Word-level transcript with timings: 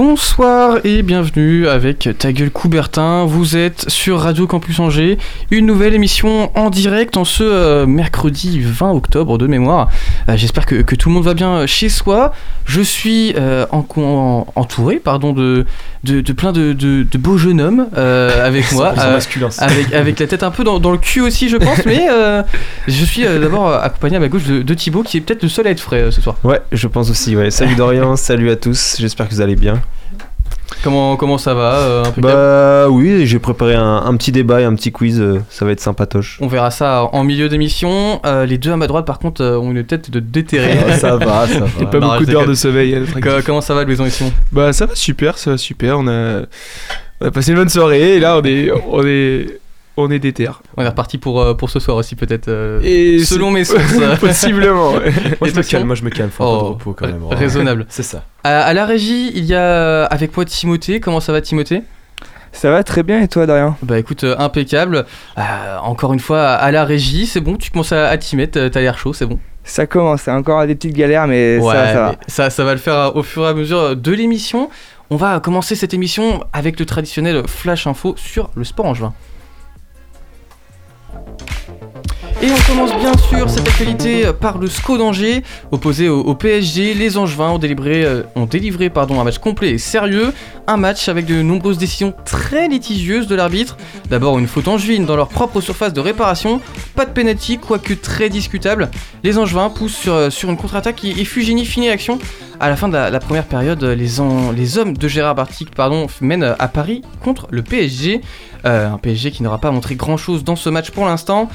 Bonsoir 0.00 0.78
et 0.84 1.02
bienvenue 1.02 1.66
avec 1.66 2.08
Ta 2.20 2.32
gueule 2.32 2.52
Coubertin. 2.52 3.24
Vous 3.24 3.56
êtes 3.56 3.90
sur 3.90 4.20
Radio 4.20 4.46
Campus 4.46 4.78
Angers, 4.78 5.18
une 5.50 5.66
nouvelle 5.66 5.92
émission 5.92 6.56
en 6.56 6.70
direct 6.70 7.16
en 7.16 7.24
ce 7.24 7.42
euh, 7.42 7.84
mercredi 7.84 8.60
20 8.60 8.92
octobre 8.92 9.38
de 9.38 9.48
mémoire. 9.48 9.90
Euh, 10.28 10.36
j'espère 10.36 10.66
que, 10.66 10.94
tout 10.94 11.08
le 11.08 11.16
monde 11.16 11.24
va 11.24 11.34
bien 11.34 11.66
chez 11.66 11.88
soi. 11.88 12.32
Je 12.64 12.80
suis 12.80 13.34
euh, 13.36 13.66
en, 13.72 14.46
entouré 14.54 15.00
pardon, 15.00 15.32
de, 15.32 15.66
de, 16.04 16.32
plein 16.32 16.52
de, 16.52 17.06
beaux 17.18 17.36
jeunes 17.36 17.60
hommes 17.60 17.86
avec 17.94 18.72
moi, 18.72 18.94
avec, 19.58 19.92
avec 19.92 20.18
la 20.18 20.26
tête 20.26 20.42
un 20.42 20.50
peu 20.50 20.64
dans, 20.64 20.78
le 20.90 20.98
cul 20.98 21.20
aussi 21.20 21.48
je 21.48 21.56
pense, 21.56 21.78
mais 21.86 22.06
je 22.86 23.04
suis 23.04 23.22
d'abord 23.22 23.72
accompagné 23.72 24.16
à 24.16 24.20
ma 24.20 24.28
gauche 24.28 24.44
de, 24.44 24.74
Thibaut 24.74 25.02
qui 25.02 25.16
est 25.16 25.20
peut-être 25.20 25.42
le 25.42 25.48
seul 25.48 25.66
à 25.66 25.70
être 25.70 25.80
frais 25.80 26.10
ce 26.10 26.20
soir. 26.20 26.36
Ouais, 26.44 26.60
je 26.72 26.86
pense 26.86 27.10
aussi. 27.10 27.34
Ouais. 27.36 27.50
Salut 27.50 27.74
Dorian, 27.74 28.16
salut 28.16 28.50
à 28.50 28.56
tous, 28.56 28.96
j'espère 28.98 29.28
que 29.28 29.34
vous 29.34 29.40
allez 29.40 29.56
bien. 29.56 29.80
Comment, 30.82 31.16
comment 31.16 31.38
ça 31.38 31.54
va 31.54 31.74
euh, 31.74 32.04
Bah 32.18 32.88
oui, 32.88 33.26
j'ai 33.26 33.38
préparé 33.38 33.74
un, 33.74 34.16
petit 34.16 34.32
débat 34.32 34.60
et 34.60 34.64
un 34.64 34.74
petit 34.74 34.92
quiz, 34.92 35.20
euh, 35.20 35.40
ça 35.50 35.64
va 35.64 35.72
être 35.72 35.80
sympatoche. 35.80 36.38
On 36.40 36.46
verra 36.46 36.70
ça 36.70 37.08
en 37.12 37.24
milieu 37.24 37.48
d'émission. 37.48 38.20
Euh, 38.24 38.46
les 38.46 38.58
deux 38.58 38.70
à 38.72 38.76
ma 38.76 38.86
droite, 38.86 39.04
par 39.04 39.18
contre, 39.18 39.44
ont 39.44 39.70
une 39.70 39.84
tête 39.84 40.10
de 40.10 40.20
déterré. 40.20 40.78
Ah, 40.88 40.92
ça 40.98 41.16
va, 41.16 41.46
ça 41.46 41.60
va. 41.78 41.86
pas 41.86 42.00
beaucoup 42.00 42.24
d'heures 42.24 42.46
de 42.46 42.54
sommeil. 42.54 42.96
comment 43.44 43.60
ça 43.60 43.74
va, 43.74 43.84
Louison 43.84 44.06
et 44.06 44.10
Bah 44.52 44.72
ça 44.72 44.86
va 44.86 44.94
super, 44.94 45.36
ça 45.38 45.52
va 45.52 45.58
super. 45.58 45.98
On 45.98 46.06
a, 46.06 46.42
on 47.20 47.26
a 47.26 47.30
passé 47.30 47.50
une 47.50 47.56
bonne 47.56 47.68
soirée 47.68 48.16
et 48.16 48.20
là 48.20 48.38
on 48.38 48.44
est, 48.44 48.70
on 48.88 49.04
est 49.04 49.58
on 49.98 50.10
est 50.10 50.18
déter. 50.18 50.48
On 50.76 50.82
est 50.82 50.88
reparti 50.88 51.18
pour, 51.18 51.40
euh, 51.40 51.54
pour 51.54 51.70
ce 51.70 51.80
soir 51.80 51.96
aussi, 51.96 52.14
peut-être. 52.14 52.48
Euh, 52.48 52.80
et 52.82 53.18
selon 53.24 53.50
mes 53.50 53.64
sources. 53.64 53.82
Possiblement. 54.20 54.92
moi, 54.92 55.00
je 55.48 55.54
me 55.54 55.62
calme, 55.62 55.86
moi 55.86 55.96
je 55.96 56.04
me 56.04 56.10
calme. 56.10 56.30
Faut 56.30 56.44
oh, 56.44 56.58
de 56.58 56.64
repos 56.68 56.92
quand 56.92 57.06
même. 57.06 57.24
Raisonnable. 57.30 57.84
C'est 57.88 58.04
ça. 58.04 58.24
À, 58.44 58.72
la 58.72 58.86
régie, 58.86 59.32
il 59.34 59.44
y 59.44 59.54
a 59.54 60.04
avec 60.04 60.34
moi 60.36 60.44
Timothée. 60.44 61.00
Comment 61.00 61.20
ça 61.20 61.32
va, 61.32 61.40
Timothée? 61.40 61.82
Ça 62.52 62.70
va 62.70 62.82
très 62.82 63.02
bien 63.02 63.20
et 63.20 63.28
toi 63.28 63.44
Dorian? 63.44 63.76
Bah 63.82 63.98
écoute, 63.98 64.24
euh, 64.24 64.34
impeccable. 64.38 65.04
encore 65.82 66.14
une 66.14 66.20
fois, 66.20 66.52
à 66.52 66.70
la 66.70 66.84
régie, 66.84 67.26
c'est 67.26 67.40
bon, 67.40 67.56
tu 67.56 67.70
commences 67.70 67.92
à, 67.92 68.16
t'y 68.16 68.36
mettre, 68.36 68.68
t'as 68.68 68.80
l'air 68.80 68.96
chaud, 68.98 69.12
c'est 69.12 69.26
bon. 69.26 69.38
Ça 69.64 69.86
commence, 69.86 70.22
c'est 70.22 70.30
encore 70.30 70.66
des 70.66 70.74
petites 70.74 70.96
galères, 70.96 71.26
mais 71.26 71.60
ça, 71.60 71.86
ça 71.86 72.00
va. 72.00 72.14
Ça, 72.26 72.50
ça 72.50 72.64
va 72.64 72.72
le 72.72 72.80
faire 72.80 73.14
au 73.14 73.22
fur 73.22 73.44
et 73.44 73.48
à 73.48 73.54
mesure 73.54 73.94
de 73.94 74.12
l'émission. 74.12 74.70
On 75.10 75.16
va 75.16 75.40
commencer 75.40 75.74
cette 75.74 75.92
émission 75.92 76.42
avec 76.54 76.80
le 76.80 76.86
traditionnel 76.86 77.46
flash 77.46 77.86
info 77.86 78.14
sur 78.16 78.50
le 78.54 78.64
sport 78.64 78.86
en 78.86 78.94
Et 82.40 82.46
on 82.52 82.72
commence 82.72 82.96
bien 83.00 83.16
sûr 83.16 83.50
cette 83.50 83.66
actualité 83.66 84.30
par 84.32 84.58
le 84.58 84.68
SCO 84.68 84.96
d'Angers, 84.96 85.42
opposé 85.72 86.08
au, 86.08 86.34
PSG. 86.36 86.94
Les 86.94 87.18
Angevins 87.18 87.50
ont 87.50 87.58
délivré, 87.58 88.04
euh, 88.04 88.22
ont 88.36 88.46
délivré 88.46 88.90
pardon, 88.90 89.20
un 89.20 89.24
match 89.24 89.38
complet 89.38 89.70
et 89.70 89.78
sérieux, 89.78 90.32
un 90.68 90.76
match 90.76 91.08
avec 91.08 91.26
de 91.26 91.42
nombreuses 91.42 91.78
décisions 91.78 92.14
très 92.24 92.68
litigieuses 92.68 93.26
de 93.26 93.34
l'arbitre. 93.34 93.76
D'abord 94.08 94.38
une 94.38 94.46
faute 94.46 94.68
angevine 94.68 95.04
dans 95.04 95.16
leur 95.16 95.26
propre 95.26 95.60
surface 95.60 95.92
de 95.92 96.00
réparation, 96.00 96.60
pas 96.94 97.06
de 97.06 97.10
pénalty, 97.10 97.58
quoique 97.58 97.92
très 97.94 98.28
discutable. 98.28 98.88
Les 99.24 99.36
Angevins 99.36 99.70
poussent 99.70 99.96
sur, 99.96 100.14
euh, 100.14 100.30
sur 100.30 100.48
une 100.48 100.56
contre-attaque 100.56 101.04
et, 101.04 101.24
Fugini 101.24 101.64
finit 101.64 101.88
l'action. 101.88 102.20
À 102.60 102.68
la 102.68 102.76
fin 102.76 102.86
de 102.88 102.94
la, 102.94 103.20
première 103.20 103.46
période, 103.46 103.82
les, 103.82 103.96
les, 103.96 104.78
hommes 104.78 104.96
de 104.96 105.08
Gérard 105.08 105.34
Bartik 105.34 105.74
pardon, 105.74 106.06
mènent 106.20 106.54
à 106.58 106.68
Paris 106.68 107.02
contre 107.20 107.48
le 107.50 107.62
PSG. 107.62 108.20
Euh, 108.64 108.92
un 108.92 108.98
PSG 108.98 109.30
qui 109.30 109.42
n'aura 109.42 109.58
pas 109.58 109.70
montré 109.70 109.94
grand 109.94 110.16
chose 110.16 110.44
dans 110.44 110.56
ce 110.56 110.68
match 110.68 110.90
pour 110.90 111.04
l'instant. 111.04 111.48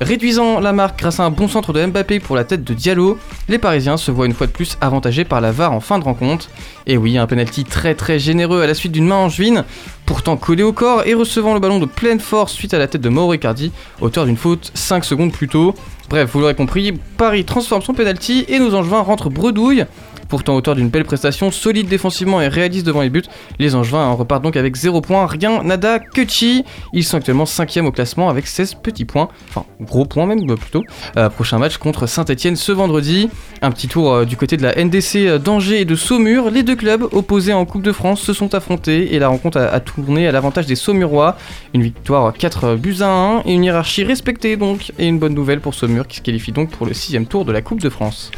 Réduisant 0.00 0.60
la 0.60 0.72
marque 0.72 1.00
grâce 1.00 1.18
à 1.18 1.24
un 1.24 1.30
bon 1.30 1.48
centre 1.48 1.72
de 1.72 1.84
Mbappé 1.84 2.20
pour 2.20 2.36
la 2.36 2.44
tête 2.44 2.62
de 2.62 2.72
Diallo, 2.72 3.18
les 3.48 3.58
Parisiens 3.58 3.96
se 3.96 4.12
voient 4.12 4.26
une 4.26 4.32
fois 4.32 4.46
de 4.46 4.52
plus 4.52 4.78
avantagés 4.80 5.24
par 5.24 5.40
la 5.40 5.50
VAR 5.50 5.72
en 5.72 5.80
fin 5.80 5.98
de 5.98 6.04
rencontre. 6.04 6.50
Et 6.86 6.96
oui, 6.96 7.18
un 7.18 7.26
penalty 7.26 7.64
très 7.64 7.96
très 7.96 8.20
généreux 8.20 8.62
à 8.62 8.68
la 8.68 8.74
suite 8.74 8.92
d'une 8.92 9.08
main 9.08 9.16
en 9.16 9.28
juin, 9.28 9.64
pourtant 10.06 10.36
collé 10.36 10.62
au 10.62 10.72
corps 10.72 11.04
et 11.04 11.14
recevant 11.14 11.52
le 11.52 11.58
ballon 11.58 11.80
de 11.80 11.86
pleine 11.86 12.20
force 12.20 12.52
suite 12.52 12.74
à 12.74 12.78
la 12.78 12.86
tête 12.86 13.00
de 13.00 13.08
Mauro 13.08 13.34
Icardi, 13.34 13.72
auteur 14.00 14.24
d'une 14.24 14.36
faute 14.36 14.70
5 14.72 15.04
secondes 15.04 15.32
plus 15.32 15.48
tôt. 15.48 15.74
Bref, 16.08 16.30
vous 16.32 16.40
l'aurez 16.40 16.54
compris, 16.54 16.92
Paris 17.16 17.44
transforme 17.44 17.82
son 17.82 17.92
penalty 17.92 18.44
et 18.48 18.60
nos 18.60 18.74
Angevins 18.74 19.00
rentrent 19.00 19.30
bredouille. 19.30 19.84
Pourtant 20.28 20.56
auteur 20.56 20.74
d'une 20.74 20.88
belle 20.88 21.04
prestation, 21.04 21.50
solide 21.50 21.88
défensivement 21.88 22.40
et 22.40 22.48
réaliste 22.48 22.86
devant 22.86 23.02
les 23.02 23.10
buts, 23.10 23.22
les 23.58 23.74
Angevins 23.74 24.10
repartent 24.12 24.42
donc 24.42 24.56
avec 24.56 24.76
0 24.76 25.00
points, 25.00 25.26
rien, 25.26 25.62
nada, 25.62 25.98
que 25.98 26.26
chi. 26.26 26.64
Ils 26.92 27.04
sont 27.04 27.16
actuellement 27.16 27.46
5 27.46 27.68
au 27.84 27.92
classement 27.92 28.28
avec 28.28 28.46
16 28.46 28.74
petits 28.74 29.04
points, 29.04 29.28
enfin 29.48 29.64
gros 29.80 30.04
points 30.04 30.26
même 30.26 30.46
plutôt. 30.56 30.82
Euh, 31.16 31.28
prochain 31.28 31.58
match 31.58 31.76
contre 31.78 32.06
Saint-Etienne 32.06 32.56
ce 32.56 32.72
vendredi. 32.72 33.28
Un 33.62 33.70
petit 33.70 33.88
tour 33.88 34.12
euh, 34.12 34.24
du 34.24 34.36
côté 34.36 34.56
de 34.56 34.62
la 34.62 34.74
NDC 34.82 35.16
euh, 35.16 35.38
d'Angers 35.38 35.80
et 35.80 35.84
de 35.84 35.94
Saumur. 35.94 36.50
Les 36.50 36.62
deux 36.62 36.76
clubs 36.76 37.06
opposés 37.12 37.52
en 37.52 37.64
Coupe 37.64 37.82
de 37.82 37.92
France 37.92 38.20
se 38.20 38.32
sont 38.32 38.54
affrontés 38.54 39.14
et 39.14 39.18
la 39.18 39.28
rencontre 39.28 39.58
a, 39.58 39.80
tourné 39.80 40.26
à 40.26 40.32
l'avantage 40.32 40.66
des 40.66 40.76
Saumurois. 40.76 41.36
Une 41.74 41.82
victoire 41.82 42.32
4 42.32 42.76
buts 42.76 42.96
à 43.00 43.08
1 43.08 43.42
et 43.44 43.52
une 43.52 43.64
hiérarchie 43.64 44.04
respectée 44.04 44.56
donc. 44.56 44.92
Et 44.98 45.06
une 45.06 45.18
bonne 45.18 45.34
nouvelle 45.34 45.60
pour 45.60 45.74
Saumur 45.74 46.06
qui 46.06 46.18
se 46.18 46.22
qualifie 46.22 46.52
donc 46.52 46.70
pour 46.70 46.86
le 46.86 46.94
6 46.94 47.18
tour 47.28 47.44
de 47.44 47.52
la 47.52 47.62
Coupe 47.62 47.80
de 47.80 47.88
France. 47.88 48.30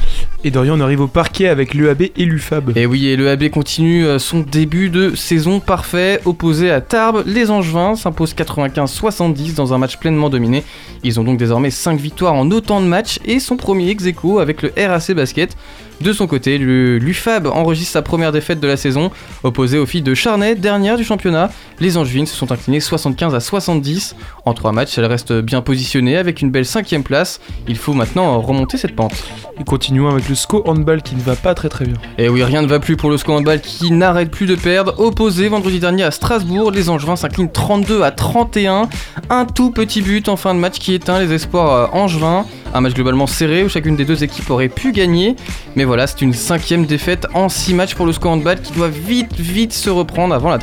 Et 0.42 0.50
Dorian, 0.50 0.78
on 0.78 0.80
arrive 0.80 1.02
au 1.02 1.06
parquet 1.06 1.48
avec 1.48 1.74
l'EAB 1.74 2.02
et 2.16 2.24
l'UFAB. 2.24 2.74
Et 2.74 2.86
oui, 2.86 3.08
et 3.08 3.16
l'EAB 3.16 3.50
continue 3.50 4.06
euh, 4.06 4.18
son 4.18 4.40
début 4.40 4.88
de 4.88 5.14
saison 5.14 5.60
parfait. 5.60 6.18
Opposé 6.24 6.70
à 6.70 6.80
Tarbes, 6.80 7.24
les 7.26 7.50
Angevins 7.50 7.94
s'imposent 7.94 8.34
95-70 8.34 9.54
dans 9.54 9.74
un 9.74 9.78
match 9.78 9.98
pleinement 9.98 10.30
dominé. 10.30 10.64
Ils 11.04 11.20
ont 11.20 11.24
donc 11.24 11.36
désormais 11.36 11.70
5 11.70 12.00
victoires 12.00 12.32
en 12.32 12.50
autant 12.52 12.80
de 12.80 12.86
matchs 12.86 13.18
et 13.26 13.38
son 13.38 13.58
premier 13.58 13.90
ex 13.90 14.06
avec 14.40 14.62
le 14.62 14.72
RAC 14.78 15.12
Basket. 15.12 15.54
De 16.00 16.15
son 16.15 16.27
côté, 16.27 16.56
l'UFAB 16.56 17.47
enregistre 17.47 17.93
sa 17.93 18.00
première 18.00 18.33
défaite 18.33 18.59
de 18.59 18.66
la 18.66 18.78
saison, 18.78 19.11
opposée 19.43 19.77
aux 19.77 19.84
filles 19.84 20.00
de 20.00 20.15
Charnay, 20.15 20.55
dernière 20.55 20.97
du 20.97 21.05
championnat. 21.05 21.50
Les 21.78 21.99
Angevines 21.99 22.25
se 22.25 22.34
sont 22.34 22.53
inclinées 22.53 22.81
75 22.81 23.34
à 23.34 23.41
70. 23.41 24.16
En 24.47 24.55
trois 24.55 24.72
matchs, 24.72 24.97
elles 24.97 25.05
restent 25.05 25.34
bien 25.34 25.61
positionnées 25.61 26.16
avec 26.16 26.41
une 26.41 26.50
belle 26.50 26.65
cinquième 26.65 27.03
place. 27.03 27.38
Il 27.69 27.77
faut 27.77 27.93
maintenant 27.93 28.41
remonter 28.41 28.78
cette 28.78 28.97
pente. 28.97 29.12
Et 29.61 29.65
continuons 29.65 30.09
avec 30.09 30.27
le 30.27 30.34
SCO 30.34 30.62
handball 30.66 31.03
qui 31.03 31.16
ne 31.16 31.21
va 31.21 31.37
pas 31.37 31.55
très 31.55 31.69
très 31.69 31.84
bien. 31.84 31.94
Et 32.17 32.31
oui, 32.31 32.43
rien 32.43 32.62
ne 32.62 32.67
va 32.67 32.81
plus 32.81 32.97
pour 32.97 33.11
le 33.11 33.19
SCO 33.19 33.34
handball 33.34 33.61
qui 33.61 33.91
n'arrête 33.91 34.31
plus 34.31 34.47
de 34.47 34.55
perdre. 34.55 34.99
Opposé 34.99 35.49
vendredi 35.49 35.81
dernier 35.81 36.05
à 36.05 36.11
Strasbourg, 36.11 36.71
les 36.71 36.88
Angevins 36.88 37.17
s'inclinent 37.17 37.53
32 37.53 38.03
à 38.03 38.11
31. 38.11 38.88
Un 39.28 39.44
tout 39.44 39.71
petit 39.71 40.00
but 40.00 40.31
en 40.31 40.37
fin 40.37 40.55
de 40.55 40.61
match 40.61 40.78
qui 40.78 40.94
éteint 40.94 41.21
les 41.21 41.34
espoirs 41.34 41.72
euh, 41.72 41.87
angevins. 41.99 42.47
Un 42.72 42.81
match 42.81 42.94
globalement 42.94 43.27
serré 43.27 43.65
où 43.65 43.69
chacune 43.69 43.97
des 43.97 44.05
deux 44.05 44.22
équipes 44.22 44.49
aurait 44.49 44.69
pu 44.69 44.93
gagner. 44.93 45.37
Mais 45.77 45.84
voilà, 45.90 46.06
c'est 46.06 46.22
une 46.22 46.34
cinquième 46.34 46.86
défaite 46.86 47.26
en 47.34 47.48
6 47.48 47.74
matchs 47.74 47.96
pour 47.96 48.06
le 48.06 48.12
score 48.12 48.30
handball 48.30 48.60
qui 48.60 48.72
doit 48.72 48.86
vite, 48.86 49.34
vite 49.34 49.72
se 49.72 49.90
reprendre 49.90 50.32
avant 50.32 50.48
la, 50.48 50.58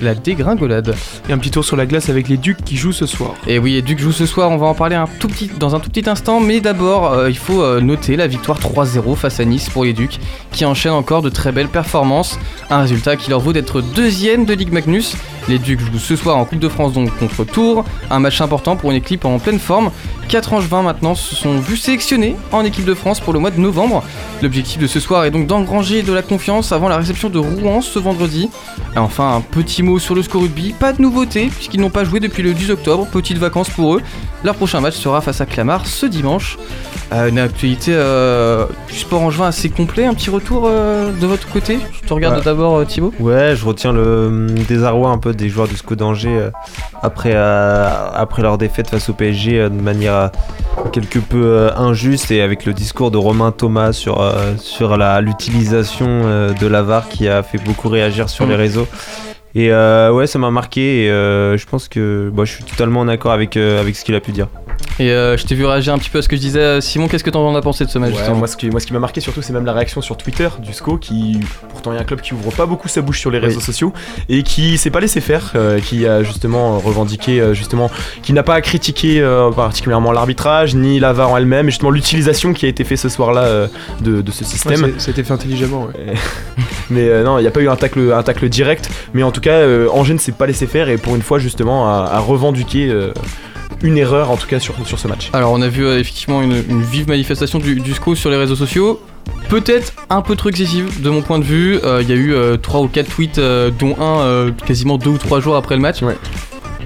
la, 0.00 0.14
dégringolade. 0.16 0.96
Et 1.28 1.32
un 1.32 1.38
petit 1.38 1.52
tour 1.52 1.64
sur 1.64 1.76
la 1.76 1.86
glace 1.86 2.08
avec 2.08 2.28
les 2.28 2.36
Ducs 2.36 2.64
qui 2.64 2.76
jouent 2.76 2.90
ce 2.90 3.06
soir. 3.06 3.34
Et 3.46 3.60
oui, 3.60 3.74
les 3.74 3.82
Ducs 3.82 4.00
jouent 4.00 4.10
ce 4.10 4.26
soir, 4.26 4.50
on 4.50 4.56
va 4.56 4.66
en 4.66 4.74
parler 4.74 4.96
un 4.96 5.06
tout 5.20 5.28
petit, 5.28 5.48
dans 5.56 5.76
un 5.76 5.78
tout 5.78 5.88
petit 5.88 6.10
instant. 6.10 6.40
Mais 6.40 6.60
d'abord, 6.60 7.12
euh, 7.12 7.30
il 7.30 7.38
faut 7.38 7.62
euh, 7.62 7.80
noter 7.80 8.16
la 8.16 8.26
victoire 8.26 8.58
3-0 8.58 9.14
face 9.14 9.38
à 9.38 9.44
Nice 9.44 9.70
pour 9.70 9.84
les 9.84 9.92
Ducs 9.92 10.18
qui 10.50 10.64
enchaînent 10.64 10.94
encore 10.94 11.22
de 11.22 11.28
très 11.28 11.52
belles 11.52 11.68
performances. 11.68 12.40
Un 12.68 12.80
résultat 12.80 13.14
qui 13.14 13.30
leur 13.30 13.38
vaut 13.38 13.52
d'être 13.52 13.82
deuxième 13.82 14.46
de 14.46 14.52
Ligue 14.52 14.72
Magnus. 14.72 15.14
Les 15.48 15.60
Ducs 15.60 15.80
jouent 15.80 15.98
ce 15.98 16.16
soir 16.16 16.36
en 16.36 16.44
Coupe 16.44 16.58
de 16.58 16.68
France 16.68 16.92
donc 16.92 17.16
contre 17.18 17.44
Tours. 17.44 17.84
Un 18.10 18.18
match 18.18 18.40
important 18.40 18.74
pour 18.74 18.90
une 18.90 18.96
équipe 18.96 19.24
en 19.24 19.38
pleine 19.38 19.60
forme. 19.60 19.92
4 20.28 20.60
20 20.60 20.82
maintenant 20.82 21.14
se 21.14 21.34
sont 21.34 21.58
vus 21.58 21.76
sélectionnés 21.76 22.36
en 22.52 22.64
équipe 22.64 22.84
de 22.84 22.94
France 22.94 23.20
pour 23.20 23.32
le 23.32 23.38
mois 23.38 23.50
de 23.50 23.60
novembre. 23.60 24.02
L'objectif 24.40 24.71
de 24.78 24.86
ce 24.86 25.00
soir 25.00 25.24
est 25.24 25.30
donc 25.30 25.46
d'engranger 25.46 26.02
de 26.02 26.12
la 26.12 26.22
confiance 26.22 26.72
avant 26.72 26.88
la 26.88 26.96
réception 26.96 27.28
de 27.28 27.38
Rouen 27.38 27.80
ce 27.80 27.98
vendredi. 27.98 28.50
Et 28.94 28.98
enfin, 28.98 29.36
un 29.36 29.40
petit 29.40 29.82
mot 29.82 29.98
sur 29.98 30.14
le 30.14 30.22
score 30.22 30.42
rugby. 30.42 30.74
Pas 30.78 30.92
de 30.92 31.02
nouveauté 31.02 31.46
puisqu'ils 31.46 31.80
n'ont 31.80 31.90
pas 31.90 32.04
joué 32.04 32.20
depuis 32.20 32.42
le 32.42 32.52
10 32.52 32.70
octobre. 32.70 33.06
Petites 33.06 33.38
vacances 33.38 33.70
pour 33.70 33.96
eux. 33.96 34.02
Leur 34.44 34.54
prochain 34.56 34.80
match 34.80 34.94
sera 34.94 35.20
face 35.20 35.40
à 35.40 35.46
Clamart 35.46 35.86
ce 35.86 36.06
dimanche. 36.06 36.58
Euh, 37.12 37.28
une 37.28 37.38
actualité 37.38 37.92
euh, 37.94 38.66
du 38.88 38.96
sport 38.96 39.22
en 39.22 39.30
juin 39.30 39.48
assez 39.48 39.68
complet. 39.70 40.06
Un 40.06 40.14
petit 40.14 40.30
retour 40.30 40.64
euh, 40.66 41.12
de 41.12 41.26
votre 41.26 41.48
côté? 41.48 41.78
Je 42.02 42.08
te 42.08 42.14
regarde 42.14 42.42
d'abord 42.42 42.86
Thibaut. 42.86 43.12
Ouais, 43.20 43.54
je 43.54 43.64
retiens 43.64 43.92
le 43.92 44.46
désarroi 44.68 45.10
un 45.10 45.18
peu 45.18 45.32
des 45.34 45.48
joueurs 45.48 45.68
du 45.68 45.76
SCO 45.76 45.94
d'Angers 45.94 46.50
après, 47.02 47.34
après 47.34 48.42
leur 48.42 48.58
défaite 48.58 48.90
face 48.90 49.08
au 49.08 49.12
PSG 49.12 49.68
de 49.68 49.80
manière 49.80 50.30
quelque 50.92 51.18
peu 51.18 51.70
injuste 51.76 52.30
et 52.30 52.40
avec 52.40 52.64
le 52.64 52.72
discours 52.72 53.10
de 53.10 53.18
Romain 53.18 53.52
Thomas 53.52 53.92
sur, 53.92 54.20
sur 54.62 54.96
l'utilisation 55.20 56.52
de 56.52 56.66
la 56.66 56.82
VAR 56.82 57.08
qui 57.08 57.28
a 57.28 57.42
fait 57.42 57.58
beaucoup 57.58 57.88
réagir 57.88 58.28
sur 58.28 58.46
les 58.46 58.56
réseaux. 58.56 58.86
Et 59.54 59.70
ouais, 59.70 60.26
ça 60.26 60.38
m'a 60.38 60.50
marqué 60.50 61.04
et 61.04 61.08
je 61.08 61.66
pense 61.66 61.88
que 61.88 62.30
bah, 62.32 62.44
je 62.44 62.52
suis 62.52 62.64
totalement 62.64 63.00
en 63.00 63.08
accord 63.08 63.32
avec, 63.32 63.56
avec 63.56 63.96
ce 63.96 64.04
qu'il 64.04 64.14
a 64.14 64.20
pu 64.20 64.32
dire. 64.32 64.48
Et 64.98 65.10
euh, 65.10 65.36
je 65.38 65.44
t'ai 65.46 65.54
vu 65.54 65.64
réagir 65.64 65.94
un 65.94 65.98
petit 65.98 66.10
peu 66.10 66.18
à 66.18 66.22
ce 66.22 66.28
que 66.28 66.36
je 66.36 66.40
disais. 66.40 66.80
Simon, 66.82 67.08
qu'est-ce 67.08 67.24
que 67.24 67.30
t'en 67.30 67.54
as 67.54 67.62
pensé 67.62 67.84
de 67.84 67.90
ce 67.90 67.98
match 67.98 68.12
Ouais, 68.14 68.34
moi, 68.34 68.46
ce 68.46 68.56
qui, 68.56 68.68
moi, 68.68 68.78
ce 68.78 68.86
qui 68.86 68.92
m'a 68.92 68.98
marqué 68.98 69.20
surtout, 69.20 69.40
c'est 69.40 69.52
même 69.54 69.64
la 69.64 69.72
réaction 69.72 70.02
sur 70.02 70.16
Twitter 70.18 70.48
du 70.58 70.72
SCO, 70.72 70.98
qui 70.98 71.40
pourtant 71.70 71.92
est 71.94 71.98
un 71.98 72.04
club 72.04 72.20
qui 72.20 72.34
ouvre 72.34 72.52
pas 72.52 72.66
beaucoup 72.66 72.88
sa 72.88 73.00
bouche 73.00 73.18
sur 73.18 73.30
les 73.30 73.38
réseaux 73.38 73.60
sociaux 73.60 73.92
et 74.28 74.42
qui 74.42 74.76
s'est 74.78 74.90
pas 74.90 75.00
laissé 75.00 75.20
faire, 75.20 75.52
euh, 75.56 75.80
qui 75.80 76.06
a 76.06 76.22
justement 76.22 76.78
revendiqué, 76.78 77.40
euh, 77.40 77.54
justement, 77.54 77.90
qui 78.22 78.32
n'a 78.34 78.42
pas 78.42 78.60
critiqué 78.60 79.20
euh, 79.20 79.50
particulièrement 79.50 80.12
l'arbitrage 80.12 80.74
ni 80.74 81.00
la 81.00 81.12
VAR 81.14 81.30
en 81.30 81.36
elle-même, 81.38 81.68
et 81.68 81.70
justement 81.70 81.90
l'utilisation 81.90 82.52
qui 82.52 82.66
a 82.66 82.68
été 82.68 82.84
fait 82.84 82.96
ce 82.96 83.08
soir-là 83.08 83.42
euh, 83.44 83.66
de, 84.02 84.20
de 84.20 84.30
ce 84.30 84.44
Ouais, 84.44 84.50
système. 84.50 84.84
a 84.84 85.10
été 85.10 85.24
fait 85.24 85.32
intelligemment. 85.32 85.84
ouais. 85.86 86.14
mais 86.90 87.08
euh, 87.08 87.24
non, 87.24 87.38
il 87.38 87.42
n'y 87.42 87.48
a 87.48 87.50
pas 87.50 87.60
eu 87.60 87.68
un 87.68 87.76
tacle, 87.76 88.12
un 88.14 88.22
tacle 88.22 88.48
direct, 88.50 88.90
mais 89.14 89.22
en 89.22 89.30
tout 89.32 89.40
cas, 89.40 89.52
euh, 89.52 89.88
Angers 89.92 90.14
ne 90.14 90.18
s'est 90.18 90.32
pas 90.32 90.46
laissé 90.46 90.66
faire 90.66 90.88
et 90.90 90.98
pour 90.98 91.16
une 91.16 91.22
fois, 91.22 91.38
justement, 91.38 91.88
a, 91.88 92.04
a 92.12 92.18
revendiqué 92.18 92.88
euh, 92.90 93.12
une 93.82 93.98
erreur 93.98 94.30
en 94.30 94.36
tout 94.36 94.46
cas 94.46 94.60
sur, 94.60 94.74
sur 94.86 94.98
ce 94.98 95.08
match. 95.08 95.30
Alors, 95.32 95.52
on 95.52 95.62
a 95.62 95.68
vu 95.68 95.84
euh, 95.84 95.98
effectivement 95.98 96.42
une, 96.42 96.62
une 96.68 96.82
vive 96.82 97.08
manifestation 97.08 97.58
du, 97.58 97.80
du 97.80 97.92
SCO 97.94 98.14
sur 98.14 98.30
les 98.30 98.36
réseaux 98.36 98.56
sociaux. 98.56 99.00
Peut-être 99.48 99.92
un 100.10 100.22
peu 100.22 100.34
trop 100.34 100.48
excessive 100.48 101.02
de 101.02 101.10
mon 101.10 101.22
point 101.22 101.38
de 101.38 101.44
vue. 101.44 101.78
Euh, 101.84 102.02
Il 102.02 102.08
y 102.08 102.12
a 102.12 102.16
eu 102.16 102.34
3 102.58 102.80
ou 102.80 102.88
4 102.88 103.08
tweets, 103.08 103.38
euh, 103.38 103.70
dont 103.70 103.94
un 104.00 104.20
euh, 104.20 104.50
quasiment 104.66 104.98
2 104.98 105.10
ou 105.10 105.18
3 105.18 105.40
jours 105.40 105.56
après 105.56 105.74
le 105.76 105.82
match. 105.82 106.02
Ouais. 106.02 106.16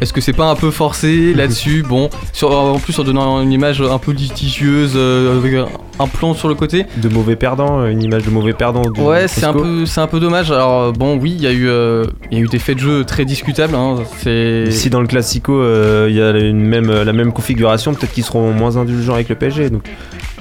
Est-ce 0.01 0.13
que 0.13 0.21
c'est 0.21 0.33
pas 0.35 0.51
un 0.51 0.55
peu 0.57 0.71
forcé 0.71 1.33
là-dessus 1.35 1.83
Bon, 1.89 2.11
sur, 2.33 2.51
en 2.51 2.79
plus 2.79 2.99
en 2.99 3.05
donnant 3.05 3.41
une 3.41 3.53
image 3.53 3.81
un 3.81 3.99
peu 3.99 4.13
litigieuse, 4.13 4.93
euh, 4.95 5.39
avec 5.39 5.55
un, 5.99 6.07
plan 6.07 6.35
sur 6.35 6.49
le 6.49 6.55
côté. 6.55 6.85
De 6.99 7.09
mauvais 7.09 7.37
perdants, 7.37 7.81
euh, 7.81 7.89
une 7.89 8.03
image 8.03 8.25
de 8.25 8.31
mauvais 8.31 8.53
perdant. 8.53 8.83
du 8.83 9.01
Ouais, 9.01 9.27
c'est 9.29 9.45
un 9.45 9.53
peu, 9.53 9.87
c'est 9.87 10.01
un 10.01 10.07
peu 10.07 10.21
dommage. 10.21 10.51
Alors 10.51 10.83
euh, 10.83 10.93
bon, 10.93 11.17
oui, 11.17 11.33
il 11.37 11.43
y 11.43 11.47
a 11.47 11.53
eu, 11.53 11.69
euh, 11.69 12.05
y 12.31 12.37
a 12.37 12.41
eu 12.41 12.47
des 12.49 12.59
faits 12.59 12.77
de 12.77 12.83
jeu 12.83 13.05
très 13.05 13.25
discutables. 13.25 13.75
Hein. 13.75 13.97
C'est 14.19 14.71
Si 14.71 14.91
dans 14.91 15.01
le 15.01 15.07
Classico, 15.07 15.59
euh, 15.61 16.07
il 16.11 16.17
y 16.17 16.23
a 16.23 16.31
une 16.31 16.61
même, 16.61 16.91
la 16.91 17.13
même 17.13 17.33
configuration, 17.33 17.95
peut-être 17.95 18.13
qu'ils 18.13 18.25
seront 18.25 18.53
moins 18.53 18.77
indulgents 18.77 19.15
avec 19.15 19.29
le 19.29 19.35
PSG. 19.35 19.71
Donc 19.71 19.89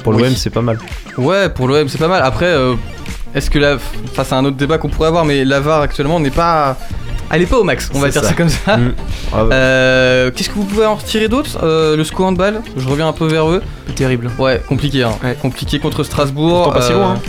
pour 0.03 0.13
Oui. 0.15 0.23
l'OM, 0.23 0.35
c'est 0.35 0.49
pas 0.49 0.61
mal. 0.61 0.77
Ouais, 1.17 1.49
pour 1.49 1.67
l'OM, 1.67 1.87
c'est 1.87 1.97
pas 1.97 2.09
mal. 2.09 2.21
Après, 2.23 2.53
est-ce 3.33 3.49
que 3.49 3.59
la. 3.59 3.75
Enfin, 3.75 4.23
c'est 4.23 4.35
un 4.35 4.43
autre 4.45 4.57
débat 4.57 4.77
qu'on 4.77 4.89
pourrait 4.89 5.07
avoir, 5.07 5.23
mais 5.23 5.45
la 5.45 5.59
VAR 5.61 5.81
actuellement 5.81 6.19
n'est 6.19 6.29
pas. 6.29 6.77
Elle 7.31 7.41
est 7.41 7.45
pas 7.47 7.57
au 7.57 7.63
max, 7.63 7.89
on 7.93 7.99
va 7.99 8.09
dire 8.09 8.23
ça. 8.23 8.33
comme 8.33 8.49
ça. 8.49 8.77
Mm. 8.77 8.93
Ah 9.33 9.43
ouais. 9.45 9.49
Euh, 9.53 10.31
Qu'est-ce 10.33 10.49
que 10.49 10.55
vous 10.55 10.65
pouvez 10.65 10.85
en 10.85 10.95
retirer 10.95 11.27
d'autre? 11.27 11.57
Euh, 11.63 11.95
Le 11.95 12.03
score 12.03 12.27
handball, 12.27 12.61
je 12.77 12.87
reviens 12.87 13.07
un 13.07 13.13
peu 13.13 13.27
vers 13.27 13.49
eux. 13.49 13.61
Terrible. 13.95 14.29
Ouais, 14.37 14.61
compliqué, 14.67 15.03
hein. 15.03 15.11
Ouais. 15.23 15.35
Compliqué 15.41 15.79
contre 15.79 16.03
Strasbourg. 16.03 16.63
Pourtant 16.65 16.79
pas 16.79 16.85
si 16.85 16.93
loin, 16.93 17.11
hein. 17.13 17.19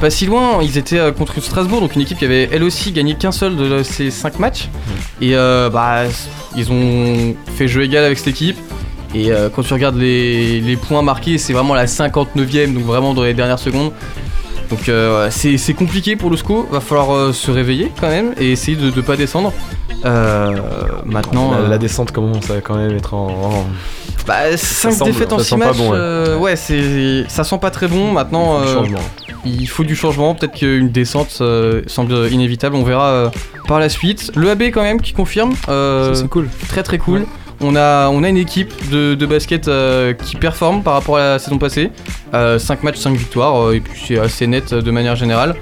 Pas 0.00 0.10
si 0.10 0.26
loin, 0.26 0.58
ils 0.62 0.78
étaient 0.78 0.98
euh, 0.98 1.12
contre 1.12 1.40
Strasbourg, 1.40 1.80
donc 1.80 1.94
une 1.94 2.00
équipe 2.02 2.18
qui 2.18 2.24
avait 2.24 2.48
elle 2.50 2.64
aussi 2.64 2.90
gagné 2.92 3.14
qu'un 3.14 3.30
seul 3.30 3.54
de 3.56 3.82
ces 3.82 4.10
5 4.10 4.38
matchs. 4.40 4.68
Et 5.20 5.36
euh, 5.36 5.70
bah, 5.70 6.02
ils 6.56 6.72
ont 6.72 7.34
fait 7.54 7.68
jeu 7.68 7.82
égal 7.84 8.04
avec 8.04 8.18
cette 8.18 8.28
équipe. 8.28 8.56
Et 9.14 9.30
euh, 9.30 9.48
quand 9.54 9.62
tu 9.62 9.74
regardes 9.74 9.96
les, 9.96 10.60
les 10.60 10.76
points 10.76 11.02
marqués, 11.02 11.36
c'est 11.38 11.52
vraiment 11.52 11.74
la 11.74 11.84
59ème, 11.86 12.72
donc 12.74 12.84
vraiment 12.84 13.12
dans 13.14 13.22
les 13.22 13.34
dernières 13.34 13.58
secondes. 13.58 13.92
Donc 14.72 14.88
euh, 14.88 15.28
c'est 15.30 15.58
c'est 15.58 15.74
compliqué 15.74 16.16
pour 16.16 16.30
le 16.30 16.36
SCO, 16.38 16.66
va 16.70 16.80
falloir 16.80 17.12
euh, 17.14 17.32
se 17.34 17.50
réveiller 17.50 17.92
quand 18.00 18.08
même 18.08 18.32
et 18.40 18.52
essayer 18.52 18.74
de 18.76 18.86
ne 18.86 19.00
pas 19.02 19.16
descendre. 19.16 19.52
Euh, 20.06 20.50
maintenant, 21.04 21.50
la, 21.52 21.58
euh, 21.58 21.68
la 21.68 21.76
descente 21.78 22.10
commence 22.10 22.50
à 22.50 22.62
quand 22.62 22.76
même 22.76 22.96
être 22.96 23.12
en. 23.12 23.26
en- 23.28 23.66
bah, 24.26 24.56
5 24.56 24.92
semble- 24.92 25.10
défaites 25.12 25.32
en 25.32 25.38
ça 25.38 25.44
6 25.44 25.50
sent 25.50 25.58
pas 25.58 25.66
matchs, 25.66 25.76
bon, 25.76 25.90
ouais. 25.90 25.98
euh, 25.98 26.38
ouais, 26.38 26.56
c'est 26.56 27.24
ça 27.28 27.44
sent 27.44 27.58
pas 27.60 27.70
très 27.70 27.86
bon. 27.86 28.12
Maintenant, 28.12 28.62
du 28.62 28.66
changement. 28.68 28.98
il 29.44 29.68
faut 29.68 29.84
du 29.84 29.94
changement. 29.94 30.34
Peut-être 30.34 30.54
qu'une 30.54 30.88
descente 30.90 31.36
euh, 31.42 31.82
semble 31.86 32.14
inévitable. 32.32 32.74
On 32.74 32.82
verra 32.82 33.08
euh, 33.10 33.30
par 33.68 33.78
la 33.78 33.90
suite. 33.90 34.30
Le 34.34 34.48
AB 34.50 34.62
quand 34.72 34.82
même 34.82 35.02
qui 35.02 35.12
confirme. 35.12 35.52
euh, 35.68 36.14
Ça, 36.14 36.22
c'est 36.22 36.28
cool. 36.28 36.48
très 36.68 36.82
très 36.82 36.96
cool. 36.98 37.26
On 37.62 37.76
a, 37.76 38.08
on 38.08 38.24
a 38.24 38.28
une 38.28 38.36
équipe 38.36 38.72
de, 38.90 39.14
de 39.14 39.26
basket 39.26 39.68
euh, 39.68 40.12
qui 40.14 40.36
performe 40.36 40.82
par 40.82 40.94
rapport 40.94 41.16
à 41.16 41.20
la 41.20 41.38
saison 41.38 41.58
passée. 41.58 41.90
5 42.32 42.82
matchs, 42.82 42.96
5 42.98 43.14
victoires, 43.16 43.56
euh, 43.68 43.74
et 43.74 43.80
puis 43.80 44.00
c'est 44.06 44.18
assez 44.18 44.46
net 44.46 44.72
euh, 44.72 44.82
de 44.82 44.90
manière 44.90 45.16
générale. 45.16 45.54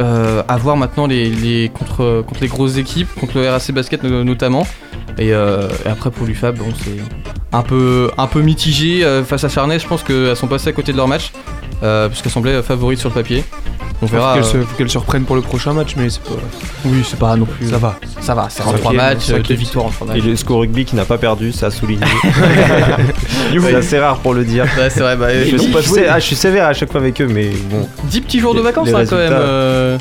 Euh, 0.00 0.42
à 0.48 0.56
voir 0.56 0.76
maintenant 0.76 1.06
les, 1.06 1.28
les- 1.30 1.68
contre, 1.68 2.22
contre 2.26 2.40
les 2.40 2.48
grosses 2.48 2.78
équipes, 2.78 3.08
contre 3.20 3.38
le 3.38 3.48
RAC 3.48 3.70
Basket 3.72 4.02
no- 4.02 4.24
notamment. 4.24 4.66
Et, 5.18 5.32
euh, 5.32 5.68
après 5.86 6.10
pour 6.10 6.26
l'UFAB, 6.26 6.56
bon, 6.56 6.66
c'est 6.82 6.96
un 7.52 7.62
peu, 7.62 8.10
un 8.18 8.26
peu 8.26 8.40
mitigé 8.40 9.04
euh, 9.04 9.22
face 9.22 9.44
à 9.44 9.48
Charnay. 9.48 9.78
Je 9.78 9.86
pense 9.86 10.02
qu'elles 10.02 10.34
sont 10.36 10.48
passées 10.48 10.68
à 10.70 10.72
côté 10.72 10.90
de 10.92 10.96
leur 10.96 11.06
match, 11.08 11.30
euh, 11.82 12.08
puisqu'elles 12.08 12.32
semblaient 12.32 12.62
favorites 12.62 12.98
sur 12.98 13.10
le 13.10 13.14
papier. 13.14 13.44
On 14.02 14.06
Faut 14.06 14.16
verra. 14.16 14.34
qu'elle 14.34 14.42
euh, 14.42 14.46
se, 14.46 14.58
faut 14.58 14.76
qu'elle 14.76 14.90
se 14.90 14.98
reprenne 14.98 15.22
pour 15.24 15.36
le 15.36 15.42
prochain 15.42 15.72
match, 15.72 15.94
mais 15.96 16.10
c'est 16.10 16.22
pas. 16.22 16.30
Oui, 16.84 17.02
c'est 17.08 17.18
pas 17.18 17.36
non 17.36 17.46
plus. 17.46 17.68
Ça 17.70 17.78
va. 17.78 17.96
Ça 18.20 18.34
va, 18.34 18.46
c'est 18.50 18.60
en 18.62 18.66
Cinquième, 18.66 18.80
3 18.80 18.92
matchs, 18.92 19.16
euh, 19.16 19.36
cinquième. 19.36 19.42
deux 19.44 19.54
victoires 19.54 19.86
en 19.86 19.90
3 19.90 20.06
matchs. 20.08 20.16
Et 20.18 20.20
le 20.20 20.36
SCO 20.36 20.58
rugby 20.58 20.84
qui 20.84 20.96
n'a 20.96 21.04
pas 21.04 21.16
perdu, 21.18 21.52
ça 21.52 21.66
a 21.66 21.70
souligné. 21.70 22.04
C'est 23.60 23.74
assez 23.74 23.98
rare 23.98 24.18
pour 24.18 24.34
le 24.34 24.44
dire. 24.44 24.64
Ouais, 24.78 24.90
c'est 24.90 25.00
vrai, 25.00 25.16
bah, 25.16 25.28
Je, 25.32 25.56
dix- 25.56 25.62
suis 25.62 25.72
pas. 25.72 25.78
Ah, 26.10 26.18
je 26.18 26.24
suis 26.24 26.36
sévère 26.36 26.66
à 26.66 26.72
chaque 26.72 26.90
fois 26.90 27.00
avec 27.00 27.20
eux, 27.20 27.28
mais 27.30 27.50
bon, 27.70 27.88
10 28.04 28.20
petits 28.22 28.40
jours 28.40 28.54
de 28.54 28.60
vacances 28.60 28.88
hein, 28.94 29.04
quand 29.08 29.16
même. 29.16 29.32
euh. 29.32 29.98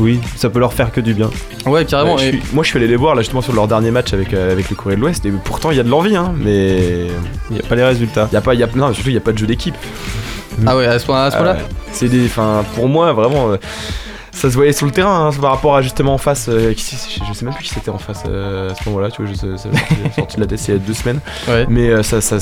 oui, 0.00 0.20
ça 0.36 0.50
peut 0.50 0.58
leur 0.58 0.72
faire 0.72 0.90
que 0.92 1.00
du 1.00 1.14
bien. 1.14 1.30
Ouais, 1.66 1.84
carrément. 1.84 2.16
Ouais, 2.16 2.22
je 2.22 2.26
et- 2.28 2.30
suis- 2.40 2.42
moi 2.54 2.64
je 2.64 2.68
suis 2.68 2.78
allé 2.78 2.88
les 2.88 2.96
voir 2.96 3.14
là 3.14 3.22
justement 3.22 3.42
sur 3.42 3.52
leur 3.52 3.68
dernier 3.68 3.90
match 3.90 4.12
avec, 4.12 4.32
euh, 4.34 4.52
avec 4.52 4.68
le 4.70 4.76
Courrier 4.76 4.96
de 4.96 5.00
l'Ouest 5.02 5.24
et 5.26 5.30
pourtant 5.44 5.70
il 5.70 5.76
y 5.76 5.80
a 5.80 5.82
de 5.82 5.88
l'envie 5.90 6.16
hein, 6.16 6.32
mais 6.36 7.06
Il 7.50 7.54
n'y 7.54 7.60
a 7.60 7.62
pas 7.62 7.74
les 7.76 7.84
résultats. 7.84 8.28
il 8.30 8.34
y 8.34 8.38
a 8.38 8.40
pas 8.40 8.54
il 8.54 8.60
y 8.60 8.62
a 8.62 8.68
non 8.74 8.92
surtout 8.92 9.10
il 9.10 9.14
y 9.14 9.18
a 9.18 9.20
pas 9.20 9.32
de 9.32 9.38
jeu 9.38 9.46
d'équipe. 9.46 9.74
Ah 10.66 10.76
ouais, 10.76 10.86
à 10.86 10.98
ce 10.98 11.06
point- 11.06 11.30
point-là 11.30 11.52
Euh, 11.58 11.62
c'est 11.92 12.08
des 12.08 12.26
enfin 12.26 12.64
pour 12.74 12.88
moi 12.88 13.12
vraiment 13.12 13.50
euh, 13.50 13.56
ça 14.32 14.50
se 14.50 14.54
voyait 14.54 14.72
sur 14.72 14.86
le 14.86 14.92
terrain 14.92 15.28
hein, 15.28 15.30
par 15.40 15.50
rapport 15.52 15.76
à 15.76 15.82
justement 15.82 16.14
en 16.14 16.18
face 16.18 16.48
euh, 16.48 16.72
qui- 16.74 16.96
je, 17.28 17.32
sais 17.32 17.44
même 17.44 17.54
plus 17.54 17.64
qui 17.64 17.70
c'était 17.74 17.90
en 17.90 17.98
face 17.98 18.22
euh, 18.28 18.70
à 18.70 18.74
ce 18.74 18.88
moment-là 18.88 19.10
tu 19.10 19.22
vois 19.22 19.30
je 19.32 19.36
ça 19.56 19.68
sorti 20.16 20.36
de 20.36 20.40
la 20.42 20.46
tête 20.46 20.68
il 20.68 20.70
y 20.72 20.76
a 20.76 20.78
deux 20.78 20.94
semaines 20.94 21.20
Ouais, 21.48 21.66
mais 21.68 21.88
euh, 21.90 22.02
ça 22.02 22.20
ça 22.20 22.38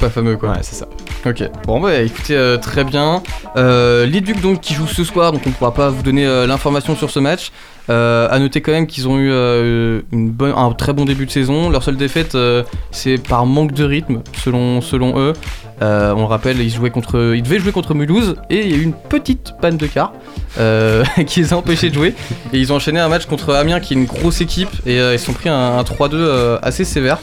pas 0.00 0.10
fameux 0.10 0.36
quoi. 0.36 0.50
ouais 0.50 0.58
c'est 0.62 0.74
ça. 0.74 0.86
Ok. 1.24 1.44
Bon 1.66 1.78
bah 1.80 1.94
écoutez, 2.00 2.56
très 2.60 2.82
bien. 2.82 3.22
Les 3.54 4.20
Ducs 4.20 4.40
donc 4.40 4.60
qui 4.60 4.74
jouent 4.74 4.88
ce 4.88 5.04
soir, 5.04 5.30
donc 5.30 5.42
on 5.46 5.50
pourra 5.50 5.72
pas 5.72 5.90
vous 5.90 6.02
donner 6.02 6.26
l'information 6.46 6.96
sur 6.96 7.10
ce 7.10 7.20
match. 7.20 7.52
Euh, 7.90 8.28
à 8.30 8.38
noter 8.38 8.60
quand 8.60 8.72
même 8.72 8.86
qu'ils 8.86 9.08
ont 9.08 9.18
eu 9.18 9.30
euh, 9.32 10.00
un 10.12 10.72
très 10.72 10.92
bon 10.92 11.04
début 11.04 11.26
de 11.26 11.30
saison. 11.30 11.70
Leur 11.70 11.82
seule 11.82 11.96
défaite, 11.96 12.34
euh, 12.34 12.62
c'est 12.90 13.18
par 13.18 13.46
manque 13.46 13.72
de 13.72 13.84
rythme, 13.84 14.22
selon, 14.34 14.80
eux. 15.18 15.32
Euh, 15.80 16.14
on 16.14 16.20
le 16.20 16.26
rappelle, 16.26 16.60
ils, 16.60 16.70
jouaient 16.70 16.90
contre, 16.90 17.34
ils 17.34 17.42
devaient 17.42 17.58
jouer 17.58 17.72
contre 17.72 17.94
Mulhouse 17.94 18.36
et 18.50 18.60
il 18.60 18.70
y 18.70 18.74
a 18.74 18.76
eu 18.76 18.82
une 18.82 18.92
petite 18.92 19.54
panne 19.60 19.76
de 19.76 19.86
car 19.86 20.12
qui 21.26 21.40
les 21.40 21.52
a 21.52 21.56
empêchés 21.56 21.90
de 21.90 21.94
jouer. 21.94 22.14
Et 22.52 22.58
ils 22.58 22.72
ont 22.72 22.76
enchaîné 22.76 23.00
un 23.00 23.08
match 23.08 23.26
contre 23.26 23.52
Amiens 23.54 23.80
qui 23.80 23.94
est 23.94 23.96
une 23.96 24.04
grosse 24.04 24.40
équipe 24.40 24.70
et 24.86 24.98
ils 24.98 25.18
se 25.18 25.26
sont 25.26 25.32
pris 25.32 25.48
un, 25.48 25.78
un 25.78 25.82
3-2 25.82 26.10
euh, 26.14 26.58
assez 26.62 26.84
sévère. 26.84 27.18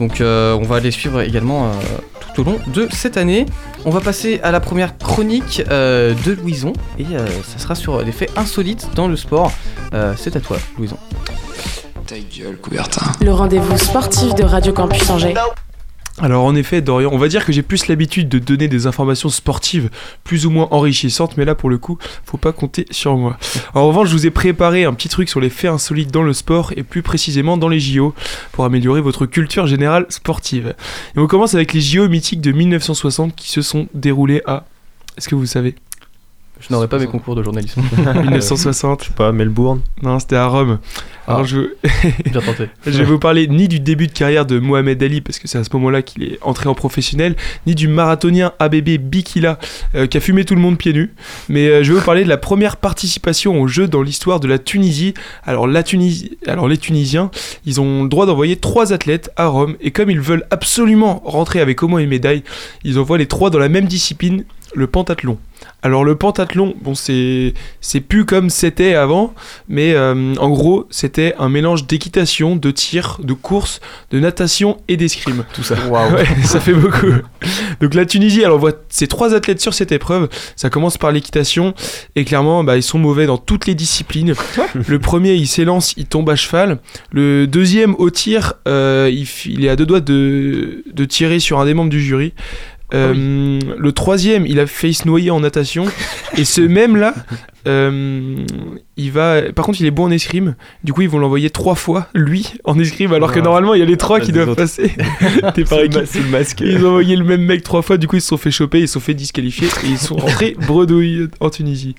Donc 0.00 0.16
on 0.20 0.62
va 0.62 0.80
les 0.80 0.90
suivre 0.90 1.20
également 1.20 1.70
tout 2.34 2.42
au 2.42 2.44
long 2.44 2.58
de 2.68 2.88
cette 2.92 3.16
année. 3.16 3.46
On 3.84 3.90
va 3.90 4.00
passer 4.00 4.40
à 4.42 4.50
la 4.50 4.60
première 4.60 4.96
chronique 4.98 5.62
euh, 5.70 6.14
de 6.24 6.32
Louison 6.32 6.72
et 6.98 7.06
euh, 7.12 7.26
ça 7.42 7.58
sera 7.58 7.74
sur 7.74 8.02
les 8.02 8.12
faits 8.12 8.30
insolites 8.36 8.88
dans 8.94 9.08
le 9.08 9.16
sport. 9.16 9.52
Euh, 9.94 10.14
c'est 10.16 10.36
à 10.36 10.40
toi, 10.40 10.58
Louison. 10.78 10.96
Ta 12.06 12.16
gueule, 12.18 12.56
Coubertin. 12.56 13.12
Le 13.20 13.32
rendez-vous 13.32 13.78
sportif 13.78 14.34
de 14.34 14.44
Radio 14.44 14.72
Campus 14.72 15.08
Angers. 15.10 15.34
Alors 16.20 16.44
en 16.44 16.54
effet, 16.54 16.82
Dorian, 16.82 17.10
on 17.12 17.18
va 17.18 17.28
dire 17.28 17.44
que 17.44 17.52
j'ai 17.52 17.62
plus 17.62 17.88
l'habitude 17.88 18.28
de 18.28 18.38
donner 18.38 18.68
des 18.68 18.86
informations 18.86 19.30
sportives 19.30 19.88
plus 20.24 20.44
ou 20.44 20.50
moins 20.50 20.68
enrichissantes, 20.70 21.36
mais 21.36 21.44
là 21.44 21.54
pour 21.54 21.70
le 21.70 21.78
coup, 21.78 21.98
faut 22.24 22.36
pas 22.36 22.52
compter 22.52 22.86
sur 22.90 23.16
moi. 23.16 23.38
En 23.74 23.86
revanche, 23.86 24.08
je 24.08 24.12
vous 24.12 24.26
ai 24.26 24.30
préparé 24.30 24.84
un 24.84 24.92
petit 24.92 25.08
truc 25.08 25.28
sur 25.28 25.40
les 25.40 25.48
faits 25.48 25.70
insolites 25.70 26.10
dans 26.10 26.22
le 26.22 26.34
sport 26.34 26.72
et 26.76 26.82
plus 26.82 27.02
précisément 27.02 27.56
dans 27.56 27.68
les 27.68 27.80
JO 27.80 28.14
pour 28.52 28.64
améliorer 28.64 29.00
votre 29.00 29.24
culture 29.24 29.66
générale 29.66 30.06
sportive. 30.10 30.74
Et 31.16 31.18
on 31.18 31.26
commence 31.26 31.54
avec 31.54 31.72
les 31.72 31.80
JO 31.80 32.08
mythiques 32.08 32.42
de 32.42 32.52
1960 32.52 33.34
qui 33.34 33.48
se 33.48 33.62
sont 33.62 33.88
déroulés 33.94 34.42
à 34.46 34.64
est-ce 35.16 35.28
que 35.28 35.34
vous 35.34 35.46
savez? 35.46 35.74
Je 36.68 36.72
n'aurai 36.72 36.86
pas 36.86 36.98
mes 36.98 37.06
concours 37.06 37.34
de 37.34 37.42
journalisme. 37.42 37.82
1960 38.14 39.02
Je 39.02 39.08
sais 39.08 39.12
pas, 39.14 39.32
Melbourne. 39.32 39.80
Non, 40.02 40.18
c'était 40.18 40.36
à 40.36 40.46
Rome. 40.46 40.78
Alors 41.26 41.40
Ah. 41.40 41.44
je, 41.44 41.74
Bien 42.30 42.40
tenté. 42.40 42.68
Je 42.86 42.98
vais 42.98 43.04
vous 43.04 43.18
parler 43.18 43.48
ni 43.48 43.68
du 43.68 43.80
début 43.80 44.06
de 44.06 44.12
carrière 44.12 44.46
de 44.46 44.58
Mohamed 44.58 45.02
Ali, 45.02 45.20
parce 45.20 45.38
que 45.38 45.48
c'est 45.48 45.58
à 45.58 45.64
ce 45.64 45.70
moment-là 45.74 46.02
qu'il 46.02 46.22
est 46.22 46.38
entré 46.42 46.68
en 46.68 46.74
professionnel, 46.74 47.36
ni 47.66 47.74
du 47.74 47.88
marathonien 47.88 48.52
ABB 48.58 48.98
Bikila, 48.98 49.58
euh, 49.94 50.06
qui 50.06 50.16
a 50.16 50.20
fumé 50.20 50.44
tout 50.44 50.54
le 50.54 50.60
monde 50.60 50.78
pieds 50.78 50.92
nus. 50.92 51.12
Mais 51.48 51.66
euh, 51.68 51.82
je 51.82 51.92
vais 51.92 51.98
vous 51.98 52.04
parler 52.04 52.24
de 52.24 52.28
la 52.28 52.38
première 52.38 52.76
participation 52.76 53.60
au 53.60 53.66
jeu 53.66 53.88
dans 53.88 54.02
l'histoire 54.02 54.40
de 54.40 54.48
la 54.48 54.58
Tunisie. 54.58 55.14
Alors, 55.44 55.66
la 55.66 55.82
Tunisie, 55.82 56.38
alors 56.46 56.68
les 56.68 56.78
Tunisiens, 56.78 57.30
ils 57.66 57.80
ont 57.80 58.04
le 58.04 58.08
droit 58.08 58.26
d'envoyer 58.26 58.56
trois 58.56 58.92
athlètes 58.92 59.30
à 59.36 59.46
Rome, 59.48 59.76
et 59.80 59.90
comme 59.90 60.10
ils 60.10 60.20
veulent 60.20 60.46
absolument 60.50 61.22
rentrer 61.24 61.60
avec 61.60 61.82
au 61.82 61.88
moins 61.88 62.00
une 62.00 62.08
médaille, 62.08 62.42
ils 62.84 62.98
envoient 62.98 63.18
les 63.18 63.26
trois 63.26 63.50
dans 63.50 63.58
la 63.58 63.68
même 63.68 63.86
discipline. 63.86 64.44
Le 64.74 64.86
pentathlon. 64.86 65.38
Alors 65.82 66.04
le 66.04 66.14
pentathlon, 66.14 66.74
bon 66.80 66.94
c'est 66.94 67.54
c'est 67.80 68.00
plus 68.00 68.24
comme 68.24 68.50
c'était 68.50 68.94
avant, 68.94 69.34
mais 69.68 69.94
euh, 69.94 70.34
en 70.36 70.50
gros 70.50 70.86
c'était 70.90 71.34
un 71.38 71.48
mélange 71.48 71.86
d'équitation, 71.86 72.54
de 72.56 72.70
tir, 72.70 73.18
de 73.22 73.32
course, 73.32 73.80
de 74.10 74.20
natation 74.20 74.78
et 74.88 74.96
d'escrime. 74.96 75.44
Tout 75.52 75.64
ça. 75.64 75.74
Ouais, 75.88 76.24
ça 76.44 76.60
fait 76.60 76.72
beaucoup. 76.72 77.12
Donc 77.80 77.94
la 77.94 78.06
Tunisie, 78.06 78.42
elle 78.42 78.52
envoie 78.52 78.72
ses 78.88 79.08
trois 79.08 79.34
athlètes 79.34 79.60
sur 79.60 79.74
cette 79.74 79.92
épreuve. 79.92 80.28
Ça 80.54 80.70
commence 80.70 80.98
par 80.98 81.10
l'équitation 81.10 81.74
et 82.14 82.24
clairement, 82.24 82.62
bah, 82.62 82.76
ils 82.76 82.82
sont 82.82 82.98
mauvais 82.98 83.26
dans 83.26 83.38
toutes 83.38 83.66
les 83.66 83.74
disciplines. 83.74 84.34
le 84.86 84.98
premier, 84.98 85.34
il 85.34 85.48
s'élance, 85.48 85.94
il 85.96 86.06
tombe 86.06 86.30
à 86.30 86.36
cheval. 86.36 86.78
Le 87.10 87.46
deuxième, 87.46 87.94
au 87.96 88.10
tir, 88.10 88.54
euh, 88.68 89.10
il, 89.12 89.64
est 89.64 89.68
à 89.68 89.76
deux 89.76 89.86
doigts 89.86 90.00
de, 90.00 90.84
de 90.92 91.04
tirer 91.04 91.40
sur 91.40 91.58
un 91.58 91.64
des 91.64 91.74
membres 91.74 91.90
du 91.90 92.00
jury. 92.00 92.34
Euh, 92.94 93.58
Le 93.78 93.92
troisième, 93.92 94.46
il 94.46 94.60
a 94.60 94.66
failli 94.66 94.94
se 94.94 95.06
noyer 95.06 95.30
en 95.30 95.40
natation. 95.40 95.86
et 96.36 96.44
ce 96.44 96.60
même-là, 96.60 97.14
euh, 97.66 98.44
il 98.96 99.12
va. 99.12 99.42
Par 99.52 99.64
contre, 99.64 99.80
il 99.80 99.86
est 99.86 99.90
bon 99.90 100.04
en 100.04 100.10
escrime. 100.10 100.56
Du 100.84 100.92
coup, 100.92 101.02
ils 101.02 101.08
vont 101.08 101.18
l'envoyer 101.18 101.48
trois 101.48 101.74
fois, 101.74 102.08
lui, 102.14 102.52
en 102.64 102.78
escrime, 102.78 103.12
alors 103.12 103.32
que 103.32 103.38
Ah. 103.38 103.42
normalement, 103.42 103.72
il 103.74 103.80
y 103.80 103.82
a 103.82 103.86
les 103.86 103.96
trois 103.96 104.20
qui 104.20 104.30
doivent 104.32 104.50
autres. 104.50 104.56
passer. 104.62 104.92
T'es 105.54 105.64
par 105.64 105.80
équipe. 105.80 106.02
C'est 106.06 106.20
le 106.20 106.28
masque. 106.28 106.60
Ils 106.60 106.84
ont 106.84 106.88
envoyé 106.90 107.16
le 107.16 107.24
même 107.24 107.42
mec 107.42 107.62
trois 107.62 107.82
fois, 107.82 107.96
du 107.96 108.08
coup 108.08 108.16
ils 108.16 108.20
se 108.20 108.28
sont 108.28 108.36
fait 108.36 108.50
choper, 108.50 108.80
ils 108.80 108.88
se 108.88 108.94
sont 108.94 109.00
fait 109.00 109.14
disqualifier 109.14 109.68
et 109.84 109.88
ils 109.88 109.98
sont 109.98 110.16
rentrés 110.16 110.56
bredouille 110.66 111.28
en 111.40 111.48
Tunisie. 111.50 111.94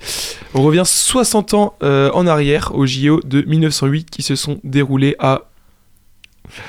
On 0.54 0.62
revient 0.62 0.82
60 0.84 1.54
ans 1.54 1.74
euh, 1.82 2.10
en 2.12 2.26
arrière 2.26 2.72
au 2.74 2.86
JO 2.86 3.20
de 3.24 3.42
1908 3.42 4.10
qui 4.10 4.22
se 4.22 4.36
sont 4.36 4.60
déroulés 4.64 5.16
à 5.18 5.42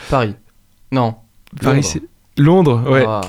Paris. 0.10 0.34
Non. 0.92 1.16
Paris, 1.62 1.76
Londres. 1.82 1.88
c'est- 1.88 2.02
Londres, 2.42 2.84
ouais. 2.90 3.06
Ah. 3.08 3.22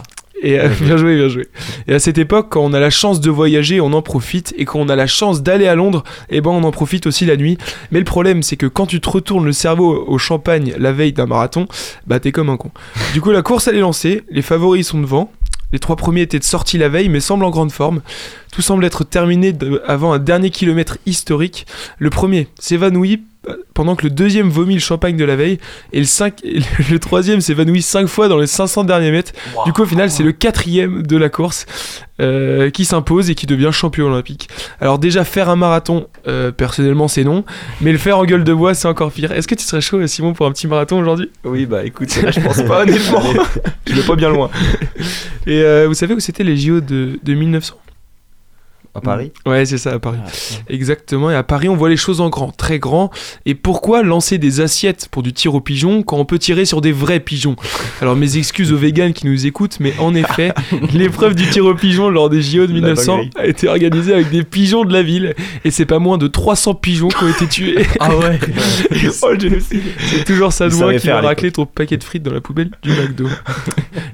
Et 0.42 0.60
euh, 0.60 0.68
bien 0.80 0.96
joué, 0.96 1.16
bien 1.16 1.28
joué. 1.28 1.48
Et 1.88 1.94
à 1.94 1.98
cette 1.98 2.18
époque, 2.18 2.48
quand 2.50 2.60
on 2.62 2.72
a 2.72 2.80
la 2.80 2.90
chance 2.90 3.20
de 3.20 3.30
voyager, 3.30 3.80
on 3.80 3.92
en 3.92 4.02
profite. 4.02 4.54
Et 4.58 4.64
quand 4.64 4.78
on 4.80 4.88
a 4.88 4.96
la 4.96 5.06
chance 5.06 5.42
d'aller 5.42 5.66
à 5.66 5.74
Londres, 5.74 6.04
eh 6.30 6.40
ben 6.40 6.50
on 6.50 6.62
en 6.64 6.70
profite 6.70 7.06
aussi 7.06 7.24
la 7.24 7.36
nuit. 7.36 7.58
Mais 7.90 7.98
le 7.98 8.04
problème, 8.04 8.42
c'est 8.42 8.56
que 8.56 8.66
quand 8.66 8.86
tu 8.86 9.00
te 9.00 9.08
retournes 9.08 9.44
le 9.46 9.52
cerveau 9.52 10.04
au 10.06 10.18
champagne 10.18 10.74
la 10.78 10.92
veille 10.92 11.12
d'un 11.12 11.26
marathon, 11.26 11.66
bah 12.06 12.20
t'es 12.20 12.32
comme 12.32 12.50
un 12.50 12.56
con. 12.56 12.70
Du 13.14 13.20
coup, 13.20 13.30
la 13.30 13.42
course 13.42 13.68
elle 13.68 13.76
est 13.76 13.80
lancée. 13.80 14.22
Les 14.30 14.42
favoris 14.42 14.86
sont 14.86 15.00
devant. 15.00 15.30
Les 15.72 15.80
trois 15.80 15.96
premiers 15.96 16.20
étaient 16.22 16.38
de 16.38 16.44
sortie 16.44 16.78
la 16.78 16.88
veille, 16.88 17.08
mais 17.08 17.18
semblent 17.18 17.44
en 17.44 17.50
grande 17.50 17.72
forme. 17.72 18.00
Tout 18.52 18.62
semble 18.62 18.84
être 18.84 19.02
terminé 19.04 19.52
de- 19.52 19.82
avant 19.86 20.12
un 20.12 20.18
dernier 20.20 20.50
kilomètre 20.50 20.96
historique. 21.06 21.66
Le 21.98 22.08
premier 22.08 22.46
s'évanouit 22.60 23.22
pendant 23.74 23.94
que 23.96 24.04
le 24.04 24.10
deuxième 24.10 24.48
vomit 24.48 24.74
le 24.74 24.80
champagne 24.80 25.16
de 25.16 25.24
la 25.24 25.36
veille. 25.36 25.58
Et 25.92 25.98
le, 26.00 26.04
cinq- 26.06 26.40
et 26.44 26.60
le 26.90 26.98
troisième 26.98 27.40
s'évanouit 27.40 27.82
cinq 27.82 28.06
fois 28.06 28.28
dans 28.28 28.38
les 28.38 28.46
500 28.46 28.84
derniers 28.84 29.10
mètres. 29.10 29.32
Du 29.64 29.72
coup, 29.72 29.82
au 29.82 29.86
final, 29.86 30.10
c'est 30.10 30.22
le 30.22 30.32
quatrième 30.32 31.02
de 31.06 31.16
la 31.16 31.28
course 31.28 31.66
euh, 32.20 32.70
qui 32.70 32.84
s'impose 32.84 33.28
et 33.30 33.34
qui 33.34 33.46
devient 33.46 33.70
champion 33.72 34.06
olympique. 34.06 34.48
Alors 34.80 34.98
déjà, 34.98 35.24
faire 35.24 35.48
un 35.50 35.56
marathon, 35.56 36.06
euh, 36.26 36.50
personnellement, 36.52 37.08
c'est 37.08 37.24
non. 37.24 37.44
Mais 37.80 37.92
le 37.92 37.98
faire 37.98 38.18
en 38.18 38.24
gueule 38.24 38.44
de 38.44 38.54
bois, 38.54 38.74
c'est 38.74 38.88
encore 38.88 39.12
pire. 39.12 39.32
Est-ce 39.32 39.46
que 39.48 39.54
tu 39.54 39.64
serais 39.64 39.80
chaud, 39.82 40.04
Simon, 40.06 40.32
pour 40.32 40.46
un 40.46 40.52
petit 40.52 40.66
marathon 40.66 40.98
aujourd'hui? 40.98 41.30
Oui, 41.44 41.66
bah 41.66 41.84
écoute, 41.84 42.14
là, 42.22 42.30
je 42.30 42.40
pense 42.40 42.62
pas, 42.62 42.82
honnêtement. 42.82 43.22
je 43.86 43.94
vais 43.94 44.02
pas 44.06 44.16
bien 44.16 44.30
loin. 44.30 44.50
Et 45.46 45.60
euh, 45.62 45.86
vous 45.86 45.94
savez 45.94 46.14
où 46.14 46.20
c'était 46.20 46.44
les 46.44 46.56
JO 46.56 46.80
de, 46.80 47.18
de 47.22 47.34
1900 47.34 47.74
À 48.96 49.00
Paris 49.00 49.32
Ouais, 49.44 49.66
c'est 49.66 49.78
ça, 49.78 49.92
à 49.92 49.98
Paris. 49.98 50.18
Exactement, 50.68 51.30
et 51.30 51.34
à 51.34 51.42
Paris, 51.42 51.68
on 51.68 51.76
voit 51.76 51.88
les 51.88 51.96
choses 51.96 52.20
en 52.20 52.28
grand, 52.28 52.50
très 52.50 52.78
grand. 52.78 53.10
Et 53.44 53.54
pourquoi 53.54 54.02
lancer 54.02 54.38
des 54.38 54.60
assiettes 54.60 55.08
pour 55.10 55.22
du 55.22 55.32
tir 55.32 55.54
au 55.54 55.60
pigeon 55.60 56.02
quand 56.02 56.16
on 56.16 56.24
peut 56.24 56.38
tirer 56.38 56.64
sur 56.64 56.80
des 56.80 56.92
vrais 56.92 57.20
pigeons? 57.20 57.56
Alors, 58.00 58.16
mes 58.16 58.38
excuses 58.38 58.72
aux 58.72 58.76
végans 58.76 59.12
qui 59.12 59.26
nous 59.26 59.46
écoutent, 59.46 59.78
mais 59.80 59.92
en 59.98 60.14
effet, 60.14 60.52
l'épreuve 60.92 61.34
du 61.34 61.46
tir 61.48 61.64
au 61.66 61.74
pigeon 61.74 62.08
lors 62.08 62.30
des 62.30 62.42
JO 62.42 62.66
de 62.66 62.72
1900 62.72 63.16
dinguerie. 63.16 63.30
a 63.36 63.46
été 63.46 63.68
organisée 63.68 64.14
avec 64.14 64.30
des 64.30 64.42
pigeons 64.42 64.84
de 64.84 64.92
la 64.92 65.02
ville. 65.02 65.34
Et 65.64 65.70
c'est 65.70 65.86
pas 65.86 65.98
moins 65.98 66.18
de 66.18 66.26
300 66.26 66.74
pigeons 66.74 67.08
qui 67.08 67.24
ont 67.24 67.28
été 67.28 67.46
tués. 67.46 67.86
Ah 68.00 68.14
ouais. 68.16 68.38
oh. 69.22 69.32
C'est 69.98 70.24
toujours 70.24 70.52
ça 70.52 70.68
de 70.68 70.74
moi 70.74 70.94
qui 70.94 71.06
va 71.06 71.20
racler 71.20 71.50
ton 71.50 71.66
paquet 71.66 71.96
de 71.96 72.04
frites 72.04 72.22
dans 72.22 72.32
la 72.32 72.40
poubelle 72.40 72.70
du 72.82 72.90
McDo. 72.90 73.26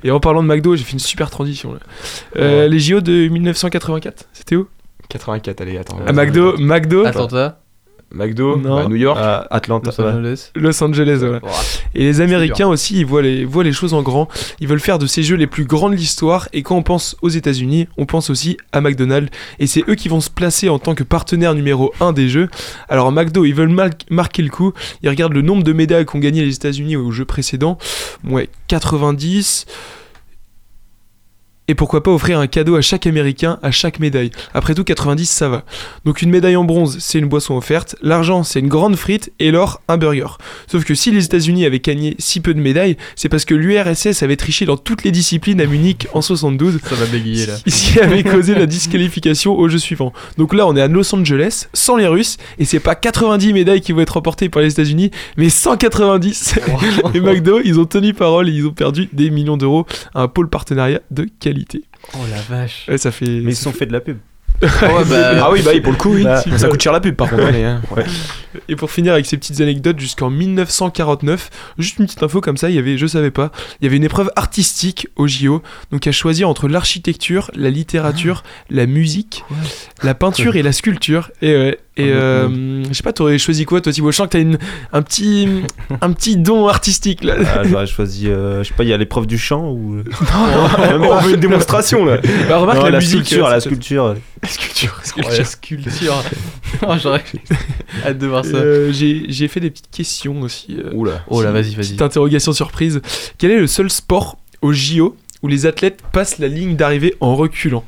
et 0.05 0.11
en 0.11 0.21
parlant 0.21 0.43
de 0.43 0.49
McDo, 0.49 0.77
j'ai 0.77 0.85
fait 0.85 0.93
une 0.93 0.99
super 0.99 1.31
transition 1.31 1.73
là. 1.75 1.81
Euh, 2.37 2.69
Les 2.69 2.79
JO 2.79 3.01
de 3.01 3.29
1984, 3.29 4.29
c'était 4.33 4.57
où? 4.57 4.67
84, 5.13 5.61
allez, 5.61 5.77
attends. 5.79 5.99
À 6.07 6.13
McDo, 6.13 6.57
McDo, 6.59 7.05
Atlanta, 7.05 7.59
McDo, 8.15 8.57
Non. 8.59 8.77
bah, 8.83 8.89
New 8.89 8.97
York. 8.97 9.19
À 9.21 9.47
Atlanta. 9.51 9.91
Los 9.91 10.03
Angeles. 10.07 10.51
Los 10.55 10.85
Angeles. 10.85 11.21
Ouah. 11.43 11.51
Et 11.95 12.01
les 12.05 12.21
Américains 12.21 12.69
aussi, 12.69 13.01
ils 13.01 13.07
voient 13.07 13.23
les, 13.23 13.45
voient 13.47 13.65
les 13.65 13.73
choses 13.73 13.95
en 13.95 14.03
grand. 14.03 14.29
Ils 14.61 14.69
veulent 14.69 14.81
faire 14.81 14.99
de 14.99 15.07
ces 15.07 15.23
jeux 15.23 15.37
les 15.37 15.47
plus 15.47 15.65
grands 15.65 15.89
de 15.89 15.95
l'histoire. 15.95 16.47
Et 16.53 16.63
quand 16.63 16.77
on 16.77 16.83
pense 16.83 17.17
aux 17.23 17.31
États-Unis, 17.31 17.89
on 17.97 18.05
pense 18.05 18.29
aussi 18.29 18.59
à 18.73 18.83
McDonald's. 18.83 19.31
Et 19.59 19.67
c'est 19.67 19.83
eux 19.89 19.95
qui 19.95 20.09
vont 20.11 20.21
se 20.21 20.29
placer 20.29 20.69
en 20.69 20.79
tant 20.79 20.95
que 20.95 21.05
partenaire 21.05 21.55
numéro 21.55 21.93
1 22.01 22.13
des 22.13 22.29
jeux. 22.29 22.49
Alors, 22.91 23.11
McDo, 23.13 23.47
ils 23.47 23.55
veulent 23.55 23.69
mar- 23.71 23.89
marquer 24.11 24.43
le 24.43 24.51
coup. 24.51 24.73
Ils 25.03 25.09
regardent 25.09 25.33
le 25.35 25.43
nombre 25.43 25.63
de 25.63 25.73
médailles 25.73 26.05
qu'ont 26.05 26.19
gagné 26.19 26.45
les 26.45 26.55
États-Unis 26.55 26.97
aux 26.97 27.13
jeux 27.13 27.25
précédents. 27.25 27.79
Ouais, 28.29 28.51
90. 28.69 29.65
Et 31.69 31.77
pourquoi 31.77 32.03
pas 32.03 32.11
offrir 32.11 32.41
un 32.41 32.49
cadeau 32.49 32.75
à 32.75 32.81
chaque 32.81 33.07
Américain, 33.07 33.61
à 33.63 33.71
chaque 33.71 34.01
médaille. 34.01 34.33
Après 34.53 34.75
tout, 34.75 34.83
90, 34.83 35.31
ça 35.31 35.49
va. 35.49 35.65
Donc 36.05 36.21
une 36.21 36.31
médaille 36.31 36.57
en 36.57 36.65
bronze, 36.65 36.97
c'est 36.99 37.21
une 37.21 37.29
boisson 37.29 37.57
offerte. 37.57 37.95
L'argent, 38.03 38.43
c'est 38.43 38.59
une 38.59 38.69
grande 38.69 38.97
frite. 38.97 39.33
Et 39.39 39.53
l'or, 39.53 39.81
un 39.87 39.97
burger. 39.97 40.27
Sauf 40.67 40.85
que 40.85 40.97
si 40.97 41.13
les 41.13 41.25
États-Unis 41.25 41.65
avaient 41.65 41.79
gagné 41.79 42.17
si 42.19 42.41
peu 42.41 42.53
de 42.53 42.61
médailles, 42.61 42.97
c'est 43.15 43.29
parce 43.29 43.45
que 43.45 43.55
l'URSS 43.55 44.25
avait 44.25 44.37
triché 44.37 44.67
dans 44.67 44.77
toutes 44.77 45.05
les 45.05 45.13
disciplines 45.13 45.61
à 45.61 45.67
Munich 45.67 46.09
en 46.15 46.21
72, 46.21 46.81
Ça 46.85 46.97
va 46.97 47.07
bégayer 47.07 47.47
là. 47.47 47.55
ce 47.65 47.93
qui 47.93 48.01
avait 48.01 48.25
causé 48.25 48.57
la 48.57 48.67
disqualification 48.67 49.57
au 49.57 49.69
jeu 49.69 49.79
suivant. 49.79 50.13
Donc 50.39 50.55
là, 50.55 50.67
on 50.67 50.75
est 50.75 50.83
à 50.83 50.89
Los 50.89 51.15
Angeles, 51.15 51.69
sans 51.73 51.97
les 51.97 52.09
Russes, 52.09 52.39
et 52.59 52.65
c'est 52.65 52.81
pas 52.81 52.97
90 52.97 53.53
médailles 53.53 53.81
qui 53.81 53.93
vont 53.93 54.01
être 54.01 54.15
remportées 54.15 54.49
par 54.49 54.63
les 54.63 54.73
États-Unis, 54.73 55.13
mais 55.37 55.49
190. 55.49 56.59
et 57.15 57.21
McDo, 57.21 57.61
ils 57.65 57.79
ont 57.79 57.87
tenu 57.87 58.15
parole 58.15 58.49
et 58.49 58.53
ils 58.53 58.67
ont 58.67 58.73
perdu 58.73 59.09
des 59.13 59.31
millions 59.31 59.57
d'euros 59.57 59.87
à 60.13 60.23
un 60.23 60.29
pôle 60.29 60.49
partenariat 60.49 61.01
de 61.13 61.27
qualité. 61.39 61.52
Oh 62.15 62.19
la 62.31 62.41
vache. 62.41 62.87
Ouais, 62.89 62.99
ça 62.99 63.11
fait. 63.11 63.27
Mais 63.27 63.53
ils 63.53 63.57
se 63.57 63.63
sont 63.63 63.73
fait 63.73 63.87
de 63.87 63.93
la 63.93 64.01
pub. 64.01 64.19
Ah 64.63 64.67
ouais, 64.95 65.05
bah, 65.05 65.45
Ah 65.45 65.51
oui, 65.51 65.63
bah 65.63 65.73
oui, 65.75 65.81
pour 65.81 65.93
le 65.93 65.99
coup, 65.99 66.15
oui. 66.15 66.25
Bah, 66.25 66.41
ça 66.41 66.69
coûte 66.69 66.81
cher 66.81 66.93
la 66.93 67.01
pub 67.01 67.17
par 67.17 67.29
contre. 67.29 67.45
allez, 67.45 67.65
hein. 67.65 67.81
Et 68.69 68.77
pour 68.77 68.91
finir 68.91 69.13
avec 69.13 69.27
ces 69.27 69.37
petites 69.37 69.61
anecdotes, 69.61 69.99
jusqu'en 69.99 70.31
1949, 70.31 71.51
juste 71.79 71.99
une 71.99 72.07
petite 72.07 72.23
info 72.23 72.41
comme 72.41 72.57
ça, 72.57 72.69
il 72.71 72.77
y 72.77 72.79
avait, 72.79 72.99
je 72.99 73.07
savais 73.07 73.31
pas, 73.31 73.51
il 73.81 73.85
y 73.85 73.87
avait 73.89 73.97
une 73.97 74.05
épreuve 74.05 74.31
artistique 74.37 75.09
au 75.17 75.27
JO, 75.27 75.63
donc 75.91 76.07
à 76.07 76.13
choisir 76.13 76.49
entre 76.49 76.69
l'architecture, 76.69 77.51
la 77.55 77.71
littérature, 77.71 78.45
la 78.71 78.87
musique, 78.87 79.45
la 80.03 80.15
peinture 80.15 80.55
et 80.57 80.63
la 80.63 80.73
sculpture. 80.73 81.31
Et 81.41 81.57
ouais, 81.57 81.79
et 81.97 82.11
euh, 82.11 82.83
je 82.89 82.93
sais 82.95 83.03
pas, 83.03 83.13
t'aurais 83.13 83.37
choisi 83.39 83.65
quoi 83.67 83.81
toi 83.83 83.93
Thibaut? 83.93 84.11
Je 84.11 84.17
sens 84.17 84.27
que 84.27 84.33
t'as 84.33 84.41
une, 84.41 84.59
un 84.93 85.03
petit, 85.03 85.47
un 86.01 86.13
petit 86.13 86.37
don 86.39 86.67
artistique 86.67 87.23
là. 87.23 87.35
Ah, 87.55 87.63
J'aurais 87.65 87.87
choisi, 87.87 88.29
euh, 88.29 88.63
je 88.63 88.69
sais 88.69 88.75
pas, 88.75 88.83
il 88.85 88.89
y 88.89 88.93
a 88.95 88.97
l'épreuve 88.97 89.27
du 89.27 89.37
chant 89.39 89.71
ou. 89.71 90.03
On 90.35 91.17
veut 91.21 91.35
une 91.35 91.41
démonstration 91.41 92.05
là. 92.05 92.19
Bah, 92.49 92.59
remarque 92.59 92.79
Non, 92.79 92.85
la, 92.85 92.91
la, 92.93 92.99
musique, 92.99 93.27
sculpture, 93.27 93.47
euh, 93.47 93.51
la 93.51 93.61
sculpture. 93.61 94.17
Sculpture. 94.43 94.97
Oh, 95.19 95.29
la 95.37 95.45
sculpture. 95.45 96.15
Oh, 96.87 96.95
J'aurais 97.03 97.23
hâte 98.07 98.19
de 98.19 98.27
voir 98.27 98.45
ça. 98.45 98.57
Euh, 98.57 98.91
J'ai 98.93 99.27
j'ai 99.29 99.47
fait 99.49 99.61
des 99.61 99.71
petites 99.71 99.91
questions 99.91 100.41
aussi. 100.41 100.79
euh, 100.79 100.91
Oula. 100.95 101.23
Oh 101.29 101.43
là, 101.43 101.51
vas-y, 101.53 101.75
vas-y. 101.75 101.89
Petite 101.89 102.03
interrogation 102.03 102.53
surprise. 102.53 103.01
Quel 103.39 103.51
est 103.51 103.59
le 103.61 103.67
seul 103.67 103.91
sport 103.91 104.39
au 104.63 104.73
JO 104.73 105.17
où 105.43 105.49
les 105.49 105.67
athlètes 105.67 106.01
passent 106.13 106.39
la 106.39 106.49
ligne 106.49 106.75
d'arrivée 106.77 107.15
en 107.21 107.37
reculant? 107.37 107.85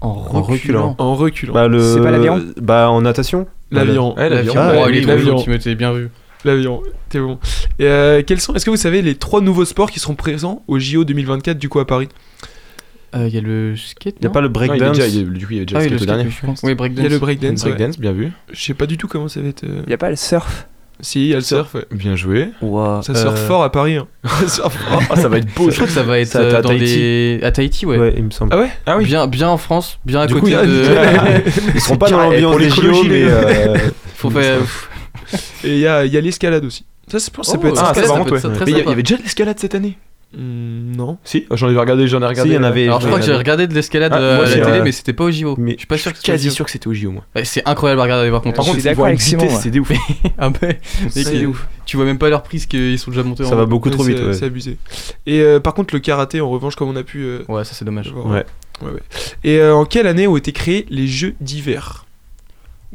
En 0.00 0.12
reculant. 0.14 0.42
reculant. 0.42 0.94
En 0.98 1.14
reculant. 1.16 1.54
Bah, 1.54 1.68
le... 1.68 1.80
C'est 1.80 2.00
pas 2.00 2.10
l'aviron 2.10 2.40
Bah, 2.60 2.90
en 2.90 3.00
natation 3.02 3.46
L'avion. 3.70 4.16
Ouais, 4.16 4.28
l'avion. 4.28 4.54
L'avion. 4.54 4.80
Ah, 4.80 4.84
Oh, 4.86 5.06
l'avion. 5.06 5.42
tu 5.42 5.50
m'étais 5.50 5.74
bien 5.74 5.92
vu. 5.92 6.08
L'avion. 6.44 6.82
T'es 7.08 7.18
bon. 7.20 7.38
Et, 7.78 7.84
euh, 7.86 8.22
quels 8.24 8.40
sont 8.40 8.54
Est-ce 8.54 8.64
que 8.64 8.70
vous 8.70 8.76
savez 8.76 9.02
les 9.02 9.16
trois 9.16 9.40
nouveaux 9.40 9.64
sports 9.64 9.90
qui 9.90 9.98
seront 9.98 10.14
présents 10.14 10.62
au 10.68 10.78
JO 10.78 11.04
2024 11.04 11.58
du 11.58 11.68
coup 11.68 11.80
à 11.80 11.86
Paris? 11.86 12.08
Euh, 13.16 13.26
Il 13.28 13.34
y 13.34 13.38
a 13.38 13.40
le 13.40 13.74
skate. 13.76 14.16
Il 14.20 14.24
y 14.24 14.26
a 14.26 14.30
pas 14.30 14.40
le 14.40 14.46
il 14.46 14.50
est 14.50 14.52
breakdance 14.52 14.96
il 14.98 15.18
est- 15.20 15.24
du 15.24 15.46
coup, 15.46 15.52
il 15.52 15.56
y 15.56 15.58
avait 15.58 15.66
déjà 15.66 15.78
Ah 15.78 15.82
oui, 15.82 15.88
le 15.88 15.92
le 15.92 15.98
skate 15.98 16.08
skate, 16.08 16.16
dernier. 16.16 16.30
je 16.30 16.46
pense. 16.46 16.60
Oui, 16.62 16.74
breakdance. 16.74 16.98
Il 17.00 17.04
y 17.04 17.06
a 17.06 17.10
le 17.10 17.18
breakdance. 17.18 17.64
ouais. 17.64 17.70
Breakdance, 17.72 17.98
bien 17.98 18.12
vu. 18.12 18.30
Je 18.52 18.62
sais 18.62 18.74
pas 18.74 18.86
du 18.86 18.96
tout 18.98 19.08
comment 19.08 19.28
ça 19.28 19.40
va 19.40 19.48
être. 19.48 19.64
euh, 19.64 19.82
Y 19.88 19.92
a 19.94 19.98
pas 19.98 20.10
le 20.10 20.16
surf 20.16 20.68
Si, 21.00 21.20
il 21.20 21.28
y 21.28 21.32
a 21.32 21.36
le 21.36 21.42
surf. 21.42 21.74
ouais. 21.74 21.84
Bien 21.92 22.16
joué. 22.16 22.48
Ça 23.02 23.14
surfe 23.14 23.38
Euh, 23.38 23.46
fort 23.46 23.62
à 23.62 23.70
Paris. 23.70 23.96
hein. 23.96 24.06
Ça 24.40 24.48
surfe 24.48 24.76
fort. 24.76 25.02
Ah, 25.10 25.16
ça 25.16 25.28
va 25.28 25.38
être 25.38 25.54
beau. 25.54 25.70
Je 25.70 25.74
crois 25.76 25.86
que 25.86 25.92
ça 25.92 26.02
va 26.02 26.18
être 26.18 26.28
Ça 26.28 26.40
euh, 26.40 26.58
à 26.58 26.62
dans 26.62 26.70
Tahiti. 26.70 27.38
à 27.44 27.52
Tahiti, 27.52 27.86
ouais. 27.86 27.98
Ouais, 27.98 28.14
il 28.16 28.24
me 28.24 28.30
semble. 28.30 28.52
Ah 28.52 28.58
ouais? 28.58 28.70
Ah 28.86 28.96
oui. 28.98 29.04
Bien, 29.04 29.26
bien 29.28 29.48
en 29.48 29.58
France, 29.58 29.98
bien 30.04 30.20
à 30.22 30.26
Du 30.26 30.34
côté 30.34 30.52
coup, 30.54 30.60
de. 30.66 30.84
Ils 31.74 31.80
seront 31.80 31.96
pas 31.96 32.10
dans 32.10 32.18
l'ambiance 32.20 32.56
des 32.58 32.70
JO, 32.70 33.04
mais. 33.04 33.22
euh, 33.24 33.76
Faut 34.16 34.30
faire. 34.30 34.58
Et 35.64 35.74
il 35.74 35.78
y 35.78 35.86
a, 35.86 36.04
il 36.04 36.12
y 36.12 36.16
a 36.16 36.20
l'escalade 36.20 36.64
aussi. 36.64 36.84
Ça, 37.06 37.18
c'est- 37.20 37.30
ça 37.42 37.52
Oh, 37.54 37.58
peut 37.58 37.68
être 37.68 37.78
Ah, 37.80 37.86
ça 37.94 38.02
peut 38.24 38.36
être 38.36 38.48
ouais. 38.48 38.54
très 38.54 38.64
Mais 38.66 38.72
il 38.72 38.78
y 38.78 38.90
avait 38.92 39.02
déjà 39.02 39.16
de 39.16 39.22
l'escalade 39.22 39.58
cette 39.58 39.74
année. 39.74 39.96
Hmm, 40.36 40.92
non. 40.94 41.16
Si, 41.24 41.46
j'en 41.50 41.70
ai 41.70 41.76
regardé, 41.76 42.06
j'en 42.06 42.20
ai 42.20 42.26
regardé. 42.26 42.50
Si, 42.50 42.54
il 42.54 42.58
y 42.58 42.58
en 42.58 42.62
avait. 42.62 42.84
Alors 42.84 43.00
je 43.00 43.06
crois 43.06 43.18
que 43.18 43.24
ai 43.24 43.28
j'ai 43.28 43.34
regardé. 43.34 43.66
de 43.66 43.72
l'escalade 43.74 44.12
Ah, 44.14 44.18
euh, 44.20 44.44
à 44.44 44.56
la 44.56 44.66
télé, 44.66 44.80
mais 44.82 44.92
c'était 44.92 45.14
pas 45.14 45.24
au 45.24 45.30
JO. 45.30 45.54
Mais 45.58 45.72
je 45.72 45.78
suis 45.78 45.86
pas 45.86 45.96
sûr 45.96 46.12
que 46.12 46.18
c'était 46.18 46.32
quasi 46.32 46.48
au 46.48 46.50
JO. 46.50 46.54
sûr 46.56 46.64
que 46.66 46.70
c'était 46.70 46.86
au 46.86 46.92
JO, 46.92 47.10
moi. 47.12 47.24
Ouais, 47.34 47.46
c'est 47.46 47.66
incroyable 47.66 48.00
à 48.00 48.04
regarder 48.04 48.30
par 48.30 48.42
contre. 48.42 48.56
Par 48.56 48.64
Je 48.66 48.70
contre, 48.72 48.84
d'accord 48.84 49.06
avec 49.06 49.22
Simon, 49.22 49.48
c'est 49.48 49.70
des 49.70 49.80
ouf. 49.80 49.90
Ah 50.38 50.50
ouais, 50.62 50.80
C'est 51.08 51.46
ouf. 51.46 51.66
tu 51.86 51.96
vois 51.96 52.04
même 52.04 52.18
pas 52.18 52.28
leur 52.28 52.42
prise 52.42 52.66
qu'ils 52.66 52.98
sont 52.98 53.10
déjà 53.10 53.22
montés 53.22 53.44
en 53.44 53.48
Ça 53.48 53.56
va 53.56 53.64
beaucoup 53.64 53.88
trop 53.88 54.02
vite. 54.02 54.18
c'est- 54.18 54.24
ouais. 54.24 54.32
C'est 54.34 54.44
abusé. 54.44 54.76
Et 55.24 55.40
euh, 55.40 55.60
par 55.60 55.72
contre, 55.72 55.94
le 55.94 56.00
karaté, 56.00 56.42
en 56.42 56.50
revanche, 56.50 56.76
comme 56.76 56.88
on 56.90 56.96
a 56.96 57.02
pu. 57.04 57.20
euh, 57.22 57.42
Ouais, 57.48 57.64
ça 57.64 57.72
c'est 57.72 57.86
dommage. 57.86 58.12
Ouais. 58.12 58.44
Ouais, 58.82 58.90
ouais. 58.92 59.00
Et 59.44 59.58
euh, 59.60 59.74
en 59.74 59.86
quelle 59.86 60.06
année 60.06 60.26
ont 60.26 60.36
été 60.36 60.52
créés 60.52 60.84
les 60.90 61.06
Jeux 61.06 61.34
d'hiver? 61.40 62.04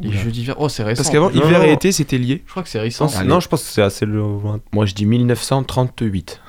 Les 0.02 0.12
jeux 0.12 0.32
d'hiver? 0.32 0.56
Oh, 0.58 0.70
c'est 0.70 0.82
récent. 0.82 1.04
Parce 1.04 1.12
qu'avant, 1.12 1.30
hiver 1.30 1.60
non. 1.60 1.66
et 1.66 1.72
été, 1.72 1.92
c'était 1.92 2.18
lié. 2.18 2.42
Je 2.48 2.52
crois 2.52 2.64
que 2.64 2.70
c'est 2.70 2.80
récent. 2.80 3.06
Non, 3.20 3.26
non, 3.26 3.40
je 3.40 3.48
pense 3.48 3.62
que 3.64 3.70
c'est 3.70 3.82
assez 3.84 4.08
loin. 4.08 4.60
Moi, 4.72 4.88
je 4.88 4.96
dis 4.96 5.06
1938. 5.06 6.42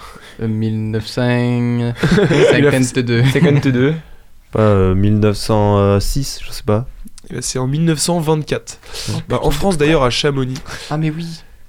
Euh, 0.42 0.48
1952. 0.48 3.24
52. 3.32 3.94
Pas 4.52 4.60
euh, 4.60 4.94
1906, 4.94 6.40
je 6.46 6.52
sais 6.52 6.62
pas. 6.64 6.86
Eh 7.30 7.34
ben, 7.34 7.42
C'est 7.42 7.58
en 7.58 7.66
1924. 7.66 8.78
Oh, 9.08 9.12
Bah, 9.28 9.40
en 9.42 9.50
France, 9.50 9.76
d'ailleurs, 9.78 10.04
à 10.04 10.10
Chamonix. 10.10 10.54
Ah 10.90 10.96
mais 10.96 11.10
oui. 11.10 11.26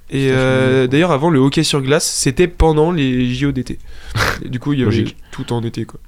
Et 0.08 0.28
euh, 0.30 0.86
d'ailleurs, 0.86 1.10
avant, 1.10 1.30
le 1.30 1.40
hockey 1.40 1.64
sur 1.64 1.82
glace, 1.82 2.06
c'était 2.08 2.46
pendant 2.46 2.92
les 2.92 3.34
JO 3.34 3.50
d'été. 3.50 3.80
Et 4.44 4.48
du 4.48 4.60
coup, 4.60 4.72
il 4.72 4.78
y 4.78 4.82
avait 4.82 4.92
Logique. 4.92 5.16
tout 5.32 5.52
en 5.52 5.62
été, 5.62 5.84
quoi. 5.84 5.98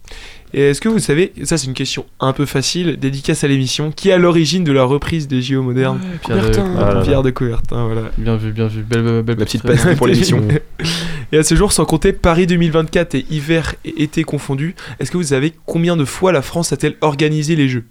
Et 0.54 0.70
est-ce 0.70 0.80
que 0.80 0.88
vous 0.88 1.00
savez, 1.00 1.32
ça 1.42 1.58
c'est 1.58 1.66
une 1.66 1.74
question 1.74 2.06
un 2.20 2.32
peu 2.32 2.46
facile, 2.46 2.96
dédicace 2.98 3.42
à 3.44 3.48
l'émission, 3.48 3.90
qui 3.90 4.08
est 4.08 4.12
à 4.12 4.18
l'origine 4.18 4.62
de 4.64 4.72
la 4.72 4.84
reprise 4.84 5.26
des 5.28 5.42
JO 5.42 5.62
modernes 5.62 5.98
Pierre 6.24 6.36
de- 6.36 6.40
Coubertin, 6.42 6.74
Ah. 6.78 7.00
Pierre 7.02 7.22
de 7.22 7.30
Coubertin, 7.30 7.84
voilà. 7.86 8.02
Bien 8.16 8.36
vu, 8.36 8.52
bien 8.52 8.66
vu. 8.68 8.82
Belle, 8.82 9.02
belle, 9.02 9.22
belle 9.24 9.38
La 9.38 9.44
petite 9.44 9.62
pastille 9.64 9.96
pour 9.96 10.06
l'émission. 10.06 10.40
Et 11.32 11.38
à 11.38 11.42
ce 11.42 11.54
jour, 11.54 11.72
sans 11.72 11.84
compter 11.84 12.12
Paris 12.12 12.46
2024 12.46 13.14
et 13.14 13.26
hiver 13.30 13.74
et 13.84 14.02
été 14.02 14.24
confondus, 14.24 14.74
est-ce 14.98 15.10
que 15.10 15.16
vous 15.18 15.22
savez 15.24 15.52
combien 15.66 15.96
de 15.96 16.04
fois 16.04 16.32
la 16.32 16.42
France 16.42 16.72
a-t-elle 16.72 16.96
organisé 17.00 17.54
les 17.56 17.68
Jeux? 17.68 17.84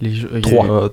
Les 0.00 0.14
jeux. 0.14 0.28
il 0.32 0.36
y 0.36 0.38
a 0.38 0.40
Trois. 0.42 0.66
eu- 0.66 0.70
Euh, 0.70 0.88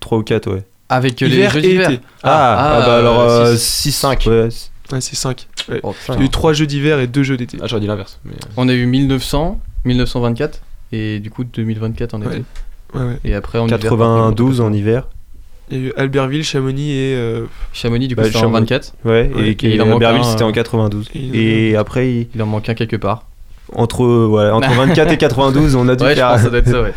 trois 0.00 0.18
ou 0.18 0.22
quatre, 0.22 0.52
ouais. 0.52 0.64
Avec 0.90 1.22
euh, 1.22 1.26
Hiver 1.26 1.54
les 1.54 1.60
jeux 1.62 1.66
et 1.66 1.72
d'hiver. 1.72 1.90
été. 1.90 2.00
Ah, 2.22 2.56
ah, 2.58 2.78
ah, 2.82 2.86
bah 2.86 2.96
alors 2.98 3.20
euh, 3.20 3.54
6, 3.56 3.58
six. 3.60 3.92
5. 3.92 4.24
Ouais, 4.26 4.50
c- 4.50 4.68
Ouais, 4.90 5.00
c'est 5.02 5.16
5. 5.16 5.46
Oh, 5.82 5.94
Il 6.08 6.14
y 6.14 6.18
a 6.18 6.24
eu 6.24 6.28
3 6.30 6.54
Jeux 6.54 6.66
d'hiver 6.66 6.98
et 6.98 7.06
2 7.06 7.22
Jeux 7.22 7.36
d'été. 7.36 7.58
Ah, 7.60 7.66
j'aurais 7.66 7.80
dit 7.82 7.86
l'inverse. 7.86 8.20
mais- 8.24 8.32
On 8.56 8.68
a 8.68 8.72
eu 8.72 8.86
1900, 8.86 9.60
1924 9.84 10.60
et 10.92 11.20
du 11.20 11.30
coup 11.30 11.44
2024 11.44 12.14
en 12.14 12.22
été. 12.22 12.28
Ouais. 12.30 12.42
Ouais, 12.94 13.02
ouais. 13.06 13.18
Et 13.24 13.34
après 13.34 13.58
en 13.58 13.66
hiver, 13.66 13.78
92 13.80 14.60
en 14.62 14.72
hiver. 14.72 15.08
Il 15.70 15.76
y 15.78 15.84
a 15.84 15.88
eu 15.88 15.92
Albertville, 15.96 16.44
Chamonix 16.44 16.90
et. 16.92 17.14
euh, 17.16 17.44
Chamonix 17.72 18.08
du 18.08 18.14
coup 18.14 18.20
Bah, 18.22 18.26
c'était 18.26 18.38
en 18.38 18.42
Chamonix. 18.42 18.60
24. 18.70 18.94
Ouais, 19.04 19.30
Ouais, 19.34 19.48
et, 19.50 19.54
un, 20.20 20.24
c'était 20.24 20.42
euh, 20.44 20.46
en 20.46 20.52
92. 20.52 21.08
et- 21.14 21.70
Et 21.70 21.76
après, 21.76 22.10
il- 22.12 22.28
Il 22.34 22.42
en 22.42 22.46
manque 22.46 22.68
un 22.68 22.74
quelque 22.74 22.96
part. 22.96 23.27
Entre, 23.74 24.04
ouais, 24.26 24.50
entre 24.50 24.70
24 24.74 25.12
et 25.12 25.16
92, 25.16 25.74
on 25.76 25.88
a 25.88 25.96
dû 25.96 26.04
Ouais, 26.04 26.10
je 26.10 26.14
faire. 26.16 26.28
pense 26.28 26.36
que 26.38 26.42
ça 26.44 26.50
doit 26.50 26.58
être 26.58 26.68
ça, 26.68 26.82
ouais. 26.82 26.92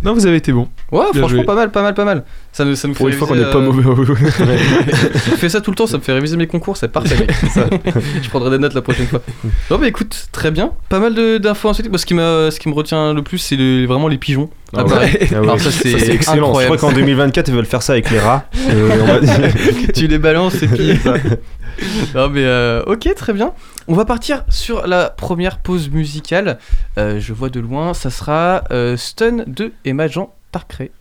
Non, 0.00 0.14
vous 0.14 0.26
avez 0.26 0.36
été 0.36 0.52
bon. 0.52 0.68
Ouais, 0.92 1.06
Bien 1.12 1.22
franchement, 1.22 1.38
joué. 1.38 1.44
pas 1.44 1.56
mal, 1.56 1.72
pas 1.72 1.82
mal, 1.82 1.92
pas 1.92 2.04
mal. 2.04 2.22
Ça 2.52 2.64
nous, 2.64 2.76
ça 2.76 2.86
nous 2.86 2.94
Pour 2.94 3.06
fait 3.08 3.12
une 3.12 3.18
fois 3.18 3.26
qu'on 3.26 3.34
n'est 3.34 3.42
pas 3.50 3.56
euh, 3.58 3.60
mauvais. 3.62 3.82
Je 4.14 5.30
fais 5.34 5.48
ça 5.48 5.60
tout 5.60 5.72
le 5.72 5.76
temps, 5.76 5.88
ça 5.88 5.96
me 5.96 6.02
fait 6.02 6.12
réviser 6.12 6.36
mes 6.36 6.46
concours, 6.46 6.76
c'est 6.76 6.86
parfait. 6.86 7.26
Ça, 7.52 7.64
je 8.22 8.28
prendrai 8.28 8.50
des 8.50 8.58
notes 8.58 8.74
la 8.74 8.80
prochaine 8.82 9.06
fois. 9.08 9.20
Non, 9.72 9.78
mais 9.78 9.88
écoute, 9.88 10.28
très 10.30 10.52
bien. 10.52 10.70
Pas 10.88 11.00
mal 11.00 11.14
d'infos 11.40 11.68
ensuite. 11.70 11.88
Moi, 11.88 11.98
ce 11.98 12.06
qui, 12.06 12.14
ce 12.14 12.58
qui 12.60 12.68
me 12.68 12.74
retient 12.74 13.12
le 13.12 13.22
plus, 13.22 13.38
c'est 13.38 13.56
le- 13.56 13.86
vraiment 13.86 14.06
les 14.06 14.18
pigeons. 14.18 14.48
Ah 14.76 14.84
ouais. 14.84 15.18
Ah. 15.32 15.38
Alors, 15.38 15.58
ça, 15.58 15.72
c'est 15.72 15.90
excellent. 16.10 16.54
Je 16.60 16.64
crois 16.66 16.76
qu'en 16.76 16.92
2024, 16.92 17.48
ils 17.48 17.54
veulent 17.54 17.66
faire 17.66 17.82
ça 17.82 17.94
avec 17.94 18.08
les 18.12 18.20
rats. 18.20 18.44
Euh, 18.70 18.90
on 19.02 19.04
va 19.04 19.18
dire- 19.20 19.52
tu 19.94 20.06
les 20.06 20.18
balances 20.18 20.62
et 20.62 20.68
puis. 20.68 20.92
Non 22.14 22.28
mais 22.28 22.42
euh, 22.44 22.82
ok 22.86 23.08
très 23.14 23.32
bien. 23.32 23.52
On 23.90 23.94
va 23.94 24.04
partir 24.04 24.44
sur 24.50 24.86
la 24.86 25.08
première 25.08 25.60
pause 25.60 25.88
musicale. 25.88 26.58
Euh, 26.98 27.18
je 27.20 27.32
vois 27.32 27.48
de 27.48 27.58
loin, 27.58 27.94
ça 27.94 28.10
sera 28.10 28.64
euh, 28.70 28.98
Stun 28.98 29.44
de 29.46 29.72
Emma 29.86 30.08
Jean 30.08 30.34
Tarcré. 30.52 30.92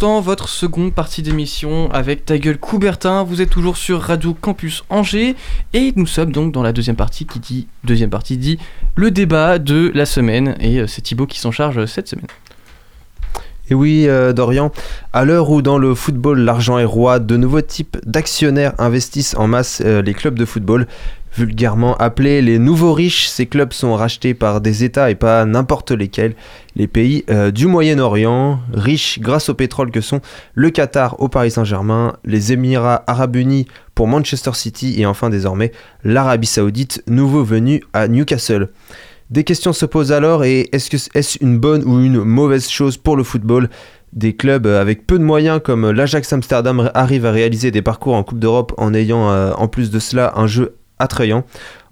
Votre 0.00 0.48
seconde 0.48 0.94
partie 0.94 1.20
d'émission 1.20 1.90
avec 1.92 2.24
ta 2.24 2.38
gueule 2.38 2.56
Coubertin. 2.56 3.22
Vous 3.22 3.42
êtes 3.42 3.50
toujours 3.50 3.76
sur 3.76 4.00
Radio 4.00 4.32
Campus 4.32 4.82
Angers 4.88 5.36
et 5.74 5.92
nous 5.94 6.06
sommes 6.06 6.32
donc 6.32 6.52
dans 6.52 6.62
la 6.62 6.72
deuxième 6.72 6.96
partie 6.96 7.26
qui 7.26 7.38
dit 7.38 7.68
deuxième 7.84 8.08
partie 8.08 8.38
dit 8.38 8.58
le 8.94 9.10
débat 9.10 9.58
de 9.58 9.92
la 9.94 10.06
semaine 10.06 10.56
et 10.58 10.78
euh, 10.78 10.86
c'est 10.86 11.02
Thibaut 11.02 11.26
qui 11.26 11.38
s'en 11.38 11.50
charge 11.50 11.84
cette 11.84 12.08
semaine. 12.08 12.26
Et 13.68 13.74
oui, 13.74 14.06
euh, 14.08 14.32
Dorian, 14.32 14.72
à 15.12 15.24
l'heure 15.24 15.50
où 15.50 15.60
dans 15.60 15.78
le 15.78 15.94
football 15.94 16.40
l'argent 16.40 16.78
est 16.78 16.84
roi, 16.84 17.18
de 17.18 17.36
nouveaux 17.36 17.60
types 17.60 17.98
d'actionnaires 18.04 18.72
investissent 18.78 19.36
en 19.36 19.46
masse 19.46 19.82
euh, 19.84 20.02
les 20.02 20.14
clubs 20.14 20.36
de 20.36 20.44
football. 20.44 20.88
Vulgairement 21.36 21.96
appelés 21.96 22.42
les 22.42 22.58
nouveaux 22.58 22.92
riches, 22.92 23.28
ces 23.28 23.46
clubs 23.46 23.72
sont 23.72 23.94
rachetés 23.94 24.34
par 24.34 24.60
des 24.60 24.82
États 24.82 25.10
et 25.10 25.14
pas 25.14 25.44
n'importe 25.44 25.92
lesquels. 25.92 26.34
Les 26.74 26.88
pays 26.88 27.24
euh, 27.30 27.52
du 27.52 27.66
Moyen-Orient, 27.66 28.60
riches 28.72 29.20
grâce 29.20 29.48
au 29.48 29.54
pétrole 29.54 29.92
que 29.92 30.00
sont 30.00 30.20
le 30.54 30.70
Qatar 30.70 31.20
au 31.20 31.28
Paris 31.28 31.52
Saint-Germain, 31.52 32.16
les 32.24 32.52
Émirats 32.52 33.04
arabes 33.06 33.36
unis 33.36 33.66
pour 33.94 34.08
Manchester 34.08 34.52
City 34.54 34.96
et 34.98 35.06
enfin 35.06 35.30
désormais 35.30 35.70
l'Arabie 36.02 36.48
saoudite, 36.48 37.02
nouveau 37.06 37.44
venu 37.44 37.82
à 37.92 38.08
Newcastle. 38.08 38.68
Des 39.30 39.44
questions 39.44 39.72
se 39.72 39.86
posent 39.86 40.10
alors 40.10 40.42
et 40.42 40.68
est-ce 40.72 41.38
une 41.40 41.58
bonne 41.58 41.84
ou 41.84 42.00
une 42.00 42.24
mauvaise 42.24 42.68
chose 42.68 42.96
pour 42.96 43.16
le 43.16 43.22
football? 43.22 43.70
Des 44.12 44.34
clubs 44.34 44.66
avec 44.66 45.06
peu 45.06 45.20
de 45.20 45.24
moyens 45.24 45.60
comme 45.62 45.88
l'Ajax 45.88 46.32
Amsterdam 46.32 46.90
arrivent 46.94 47.26
à 47.26 47.30
réaliser 47.30 47.70
des 47.70 47.82
parcours 47.82 48.14
en 48.14 48.24
Coupe 48.24 48.40
d'Europe 48.40 48.74
en 48.76 48.92
ayant 48.92 49.30
euh, 49.30 49.52
en 49.56 49.68
plus 49.68 49.92
de 49.92 50.00
cela 50.00 50.32
un 50.34 50.48
jeu 50.48 50.74
attrayant. 51.00 51.44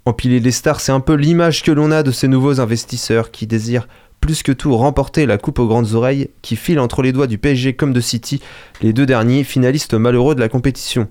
Empiler 0.05 0.41
les 0.41 0.53
stars, 0.53 0.81
c'est 0.81 0.93
un 0.93 1.01
peu 1.01 1.15
l'image 1.15 1.63
que 1.63 1.73
l'on 1.73 1.91
a 1.91 2.03
de 2.03 2.13
ces 2.13 2.29
nouveaux 2.29 2.61
investisseurs 2.61 3.31
qui 3.31 3.47
désirent 3.47 3.89
plus 4.21 4.43
que 4.43 4.53
tout 4.53 4.77
remporter 4.77 5.27
la 5.27 5.39
coupe 5.39 5.59
aux 5.59 5.67
grandes 5.67 5.95
oreilles 5.95 6.31
qui 6.43 6.57
file 6.57 6.81
entre 6.81 7.03
les 7.03 7.13
doigts 7.13 7.27
du 7.27 7.39
PSG 7.39 7.75
comme 7.75 7.93
de 7.93 8.01
City, 8.01 8.41
les 8.83 8.93
deux 8.93 9.07
derniers 9.07 9.45
finalistes 9.45 9.95
malheureux 9.95 10.35
de 10.35 10.41
la 10.41 10.49
compétition. 10.49 11.09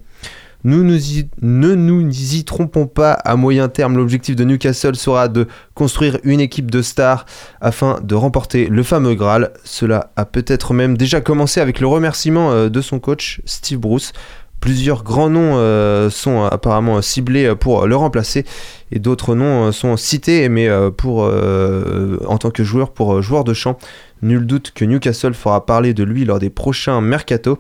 Nous 0.64 0.84
ne 0.84 1.76
nous 1.76 2.10
y 2.10 2.44
trompons 2.44 2.88
pas, 2.88 3.14
à 3.14 3.36
moyen 3.36 3.70
terme, 3.70 3.96
l'objectif 3.96 4.36
de 4.36 4.44
Newcastle 4.44 4.96
sera 4.96 5.28
de 5.28 5.48
construire 5.76 6.18
une 6.24 6.42
équipe 6.42 6.72
de 6.72 6.82
stars 6.82 7.26
afin 7.62 8.00
de 8.02 8.16
remporter 8.16 8.68
le 8.68 8.82
fameux 8.82 9.14
Graal. 9.14 9.54
Cela 9.64 10.12
a 10.16 10.26
peut-être 10.26 10.74
même 10.74 10.98
déjà 10.98 11.22
commencé 11.22 11.62
avec 11.62 11.80
le 11.80 11.88
remerciement 11.88 12.52
euh, 12.52 12.70
de 12.70 12.82
son 12.82 13.00
coach, 13.00 13.40
Steve 13.46 13.78
Bruce. 13.78 14.14
Plusieurs 14.60 15.04
grands 15.04 15.30
noms 15.30 15.54
euh, 15.58 16.10
sont 16.10 16.44
apparemment 16.44 17.02
ciblés 17.02 17.54
pour 17.56 17.86
le 17.88 17.96
remplacer 17.96 18.44
et 18.92 19.00
d'autres 19.00 19.36
noms 19.36 19.68
euh, 19.68 19.72
sont 19.72 19.96
cités 19.98 20.50
mais 20.50 20.68
euh, 20.68 20.90
pour, 20.90 21.24
euh, 21.26 22.18
en 22.28 22.38
tant 22.38 22.50
que 22.50 22.64
joueur 22.64 22.92
pour 22.92 23.16
euh, 23.16 23.22
joueur 23.22 23.44
de 23.44 23.54
champ. 23.54 23.78
Nul 24.24 24.46
doute 24.48 24.72
que 24.74 24.84
Newcastle 24.84 25.36
fera 25.36 25.66
parler 25.66 25.94
de 25.94 26.04
lui 26.04 26.26
lors 26.26 26.40
des 26.40 26.50
prochains 26.50 27.02
mercato. 27.02 27.60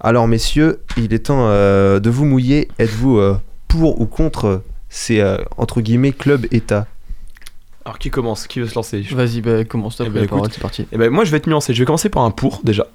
Alors 0.00 0.26
messieurs, 0.26 0.80
il 0.96 1.12
est 1.12 1.26
temps 1.26 1.44
euh, 1.48 2.00
de 2.00 2.08
vous 2.08 2.24
mouiller. 2.24 2.68
Êtes-vous 2.78 3.18
euh, 3.18 3.36
pour 3.68 4.00
ou 4.00 4.06
contre 4.06 4.62
ces 4.88 5.20
euh, 5.20 5.36
entre 5.58 5.82
guillemets 5.82 6.12
clubs 6.12 6.46
États 6.52 6.86
Alors 7.84 7.98
qui 7.98 8.10
commence? 8.10 8.46
Qui 8.46 8.60
veut 8.60 8.66
se 8.66 8.74
lancer? 8.74 9.02
Vas-y, 9.12 9.42
bah, 9.42 9.62
commence 9.64 9.96
toi, 9.96 10.06
Eh 10.08 10.10
ben, 10.10 10.22
la 10.22 10.26
parole, 10.26 10.44
écoute. 10.46 10.54
c'est 10.54 10.62
parti. 10.62 10.86
Eh 10.90 10.96
ben, 10.96 11.10
moi 11.10 11.24
je 11.24 11.30
vais 11.30 11.36
être 11.36 11.46
nuancé, 11.46 11.74
je 11.74 11.80
vais 11.80 11.86
commencer 11.86 12.08
par 12.08 12.22
un 12.24 12.30
pour 12.30 12.62
déjà. 12.64 12.86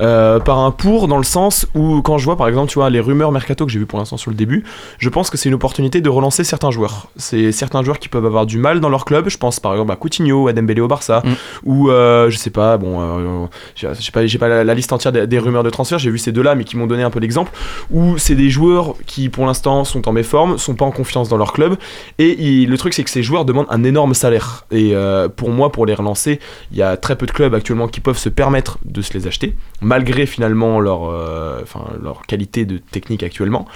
Euh, 0.00 0.38
par 0.40 0.58
un 0.58 0.70
pour 0.70 1.08
dans 1.08 1.16
le 1.18 1.24
sens 1.24 1.66
où 1.74 2.00
quand 2.02 2.16
je 2.18 2.24
vois 2.24 2.36
par 2.36 2.48
exemple 2.48 2.70
tu 2.70 2.76
vois 2.78 2.88
les 2.90 3.00
rumeurs 3.00 3.32
mercato 3.32 3.66
que 3.66 3.72
j'ai 3.72 3.78
vu 3.78 3.86
pour 3.86 3.98
l'instant 3.98 4.16
sur 4.16 4.30
le 4.30 4.36
début, 4.36 4.64
je 4.98 5.08
pense 5.08 5.30
que 5.30 5.36
c'est 5.36 5.48
une 5.48 5.54
opportunité 5.54 6.00
de 6.00 6.08
relancer 6.08 6.44
certains 6.44 6.70
joueurs. 6.70 7.08
C'est 7.16 7.52
certains 7.52 7.82
joueurs 7.82 7.98
qui 7.98 8.08
peuvent 8.08 8.24
avoir 8.26 8.46
du 8.46 8.58
mal 8.58 8.80
dans 8.80 8.88
leur 8.88 9.04
club, 9.04 9.28
je 9.28 9.36
pense 9.38 9.60
par 9.60 9.72
exemple 9.72 9.92
à 9.92 9.96
Coutinho, 9.96 10.48
à 10.48 10.52
Dembélé 10.52 10.80
au 10.80 10.88
Barça, 10.88 11.22
Mm. 11.24 11.32
ou 11.64 11.90
euh, 11.90 12.30
je 12.30 12.36
sais 12.38 12.50
pas, 12.50 12.76
bon, 12.78 13.00
euh, 13.00 13.46
j'ai 13.74 13.88
j'ai 13.98 14.10
pas, 14.12 14.24
j'ai 14.26 14.38
pas 14.38 14.48
la, 14.48 14.64
la 14.64 14.74
liste 14.74 14.92
entière 14.92 15.12
des, 15.12 15.26
des 15.26 15.38
rumeurs 15.38 15.62
de 15.64 15.70
transfert, 15.70 15.98
j'ai 15.98 16.10
vu 16.10 16.18
ces 16.18 16.32
deux-là 16.32 16.54
mais 16.54 16.64
qui 16.64 16.76
m'ont 16.76 16.86
donné 16.86 17.02
un 17.02 17.10
peu 17.10 17.20
d'exemple, 17.20 17.50
où 17.90 18.16
c'est 18.18 18.34
des 18.34 18.48
joueurs 18.50 18.94
qui 19.06 19.28
pour 19.28 19.44
l'instant 19.46 19.84
sont 19.84 20.08
en 20.08 20.12
méforme, 20.12 20.56
sont 20.58 20.74
pas 20.74 20.84
en 20.86 20.90
confiance 20.92 21.28
dans 21.28 21.36
leur 21.36 21.52
club, 21.52 21.76
et 22.18 22.42
il- 22.42 22.68
le 22.70 22.78
truc 22.78 22.94
c'est 22.94 23.04
que 23.04 23.10
ces 23.10 23.22
joueurs 23.22 23.44
demandent 23.44 23.66
un 23.70 23.84
énorme 23.84 24.14
salaire. 24.14 24.64
Et 24.70 24.94
pour 25.36 25.50
moi, 25.50 25.70
pour 25.72 25.84
les 25.86 25.94
relancer, 25.94 26.40
il 26.72 26.78
y 26.78 26.82
a 26.82 26.96
très 26.96 27.16
peu 27.16 27.26
de 27.26 27.32
clubs 27.32 27.54
actuellement 27.54 27.88
qui 27.88 28.00
peuvent 28.00 28.18
se 28.18 28.28
permettre 28.28 28.78
de 28.84 29.02
se 29.02 29.12
les 29.14 29.26
acheter, 29.26 29.54
malgré 29.80 30.26
finalement 30.26 30.80
leur, 30.80 31.08
euh, 31.08 31.62
leur 32.02 32.22
qualité 32.22 32.64
de 32.64 32.78
technique 32.78 33.22
actuellement. 33.22 33.66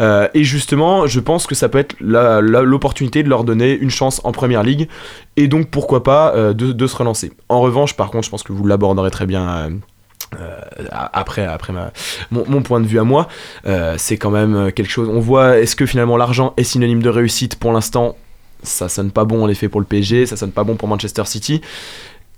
Euh, 0.00 0.28
et 0.34 0.44
justement, 0.44 1.06
je 1.06 1.20
pense 1.20 1.46
que 1.46 1.54
ça 1.54 1.68
peut 1.68 1.78
être 1.78 1.96
l'opportunité 2.00 3.22
de 3.22 3.28
leur 3.28 3.44
donner 3.44 3.76
une 3.76 3.90
chance 3.90 4.20
en 4.24 4.32
première 4.32 4.62
ligue, 4.62 4.88
et 5.36 5.48
donc 5.48 5.70
pourquoi 5.70 6.02
pas 6.02 6.34
euh, 6.34 6.52
de, 6.52 6.86
se 6.86 6.96
relancer. 6.96 7.32
En 7.48 7.60
revanche, 7.60 7.94
par 7.94 8.10
contre, 8.10 8.24
je 8.24 8.30
pense 8.30 8.42
que 8.42 8.52
vous 8.52 8.66
l'aborderez 8.66 9.10
très 9.10 9.26
bien. 9.26 9.70
après, 10.92 11.46
mon, 12.30 12.62
point 12.62 12.80
de 12.80 12.86
vue 12.86 12.98
à 12.98 13.04
moi, 13.04 13.28
c'est 13.96 14.16
quand 14.16 14.30
même 14.30 14.72
quelque 14.72 14.90
chose. 14.90 15.08
On 15.08 15.20
voit, 15.20 15.58
est-ce 15.58 15.76
que 15.76 15.86
finalement 15.86 16.16
l'argent 16.16 16.54
est 16.56 16.64
synonyme 16.64 17.02
de 17.02 17.10
réussite? 17.10 17.56
Pour 17.56 17.72
l'instant 17.72 18.16
ça 18.64 18.88
sonne 18.88 19.12
pas 19.12 19.24
bon 19.24 19.44
en 19.44 19.48
effet 19.48 19.68
pour 19.68 19.80
le 19.80 19.86
PSG, 19.86 20.26
ça 20.26 20.36
sonne 20.36 20.50
pas 20.50 20.64
bon 20.64 20.74
pour 20.74 20.88
Manchester 20.88 21.22
City. 21.26 21.60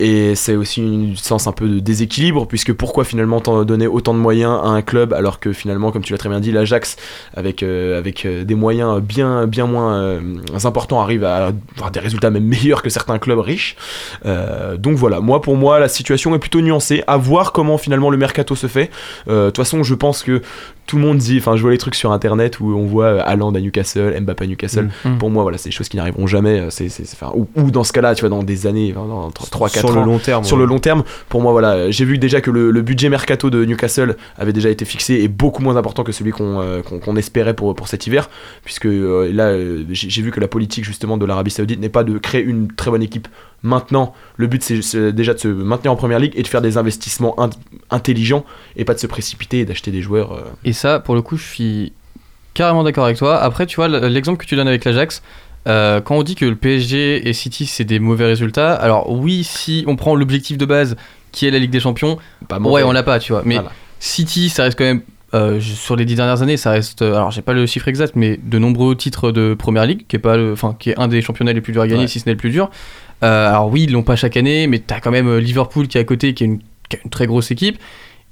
Et 0.01 0.35
c'est 0.35 0.57
aussi 0.57 0.81
une 0.81 1.15
sens 1.15 1.47
un 1.47 1.53
peu 1.53 1.69
de 1.69 1.79
déséquilibre, 1.79 2.47
puisque 2.47 2.73
pourquoi 2.73 3.05
finalement 3.05 3.41
donner 3.65 3.87
autant 3.87 4.15
de 4.15 4.19
moyens 4.19 4.59
à 4.65 4.69
un 4.69 4.81
club 4.81 5.13
alors 5.13 5.41
que 5.41 5.53
finalement, 5.53 5.93
comme 5.93 6.03
tu 6.03 6.13
l'as 6.13 6.19
très 6.19 6.31
bien 6.31 6.41
dit, 6.41 6.53
l'Ajax, 6.53 6.97
avec, 7.37 7.63
euh, 7.63 8.03
euh, 8.25 8.45
des 8.45 8.55
moyens 8.55 9.03
bien, 9.03 9.47
moins 9.67 9.95
euh, 9.95 10.21
importants, 10.65 11.03
arrive 11.03 11.25
à 11.25 11.53
avoir 11.77 11.91
des 11.91 12.01
résultats 12.01 12.31
même 12.31 12.45
meilleurs 12.45 12.83
que 12.83 12.89
certains 12.89 13.19
clubs 13.19 13.39
riches. 13.41 13.77
Donc 14.79 14.97
voilà, 14.97 15.21
moi 15.21 15.43
pour 15.43 15.57
moi, 15.57 15.79
la 15.79 15.89
situation 15.89 16.35
est 16.35 16.39
plutôt 16.39 16.63
nuancée. 16.63 17.05
À 17.07 17.19
voir 17.19 17.53
comment 17.53 17.77
finalement 17.77 18.09
le 18.09 18.17
mercato 18.17 18.57
se 18.57 18.69
fait. 18.69 18.91
De 19.27 19.47
toute 19.47 19.59
façon, 19.59 19.83
je 19.83 19.95
pense 19.95 20.23
que 20.23 20.41
tout 20.90 20.96
le 20.96 21.03
monde 21.03 21.18
dit, 21.18 21.38
enfin, 21.38 21.55
je 21.57 21.62
vois 21.62 21.70
les 21.70 21.79
trucs 21.79 21.94
sur 21.94 22.11
internet 22.11 22.59
où 22.59 22.74
on 22.74 22.85
voit 22.85 23.05
euh, 23.05 23.22
Haaland 23.24 23.55
à 23.55 23.61
Newcastle, 23.61 24.20
Mbappé 24.20 24.44
à 24.44 24.46
Newcastle. 24.48 24.90
Mm. 25.05 25.18
Pour 25.18 25.31
moi, 25.31 25.42
voilà, 25.44 25.57
c'est 25.57 25.68
des 25.68 25.74
choses 25.74 25.88
qui 25.88 25.96
n'arriveront 25.96 26.26
jamais. 26.26 26.59
euh, 26.61 26.70
C'est, 26.70 26.88
ou, 27.35 27.46
ou 27.55 27.70
dans 27.70 27.85
ce 27.85 27.92
cas-là, 27.92 28.14
tu 28.16 28.22
vois, 28.22 28.29
dans 28.29 28.42
des 28.42 28.66
années, 28.66 28.92
dans 28.92 29.29
3-4 29.31 29.68
sur 29.79 29.90
ans. 29.90 30.00
le 30.00 30.05
long 30.05 30.18
terme 30.18 30.42
Sur 30.44 30.57
ouais. 30.57 30.62
le 30.64 30.68
long 30.68 30.81
terme, 30.81 31.05
pour 31.29 31.40
moi, 31.42 31.53
voilà, 31.53 31.90
j'ai 31.92 32.05
vu 32.05 32.18
déjà 32.18 32.40
que 32.40 32.50
le, 32.50 32.72
le 32.72 32.83
budget 32.83 33.09
mercato 33.09 33.50
de 33.50 33.64
Newcastle 33.64 34.16
avait 34.37 34.53
déjà 34.53 34.68
été 34.68 34.85
fixé 34.85 35.14
et 35.14 35.29
beaucoup 35.29 35.62
moins 35.62 35.76
important 35.76 36.03
que 36.03 36.11
celui 36.12 36.33
qu'on 36.33 36.61
euh, 36.61 36.83
qu'on- 36.83 37.16
espérait 37.16 37.55
pour, 37.55 37.74
pour 37.76 37.87
cet 37.87 38.07
hiver, 38.09 38.29
puisque 38.64 38.87
euh, 38.87 39.31
là, 39.33 39.55
j'ai 39.92 40.22
vu 40.22 40.31
que 40.33 40.40
la 40.40 40.48
politique 40.48 40.85
justement 40.85 41.16
de 41.18 41.24
l'Arabie 41.26 41.50
Saoudite 41.53 41.79
n'est 41.81 41.88
pas 41.88 42.03
de 42.03 42.18
créer 42.18 42.42
une 42.42 42.66
très 42.72 42.90
bonne 42.90 43.03
équipe 43.03 43.29
maintenant. 43.62 44.14
Le 44.37 44.46
but, 44.46 44.62
c'est 44.62 45.12
déjà 45.12 45.35
de 45.35 45.38
se 45.38 45.49
maintenir 45.49 45.92
en 45.92 45.96
première 45.96 46.18
ligue 46.18 46.33
et 46.37 46.42
de 46.42 46.49
faire 46.49 46.62
des 46.62 46.77
investissements 46.79 47.38
in- 47.40 47.51
intelligents 47.90 48.44
et 48.77 48.85
pas 48.85 48.94
de 48.94 48.99
se 48.99 49.07
précipiter 49.07 49.61
et 49.61 49.64
d'acheter 49.64 49.90
des 49.90 50.03
joueurs. 50.03 50.33
euh, 50.33 50.40
Et 50.64 50.73
ça, 50.73 50.99
pour 51.01 51.14
le 51.14 51.23
coup, 51.23 51.37
je 51.37 51.44
suis 51.46 51.92
carrément 52.55 52.83
d'accord 52.85 53.05
avec 53.05 53.16
toi. 53.18 53.38
Après, 53.38 53.66
tu 53.66 53.77
vois, 53.77 53.88
l'exemple 53.88 54.42
que 54.42 54.46
tu 54.49 54.57
donnes 54.57 54.68
avec 54.68 54.85
l'Ajax, 54.85 55.23
euh, 55.68 56.01
quand 56.01 56.16
on 56.16 56.23
dit 56.23 56.35
que 56.37 56.46
le 56.46 56.57
PSG 56.57 57.29
et 57.29 57.33
City, 57.33 57.66
c'est 57.66 57.85
des 57.85 57.99
mauvais 57.99 58.25
résultats, 58.27 58.75
alors 58.75 59.11
oui, 59.12 59.44
si 59.44 59.85
on 59.87 59.94
prend 59.96 60.14
l'objectif 60.14 60.57
de 60.59 60.64
base 60.64 60.96
qui 61.33 61.46
est 61.46 61.51
la 61.51 61.59
Ligue 61.59 61.70
des 61.70 61.81
Champions, 61.81 62.18
pas 62.49 62.59
ouais, 62.59 62.83
on 62.83 62.92
l'a 62.92 63.03
pas, 63.03 63.18
tu 63.18 63.33
vois. 63.33 63.42
Mais 63.44 63.57
Voilà. 63.57 63.70
City, 64.01 64.49
ça 64.49 64.62
reste 64.64 64.79
quand 64.79 64.85
même. 64.85 65.03
euh, 65.33 65.61
sur 65.61 65.94
les 65.94 66.05
dix 66.07 66.16
dernières 66.16 66.42
années, 66.42 66.57
ça 66.57 66.73
reste. 66.73 67.03
alors, 67.03 67.31
j'ai 67.31 67.40
pas 67.42 67.53
le 67.53 67.64
chiffre 67.66 67.87
exact, 67.87 68.16
mais 68.16 68.37
de 68.42 68.59
nombreux 68.59 68.96
titres 68.96 69.31
de 69.31 69.55
première 69.55 69.87
ligue, 69.87 70.05
qui 70.09 70.16
est, 70.16 70.18
pas 70.18 70.37
le, 70.37 70.55
enfin, 70.55 70.75
qui 70.77 70.90
est 70.90 70.99
un 70.99 71.07
des 71.07 71.23
championnats 71.23 71.53
les 71.53 71.61
plus 71.61 71.73
durs 71.73 71.83
à 71.83 71.87
gagner, 71.87 72.03
Ouais. 72.03 72.09
si 72.09 72.18
ce 72.18 72.27
n'est 72.27 72.33
le 72.33 72.38
plus 72.38 72.51
dur. 72.51 72.68
Euh, 73.22 73.48
alors, 73.50 73.68
oui, 73.70 73.83
ils 73.85 73.92
l'ont 73.92 74.02
pas 74.02 74.16
chaque 74.16 74.37
année, 74.37 74.66
mais 74.66 74.78
t'as 74.78 75.00
quand 75.00 75.11
même 75.11 75.28
euh, 75.28 75.40
Liverpool 75.40 75.88
qui 75.88 75.98
est 75.98 76.00
à 76.00 76.04
côté, 76.04 76.35
qui 76.35 76.44
est 76.44 76.46
une, 76.46 76.59
qui 76.88 76.96
a 76.96 76.98
une 77.04 77.11
très 77.11 77.26
grosse 77.26 77.50
équipe. 77.50 77.78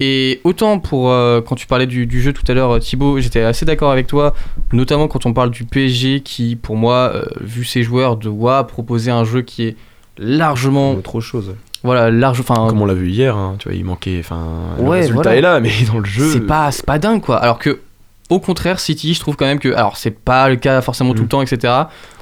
Et 0.01 0.41
autant 0.45 0.79
pour. 0.79 1.11
euh, 1.11 1.41
quand 1.41 1.57
tu 1.57 1.67
parlais 1.67 1.87
du, 1.87 2.07
du 2.07 2.23
jeu 2.23 2.33
tout 2.33 2.45
à 2.47 2.55
l'heure, 2.55 2.79
Thibaut, 2.79 3.19
j'étais 3.21 3.41
assez 3.43 3.65
d'accord 3.67 3.91
avec 3.91 4.07
toi, 4.07 4.33
notamment 4.73 5.09
quand 5.09 5.27
on 5.27 5.33
parle 5.33 5.51
du 5.51 5.65
PSG, 5.65 6.21
qui, 6.21 6.55
pour 6.57 6.77
moi, 6.77 7.11
euh, 7.15 7.25
vu 7.41 7.65
ses 7.65 7.83
joueurs, 7.83 8.17
doit 8.17 8.67
proposer 8.67 9.11
un 9.11 9.25
jeu 9.25 9.43
qui 9.43 9.65
est 9.65 9.77
largement. 10.19 10.93
autre 10.93 11.21
chose 11.21 11.55
Voilà, 11.83 12.11
large. 12.11 12.41
Enfin, 12.41 12.67
Comme 12.69 12.81
on 12.81 12.87
l'a 12.87 12.95
vu 12.95 13.11
hier, 13.11 13.37
hein, 13.37 13.57
tu 13.59 13.69
vois, 13.69 13.77
il 13.77 13.85
manquait. 13.85 14.19
Enfin, 14.21 14.47
le 14.79 14.85
Ouais, 14.85 15.01
résultat 15.01 15.23
voilà. 15.23 15.37
est 15.37 15.41
là, 15.41 15.61
mais 15.61 15.71
dans 15.93 15.99
le 15.99 16.05
jeu. 16.05 16.31
c'est 16.33 16.47
pas 16.47 16.71
c'est 16.71 16.87
pas 16.87 16.99
dingue 16.99 17.21
quoi 17.21 17.37
alors 17.39 17.59
que 17.59 17.81
au 18.31 18.41
contraire 18.41 18.79
City 18.81 19.15
je 19.15 19.21
trouve 19.21 19.37
quand 19.37 19.47
même 19.47 19.59
que 19.59 19.73
alors 19.75 19.97
c'est 19.97 20.11
pas 20.11 20.49
le 20.49 20.57
cas 20.57 20.81
forcément 20.83 21.13
tout 21.15 21.21
le 21.21 21.25
Mm. 21.25 21.29
temps 21.29 21.43
etc 21.43 21.73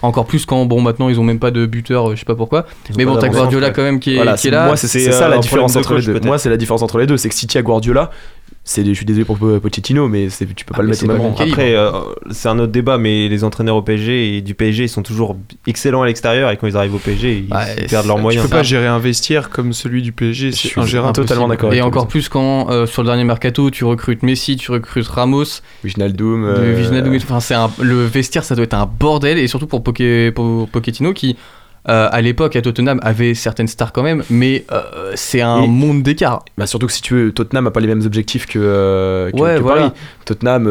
encore 0.03 0.27
plus 0.27 0.47
quand 0.47 0.65
bon 0.67 0.81
maintenant 0.81 1.09
ils 1.09 1.19
ont 1.19 1.25
même 1.25 1.39
pas 1.39 1.51
de 1.51 1.67
buteur 1.67 2.11
euh, 2.11 2.15
je 2.15 2.21
sais 2.21 2.25
pas 2.25 2.35
pourquoi. 2.37 2.67
Mais 2.97 3.05
bon 3.05 3.17
t'as 3.17 3.29
Guardiola 3.29 3.71
quand 3.71 3.83
même 3.83 3.99
qui 3.99 4.13
est, 4.13 4.17
Voilà, 4.17 4.33
qui 4.35 4.47
est 4.47 4.51
c'est- 4.51 4.57
là. 4.57 4.67
moi 4.67 4.77
c'est 4.77 4.87
ça 5.11 5.27
euh, 5.27 5.29
la 5.29 5.39
différence 5.39 5.75
entre 5.77 5.95
les 5.95 6.03
deux. 6.03 6.21
Moi 6.21 6.39
c'est 6.39 6.51
la 6.51 6.57
différence 6.57 6.83
entre 6.83 6.99
les 6.99 7.07
deux, 7.07 7.17
c'est 7.17 7.29
que 7.29 7.35
City 7.35 7.59
à 7.59 7.63
Guardiola, 7.63 8.11
c'est 8.69 8.85
je 8.85 8.93
suis 8.93 9.07
désolé 9.07 9.25
pour 9.25 9.39
Po- 9.39 9.61
Pochettino, 9.61 10.09
mais 10.09 10.29
c'est- 10.29 10.45
tu 10.55 10.65
peux 10.65 10.73
Ah, 10.75 10.79
pas 10.79 10.83
le 10.83 10.89
mettre 10.89 11.05
au 11.05 11.07
même 11.07 11.21
rang. 11.21 11.35
Après, 11.39 11.75
euh, 11.77 11.93
c'est 12.33 12.49
un 12.49 12.59
autre 12.59 12.73
débat, 12.73 12.99
mais 12.99 13.29
les 13.29 13.45
entraîneurs 13.45 13.77
au 13.77 13.83
PSG 13.83 14.37
et 14.37 14.41
du 14.43 14.55
PSG, 14.55 14.85
ils 14.85 14.89
sont 14.89 15.05
toujours 15.05 15.37
excellents 15.69 16.03
à 16.03 16.07
l'extérieur 16.07 16.51
et 16.51 16.57
quand 16.57 16.67
ils 16.67 16.77
arrivent 16.77 16.97
au 16.97 16.99
PSG, 16.99 17.45
ils, 17.49 17.87
perdent 17.87 18.07
leurs 18.07 18.17
tu 18.17 18.21
Tu 18.21 18.23
moyens. 18.23 18.45
peux 18.45 18.51
pas 18.51 18.65
gérer 18.65 18.89
un 18.89 18.99
vestiaire 18.99 19.51
comme 19.51 19.73
celui 19.73 20.03
du 20.03 20.11
PSG, 20.11 20.51
Je 20.51 20.57
suis 20.57 20.81
ingérable. 20.81 21.15
totalement 21.15 21.47
d'accord 21.47 21.69
avec 21.71 21.79
et 21.79 21.83
encore 21.83 22.09
plus 22.09 22.29
quand 22.29 22.69
euh, 22.71 22.87
sur 22.87 23.03
le 23.03 23.07
dernier 23.09 23.23
mercato 23.25 23.71
tu 23.71 23.85
recrutes 23.85 24.25
Messi 24.25 24.57
tu 24.57 24.73
recrutes 24.73 25.07
Ramos 25.07 25.45
Wijnaldum, 25.85 26.45
euh, 26.45 27.19
enfin 27.23 27.39
c'est 27.39 27.55
un- 27.55 27.71
le 27.81 28.05
vestiaire 28.05 28.43
ça 28.43 28.57
doit 28.57 28.65
être 28.65 28.75
un 28.75 28.87
bordel 28.87 29.39
et 29.39 29.47
surtout 29.47 29.69
pour, 29.69 29.85
Poké, 29.85 30.33
pour 30.33 30.69
Pochettino 30.69 31.13
qui 31.13 31.37
euh, 31.89 32.09
à 32.11 32.21
l'époque 32.21 32.57
à 32.57 32.63
Tottenham 32.63 32.99
avait 33.03 33.35
certaines 33.35 33.69
stars 33.69 33.93
quand 33.93 34.03
même, 34.03 34.23
mais 34.31 34.65
euh, 34.73 35.13
c'est 35.15 35.41
un 35.41 35.63
Et- 35.63 35.69
monde 35.69 36.03
d'écart. 36.03 36.45
Bah 36.59 36.67
surtout 36.67 36.87
que 36.87 36.93
si 36.93 37.03
tu 37.03 37.15
veux, 37.15 37.33
Tottenham 37.33 37.67
a 37.67 37.71
pas 37.71 37.81
les 37.81 37.87
mêmes 37.87 38.03
objectifs 38.05 38.47
que, 38.47 38.59
euh, 38.61 39.31
que, 39.31 39.37
Ouais, 39.37 39.57
que 39.57 39.61
voilà. 39.63 39.81
Paris. 39.91 39.93
Tottenham, 40.25 40.67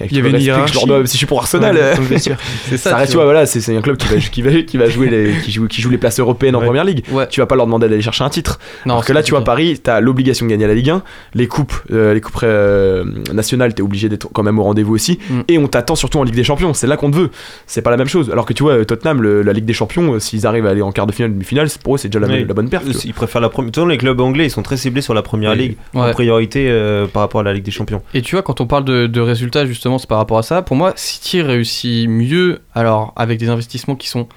Il 0.00 0.16
y 0.16 0.18
avait 0.20 0.30
une 0.30 0.36
respect 0.36 0.38
que 0.38 0.42
je 0.42 0.48
leur 0.50 0.58
hiérarchie. 0.58 0.86
dois, 0.86 1.06
si 1.06 1.12
je 1.12 1.18
suis 1.18 1.26
pour 1.26 1.38
Arsenal, 1.40 1.74
Ouais, 1.76 1.80
euh. 1.82 2.18
C'est 2.68 2.76
ça, 2.76 2.96
reste, 2.96 3.10
tu 3.12 3.16
vois, 3.16 3.24
voilà, 3.24 3.46
c'est 3.46 3.60
c'est 3.60 3.76
un 3.76 3.82
club 3.82 3.96
qui 3.96 4.08
va, 4.08 4.16
qui 4.18 4.42
va, 4.42 4.62
qui 4.62 4.76
va 4.76 4.88
jouer 4.88 5.08
les, 5.10 5.32
qui 5.44 5.52
joue, 5.52 5.66
qui 5.68 5.80
joue 5.82 5.90
les 5.90 5.98
places 5.98 6.18
européennes 6.20 6.56
en 6.56 6.60
Ouais. 6.60 6.66
première 6.66 6.84
ligue. 6.84 7.04
Ouais. 7.12 7.26
Tu 7.28 7.40
vas 7.40 7.46
pas 7.46 7.56
leur 7.56 7.66
demander 7.66 7.88
d'aller 7.88 8.02
chercher 8.02 8.24
un 8.24 8.28
titre. 8.30 8.58
Non, 8.86 8.94
Alors 8.94 9.04
que 9.04 9.12
là, 9.12 9.22
tu 9.22 9.30
vois, 9.30 9.40
compliqué. 9.40 9.52
Paris, 9.74 9.80
t'as 9.82 10.00
l'obligation 10.00 10.46
de 10.46 10.50
gagner 10.50 10.66
la 10.66 10.74
Ligue 10.74 10.90
1. 10.90 11.02
Les 11.34 11.46
coupes, 11.46 11.74
euh, 11.92 12.14
les 12.14 12.20
coupes 12.20 12.38
euh, 12.42 13.04
nationales, 13.32 13.74
t'es 13.74 13.82
obligé 13.82 14.08
d'être 14.08 14.28
quand 14.32 14.42
même 14.42 14.58
au 14.58 14.62
rendez-vous 14.64 14.94
aussi. 14.94 15.18
Mm. 15.30 15.40
Et 15.48 15.58
on 15.58 15.66
t'attend 15.68 15.94
surtout 15.96 16.18
en 16.18 16.22
Ligue 16.24 16.34
des 16.34 16.44
Champions. 16.44 16.74
C'est 16.74 16.86
là 16.86 16.96
qu'on 16.96 17.10
te 17.10 17.16
veut. 17.16 17.30
C'est 17.66 17.82
pas 17.82 17.90
la 17.90 17.96
même 17.96 18.08
chose. 18.08 18.30
Alors 18.30 18.46
que 18.46 18.52
tu 18.52 18.62
vois, 18.62 18.84
Tottenham, 18.84 19.22
le- 19.22 19.42
la 19.42 19.52
Ligue 19.52 19.64
des 19.64 19.72
Champions, 19.72 20.14
euh, 20.14 20.18
s'ils 20.18 20.46
arrivent 20.46 20.66
à 20.66 20.70
aller 20.70 20.82
en 20.82 20.92
quart 20.92 21.06
de 21.06 21.12
finale, 21.12 21.32
demi-finale, 21.32 21.68
c'est- 21.68 21.82
pour 21.82 21.94
eux, 21.94 21.98
c'est 21.98 22.08
déjà 22.08 22.24
la, 22.26 22.34
la 22.40 22.54
bonne 22.54 22.68
perte. 22.68 22.84
Ils 23.04 23.14
préfèrent 23.14 23.40
la 23.40 23.48
première. 23.48 23.72
Tous 23.72 23.86
les 23.86 23.98
clubs 23.98 24.20
anglais, 24.20 24.46
ils 24.46 24.50
sont 24.50 24.62
très 24.62 24.76
ciblés 24.76 25.02
sur 25.02 25.14
la 25.14 25.22
première 25.22 25.54
ligue 25.54 25.76
Ouais. 25.94 26.00
en 26.02 26.10
priorité 26.12 26.66
euh, 26.70 27.06
par 27.06 27.22
rapport 27.22 27.40
à 27.40 27.44
la 27.44 27.52
Ligue 27.52 27.64
des 27.64 27.70
Champions. 27.70 28.02
Et 28.14 28.22
tu 28.22 28.34
vois, 28.36 28.42
quand 28.42 28.60
on 28.60 28.66
parle 28.66 28.84
de, 28.84 29.06
de 29.06 29.20
résultats, 29.20 29.66
justement, 29.66 29.83
c'est 29.98 30.08
par 30.08 30.18
rapport 30.18 30.38
à 30.38 30.42
ça. 30.42 30.62
Pour 30.62 30.76
moi, 30.76 30.92
City 30.96 31.42
réussit 31.42 32.08
mieux, 32.08 32.60
alors 32.74 33.12
avec 33.16 33.38
des 33.38 33.48
investissements 33.48 33.96
qui 33.96 34.08
sont 34.08 34.28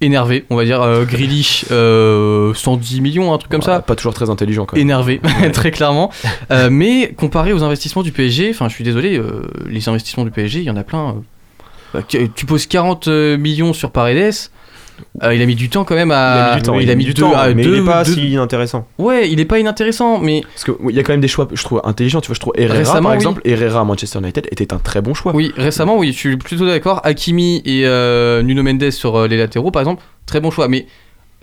énervés, 0.00 0.44
on 0.50 0.56
va 0.56 0.64
dire. 0.64 0.80
Euh, 0.82 1.04
Grealish, 1.04 1.64
euh, 1.70 2.54
110 2.54 3.00
millions, 3.00 3.32
un 3.32 3.38
truc 3.38 3.50
comme 3.50 3.60
Ouais, 3.60 3.66
ça. 3.66 3.80
Pas 3.80 3.96
toujours 3.96 4.14
très 4.14 4.30
intelligent 4.30 4.64
quand 4.64 4.76
même. 4.76 4.82
Énervé, 4.82 5.20
très 5.52 5.70
clairement. 5.70 6.10
Euh, 6.50 6.68
mais 6.70 7.12
comparé 7.16 7.52
aux 7.52 7.62
investissements 7.62 8.02
du 8.02 8.10
PSG, 8.12 8.50
enfin, 8.50 8.68
je 8.68 8.74
suis 8.74 8.84
désolé, 8.84 9.18
euh, 9.18 9.42
les 9.66 9.86
investissements 9.88 10.24
du 10.24 10.30
PSG, 10.30 10.60
il 10.60 10.64
y 10.64 10.70
en 10.70 10.76
a 10.76 10.84
plein. 10.84 11.10
euh. 11.10 11.12
Bah, 11.92 12.00
tu- 12.06 12.30
tu 12.30 12.46
poses 12.46 12.66
40 12.66 13.08
millions 13.08 13.72
sur 13.72 13.90
Paredes. 13.90 14.32
Euh, 15.22 15.34
il 15.34 15.42
a 15.42 15.46
mis 15.46 15.54
du 15.54 15.68
temps 15.68 15.84
quand 15.84 15.94
même 15.94 16.10
à. 16.10 16.16
Il 16.16 16.20
a 16.20 16.54
mis 16.54 16.56
du 16.56 16.62
temps, 16.62 16.78
il 16.80 16.90
a 16.90 16.94
mis 16.94 17.04
deux, 17.06 17.14
temps, 17.14 17.34
à 17.34 17.52
mais 17.54 17.62
deux- 17.62 17.76
il 17.76 17.82
est 17.82 17.84
pas 17.84 18.04
deux- 18.04 18.12
si 18.12 18.30
inintéressant. 18.32 18.86
Ouais, 18.98 19.28
il 19.30 19.40
est 19.40 19.44
pas 19.44 19.58
inintéressant, 19.58 20.18
mais 20.18 20.42
Parce 20.42 20.64
qu'il 20.64 20.94
y 20.96 20.98
a 20.98 21.02
quand 21.02 21.12
même 21.12 21.20
des 21.20 21.28
choix, 21.28 21.48
je 21.52 21.62
trouve, 21.62 21.80
intelligents. 21.84 22.20
Tu 22.20 22.28
vois, 22.28 22.34
je 22.34 22.40
trouve 22.40 22.52
Herrera, 22.56 22.78
Récemment, 22.78 23.00
par 23.02 23.10
oui. 23.12 23.16
exemple, 23.16 23.40
Herrera 23.44 23.80
à 23.80 23.84
Manchester 23.84 24.18
United 24.18 24.46
était 24.50 24.72
un 24.72 24.78
très 24.78 25.00
bon 25.00 25.14
choix. 25.14 25.32
Oui, 25.34 25.52
récemment, 25.56 25.96
oui, 25.98 26.12
je 26.12 26.18
suis 26.18 26.36
plutôt 26.36 26.66
d'accord. 26.66 27.00
Hakimi 27.04 27.62
et 27.64 27.82
euh, 27.86 28.42
Nuno 28.42 28.62
Mendes 28.62 28.90
sur 28.90 29.16
euh, 29.16 29.28
les 29.28 29.36
latéraux, 29.36 29.70
par 29.70 29.82
exemple, 29.82 30.02
très 30.26 30.40
bon 30.40 30.50
choix. 30.50 30.68
Mais 30.68 30.86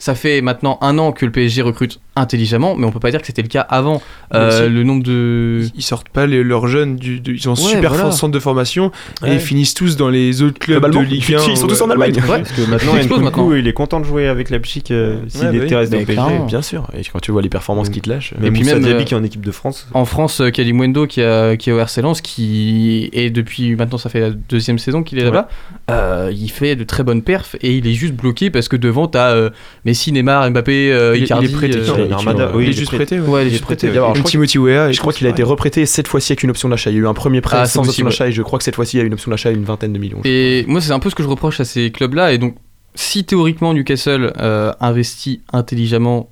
ça 0.06 0.14
fait 0.14 0.42
maintenant 0.42 0.78
un 0.82 1.00
an 1.00 1.12
que 1.12 1.26
le 1.26 1.32
PSG 1.32 1.64
recrute 1.64 2.00
intelligemment, 2.16 2.76
mais 2.76 2.86
on 2.86 2.92
peut 2.92 3.00
pas 3.00 3.10
dire 3.10 3.22
que 3.22 3.26
c'était 3.26 3.42
le 3.42 3.48
cas 3.48 3.62
avant. 3.62 4.04
Euh, 4.36 4.60
Mais 4.62 4.68
si. 4.68 4.72
le 4.74 4.84
nombre 4.84 5.02
de. 5.04 5.64
Ils 5.76 5.82
sortent 5.82 6.10
pas 6.10 6.28
les- 6.28 6.44
leurs 6.44 6.68
jeunes, 6.68 6.96
du, 6.96 7.20
ils 7.26 7.50
ont 7.50 7.54
un 7.54 7.56
Ouais, 7.56 7.72
super 7.72 7.90
voilà. 7.90 8.04
fort 8.04 8.14
centre 8.14 8.32
de 8.32 8.40
formation 8.40 8.92
et 9.26 9.34
ils 9.34 9.40
finissent 9.40 9.74
tous 9.74 9.96
dans 9.98 10.10
les 10.10 10.44
autres 10.44 10.60
clubs 10.60 10.80
Club 10.80 10.94
de. 10.94 11.00
Ligue 11.10 11.34
1. 11.34 11.50
Ils 11.50 11.58
sont 11.58 11.66
tous 11.66 11.82
en 11.82 11.88
ouais. 11.88 11.94
Allemagne. 11.94 12.14
Ouais. 12.18 12.38
Parce 12.44 12.52
que 12.52 12.62
maintenant, 12.70 12.94
Nkunku, 12.94 13.20
maintenant. 13.24 13.54
il 13.56 13.68
est 13.68 13.74
content 13.74 14.00
de 14.00 14.06
jouer 14.06 14.28
avec 14.28 14.52
Leipzig 14.52 14.84
euh, 14.92 15.18
s'il 15.28 15.42
Ouais, 15.42 15.48
bah 15.58 15.66
était 15.66 15.76
oui. 15.76 15.82
Mais 15.82 15.86
au 15.88 15.90
PSG. 15.90 16.06
clairement. 16.06 16.46
Bien 16.46 16.62
sûr. 16.62 16.88
Et 16.96 17.02
quand 17.12 17.20
tu 17.20 17.32
vois 17.32 17.42
les 17.42 17.50
performances 17.50 17.90
qu'il 17.90 18.04
te 18.04 18.10
lâche. 18.10 18.36
Mais 18.40 18.50
Et 18.50 18.52
puis 18.52 18.62
Moussa 18.62 18.76
même, 18.76 18.84
Diaby 18.84 19.02
euh, 19.02 19.06
qui 19.06 19.14
est 19.16 19.18
en 19.18 19.24
équipe 19.24 19.44
de 19.46 19.52
France. 19.52 19.88
En 19.96 20.06
France, 20.06 20.40
euh, 20.40 20.52
Kalimwendo 20.52 21.08
qui, 21.08 21.24
a- 21.24 21.58
qui 21.58 21.72
est 21.72 21.74
au 21.74 21.80
RC 21.80 22.02
Lens, 22.04 22.22
qui 22.22 23.10
est 23.12 23.32
depuis 23.32 23.76
maintenant, 23.76 23.98
ça 23.98 24.10
fait 24.10 24.20
la 24.20 24.30
deuxième 24.30 24.78
saison 24.78 25.02
qu'il 25.02 25.18
est 25.18 25.24
là-bas, 25.24 25.48
euh, 25.90 26.32
il 26.32 26.50
fait 26.52 26.76
de 26.76 26.84
très 26.84 27.02
bonnes 27.04 27.24
perfs 27.24 27.56
et 27.62 27.76
il 27.76 27.88
est 27.88 27.94
juste 27.94 28.14
bloqué 28.14 28.52
parce 28.52 28.68
que 28.68 28.76
devant, 28.78 29.08
t'as 29.08 29.32
euh, 29.34 29.50
Messi, 29.96 30.12
Neymar, 30.12 30.52
Mbappé, 30.52 30.92
euh, 30.92 31.16
Il- 31.16 31.24
il 31.24 31.24
est 31.46 31.54
prêté, 31.54 31.78
euh, 31.78 32.12
Armada, 32.12 32.52
oui, 32.54 32.66
Il 32.66 32.68
est 32.68 32.72
il 32.72 32.76
est 32.76 32.80
juste 32.80 32.88
prêté. 32.94 33.16
prêté. 33.18 33.20
Ouais, 33.32 33.44
il 33.44 33.48
est 33.48 33.50
juste 33.52 33.64
prêté. 33.64 33.88
prêté, 33.88 33.98
Alors, 33.98 34.10
Comme 34.10 34.18
je 34.18 34.22
crois 34.24 34.32
Timothy 34.32 34.58
Weah. 34.60 34.90
et 34.90 34.94
Je 34.94 35.00
crois 35.00 35.14
qu'il 35.14 35.26
a 35.26 35.30
été 35.30 35.42
reprêté 35.42 35.86
cette 35.86 36.08
fois-ci 36.10 36.34
avec 36.34 36.44
une 36.44 36.50
option 36.50 36.68
d'achat. 36.68 36.90
Il 36.92 36.96
y 36.96 36.98
a 36.98 37.02
eu 37.04 37.08
un 37.08 37.14
premier 37.14 37.40
prêt 37.40 37.56
Ah, 37.62 37.66
sans 37.66 37.80
option 37.80 37.90
possible. 37.92 38.10
d'achat 38.10 38.28
et 38.28 38.32
je 38.34 38.42
crois 38.42 38.60
que 38.60 38.66
cette 38.66 38.76
fois-ci 38.76 38.98
il 38.98 39.00
y 39.00 39.04
a 39.04 39.06
une 39.06 39.14
option 39.14 39.32
d'achat 39.32 39.50
à 39.50 39.52
une 39.54 39.64
vingtaine 39.64 39.94
de 39.94 39.98
millions. 40.00 40.20
Et 40.26 40.66
moi, 40.68 40.82
c'est 40.82 40.92
un 40.92 41.00
peu 41.00 41.10
ce 41.10 41.16
que 41.16 41.24
je 41.24 41.30
reproche 41.30 41.62
à 41.62 41.66
ces 41.66 41.92
clubs-là. 41.92 42.34
Et 42.34 42.38
donc, 42.38 42.56
si 42.94 43.24
théoriquement 43.24 43.74
Newcastle 43.74 44.34
euh, 44.40 44.74
investit 44.82 45.42
intelligemment 45.54 46.30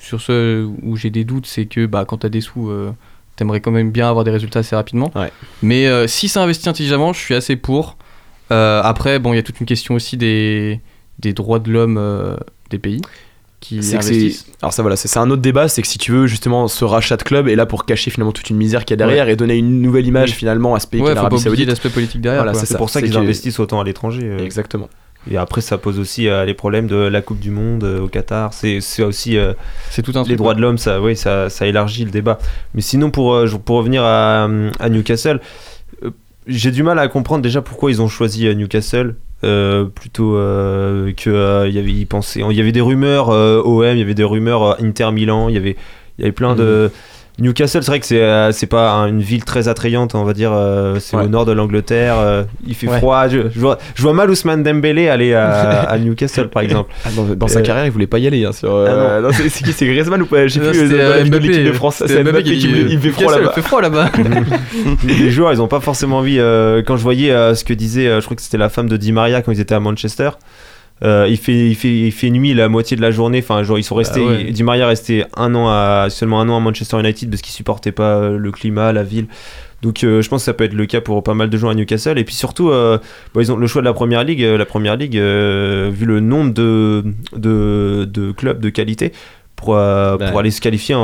sur 0.00 0.20
ce 0.22 0.66
où 0.82 0.96
j'ai 0.96 1.10
des 1.10 1.24
doutes, 1.24 1.46
c'est 1.46 1.66
que 1.66 1.84
bah, 1.86 2.04
quand 2.08 2.18
t'as 2.18 2.28
des 2.30 2.40
sous, 2.40 2.70
euh, 2.70 2.90
t'aimerais 3.36 3.60
quand 3.60 3.70
même 3.70 3.90
bien 3.90 4.08
avoir 4.08 4.24
des 4.24 4.30
résultats 4.30 4.60
assez 4.60 4.76
rapidement. 4.76 5.10
Ouais. 5.14 5.30
Mais 5.62 5.86
euh, 5.88 6.06
si 6.06 6.28
ça 6.28 6.42
investit 6.42 6.68
intelligemment, 6.68 7.12
je 7.12 7.20
suis 7.20 7.34
assez 7.34 7.56
pour. 7.56 7.98
Euh, 8.52 8.80
après, 8.82 9.18
bon, 9.18 9.32
il 9.32 9.36
y 9.36 9.38
a 9.38 9.42
toute 9.42 9.60
une 9.60 9.66
question 9.66 9.94
aussi 9.94 10.16
des, 10.18 10.80
des 11.18 11.32
droits 11.32 11.58
de 11.58 11.70
l'homme 11.72 11.96
euh, 11.98 12.36
des 12.74 12.78
pays 12.80 13.00
qui 13.60 13.82
C'est 13.82 13.92
que 13.96 14.02
investissent. 14.04 14.46
Alors 14.60 14.72
ça 14.74 14.82
voilà, 14.82 14.96
c'est 14.96 15.18
un 15.18 15.30
autre 15.30 15.40
débat, 15.40 15.68
c'est 15.68 15.80
que 15.80 15.88
si 15.88 15.96
tu 15.96 16.12
veux 16.12 16.26
justement 16.26 16.68
ce 16.68 16.84
rachat 16.84 17.16
de 17.16 17.22
club 17.22 17.48
est 17.48 17.56
là 17.56 17.64
pour 17.64 17.86
cacher 17.86 18.10
finalement 18.10 18.32
toute 18.32 18.50
une 18.50 18.56
misère 18.58 18.84
qu'il 18.84 18.92
y 18.92 19.00
a 19.00 19.06
derrière 19.06 19.28
et 19.30 19.36
donner 19.36 19.56
une 19.56 19.80
nouvelle 19.80 20.06
image 20.06 20.30
Oui. 20.30 20.36
finalement 20.36 20.74
à 20.74 20.80
ce 20.80 20.86
pays 20.86 21.00
Ouais, 21.00 21.14
l'Arabie 21.14 21.38
Saoudite. 21.38 21.68
l'aspect 21.68 21.88
politique 21.88 22.20
derrière. 22.20 22.42
Voilà, 22.42 22.58
c'est 22.58 22.76
pour 22.76 22.90
ça 22.90 23.00
qu'ils 23.00 23.16
investissent 23.16 23.58
autant 23.60 23.80
à 23.80 23.84
l'étranger. 23.84 24.22
euh. 24.24 24.38
Exactement. 24.44 24.88
Et 25.30 25.38
après, 25.38 25.62
ça 25.62 25.78
pose 25.78 25.98
aussi 25.98 26.28
euh, 26.28 26.44
les 26.44 26.52
problèmes 26.52 26.86
de 26.86 26.96
la 26.96 27.22
Coupe 27.22 27.40
du 27.40 27.50
Monde 27.50 27.84
euh, 27.84 28.00
au 28.02 28.08
Qatar. 28.08 28.52
C'est 28.52 28.76
aussi 29.02 29.38
euh, 29.38 29.54
C'est 29.88 30.02
tout 30.02 30.12
un 30.16 30.20
les 30.20 30.24
truc, 30.26 30.36
droits 30.36 30.52
de 30.54 30.60
l'homme, 30.60 30.76
ça, 30.76 31.00
oui, 31.00 31.16
ça, 31.16 31.48
ça 31.48 31.66
élargit 31.66 32.04
le 32.04 32.10
débat. 32.10 32.36
Mais 32.74 32.82
sinon, 32.82 33.10
pour, 33.10 33.32
euh, 33.32 33.48
pour 33.64 33.78
revenir 33.78 34.02
à, 34.04 34.44
à 34.78 34.88
Newcastle, 34.90 35.40
euh, 35.40 35.73
j'ai 36.46 36.70
du 36.70 36.82
mal 36.82 36.98
à 36.98 37.08
comprendre 37.08 37.42
déjà 37.42 37.62
pourquoi 37.62 37.90
ils 37.90 38.02
ont 38.02 38.08
choisi 38.08 38.46
euh, 38.46 38.54
Newcastle. 38.54 39.16
euh, 39.44 39.84
plutôt 39.84 40.36
euh, 40.36 41.12
que 41.12 41.28
euh, 41.30 41.68
y 41.68 41.78
avait 41.78 41.90
il 41.90 42.56
y 42.56 42.60
avait 42.60 42.72
des 42.72 42.80
rumeurs 42.80 43.30
euh, 43.30 43.60
OM 43.62 43.84
il 43.84 43.98
y 43.98 44.02
avait 44.02 44.14
des 44.14 44.24
rumeurs 44.24 44.62
euh, 44.62 44.74
Inter 44.80 45.10
Milan 45.12 45.48
il 45.48 45.54
y 45.54 45.58
avait 45.58 45.76
il 46.18 46.22
y 46.22 46.24
avait 46.24 46.32
plein 46.32 46.54
de 46.54 46.90
Newcastle 47.40 47.82
c'est 47.82 47.90
vrai 47.90 47.98
que 47.98 48.06
c'est 48.06 48.22
euh, 48.22 48.52
c'est 48.52 48.68
pas 48.68 48.92
un- 48.92 49.08
une 49.08 49.20
ville 49.20 49.44
très 49.44 49.66
attrayante 49.66 50.14
on 50.14 50.22
va 50.22 50.32
dire 50.34 50.52
euh, 50.52 50.98
c'est 51.00 51.16
Ouais. 51.16 51.24
au 51.24 51.28
nord 51.28 51.44
de 51.46 51.50
l'Angleterre 51.52 52.14
euh, 52.18 52.44
il 52.66 52.74
fait 52.76 52.86
Ouais. 52.88 52.98
froid 52.98 53.26
je, 53.28 53.48
je 53.52 53.58
vois, 53.58 53.78
je 53.96 54.02
vois 54.02 54.12
mal 54.12 54.30
Ousmane 54.30 54.62
Dembélé 54.62 55.08
aller 55.08 55.34
à, 55.34 55.80
à 55.90 55.98
Newcastle 55.98 56.48
par 56.48 56.62
exemple 56.62 56.92
Ah, 57.04 57.08
dans, 57.16 57.24
dans 57.24 57.48
sa 57.48 57.58
Euh, 57.58 57.62
carrière, 57.62 57.86
il 57.86 57.90
voulait 57.90 58.06
pas 58.06 58.18
y 58.18 58.26
aller. 58.28 58.44
Hein, 58.44 58.52
sur, 58.52 58.72
euh, 58.72 59.20
non, 59.20 59.30
c'est 59.32 59.48
c'est 59.48 59.64
qui 59.64 59.72
C'est 59.72 59.86
Griezmann 59.86 60.22
ou 60.22 60.26
pas? 60.26 60.46
J'ai 60.46 60.60
Non, 60.60 60.70
plus 60.70 60.78
c'était, 60.88 61.00
euh, 61.00 61.20
euh, 61.20 61.24
Mbappé, 61.24 61.48
l'équipe 61.48 61.64
de 61.66 61.72
France. 61.72 61.96
c'était 61.96 62.14
C'est 62.14 62.22
Mbappé 62.24 62.42
qui 62.44 62.54
il 62.54 63.00
fait 63.00 63.10
froid 63.10 63.24
Newcastle, 63.24 63.40
là-bas. 63.42 63.52
Il 63.56 63.62
fait 63.62 63.68
froid 63.68 63.80
là-bas. 63.82 64.10
les 65.04 65.30
joueurs 65.30 65.52
ils 65.52 65.60
ont 65.60 65.68
pas 65.68 65.80
forcément 65.80 66.18
envie 66.18 66.38
euh, 66.38 66.82
quand 66.86 66.96
je 66.96 67.02
voyais 67.02 67.30
euh, 67.32 67.54
ce 67.54 67.64
que 67.64 67.72
disait 67.74 68.06
euh, 68.06 68.20
je 68.20 68.24
crois 68.26 68.36
que 68.36 68.42
c'était 68.42 68.58
la 68.58 68.68
femme 68.68 68.88
de 68.88 68.96
Di 68.96 69.12
Maria 69.12 69.42
quand 69.42 69.50
ils 69.52 69.60
étaient 69.60 69.74
à 69.74 69.80
Manchester 69.80 70.30
euh, 71.02 71.26
il, 71.28 71.36
fait, 71.36 71.68
il, 71.70 71.74
fait, 71.74 71.88
il 71.92 72.12
fait 72.12 72.30
nuit 72.30 72.54
la 72.54 72.68
moitié 72.68 72.96
de 72.96 73.02
la 73.02 73.10
journée 73.10 73.40
enfin 73.42 73.62
genre, 73.64 73.78
ils 73.78 73.82
sont 73.82 73.96
restés 73.96 74.20
Bah 74.20 74.26
ouais. 74.32 74.44
Di 74.52 74.62
Maria 74.62 74.86
resté 74.86 75.24
un 75.36 75.52
an 75.56 75.68
à, 75.68 76.06
seulement 76.08 76.40
un 76.40 76.48
an 76.48 76.56
à 76.56 76.60
Manchester 76.60 77.00
United 77.00 77.28
parce 77.30 77.42
qu'il 77.42 77.52
supportait 77.52 77.90
pas 77.92 78.16
euh, 78.18 78.38
le 78.38 78.52
climat 78.52 78.92
la 78.92 79.02
ville 79.02 79.26
donc 79.82 80.04
euh, 80.04 80.22
je 80.22 80.28
pense 80.28 80.42
que 80.42 80.44
ça 80.46 80.54
peut 80.54 80.64
être 80.64 80.72
le 80.72 80.86
cas 80.86 81.00
pour 81.00 81.22
pas 81.24 81.34
mal 81.34 81.50
de 81.50 81.58
joueurs 81.58 81.72
à 81.72 81.74
Newcastle 81.74 82.16
et 82.18 82.24
puis 82.24 82.34
surtout 82.34 82.70
euh, 82.70 82.98
ils 83.38 83.50
ont 83.52 83.56
le 83.56 83.66
choix 83.66 83.82
de 83.82 83.86
la 83.86 83.92
première 83.92 84.22
ligue 84.24 84.40
la 84.40 84.64
première 84.64 84.96
ligue 84.96 85.16
vu 85.16 86.06
le 86.06 86.20
nombre 86.20 86.54
de, 86.54 87.04
de, 87.36 88.08
de 88.10 88.32
clubs 88.32 88.60
de 88.60 88.68
qualité 88.70 89.12
pour, 89.56 89.76
euh, 89.76 90.16
Ouais. 90.16 90.30
pour 90.30 90.38
aller 90.40 90.50
se 90.50 90.60
qualifier 90.60 90.94
en, 90.94 91.00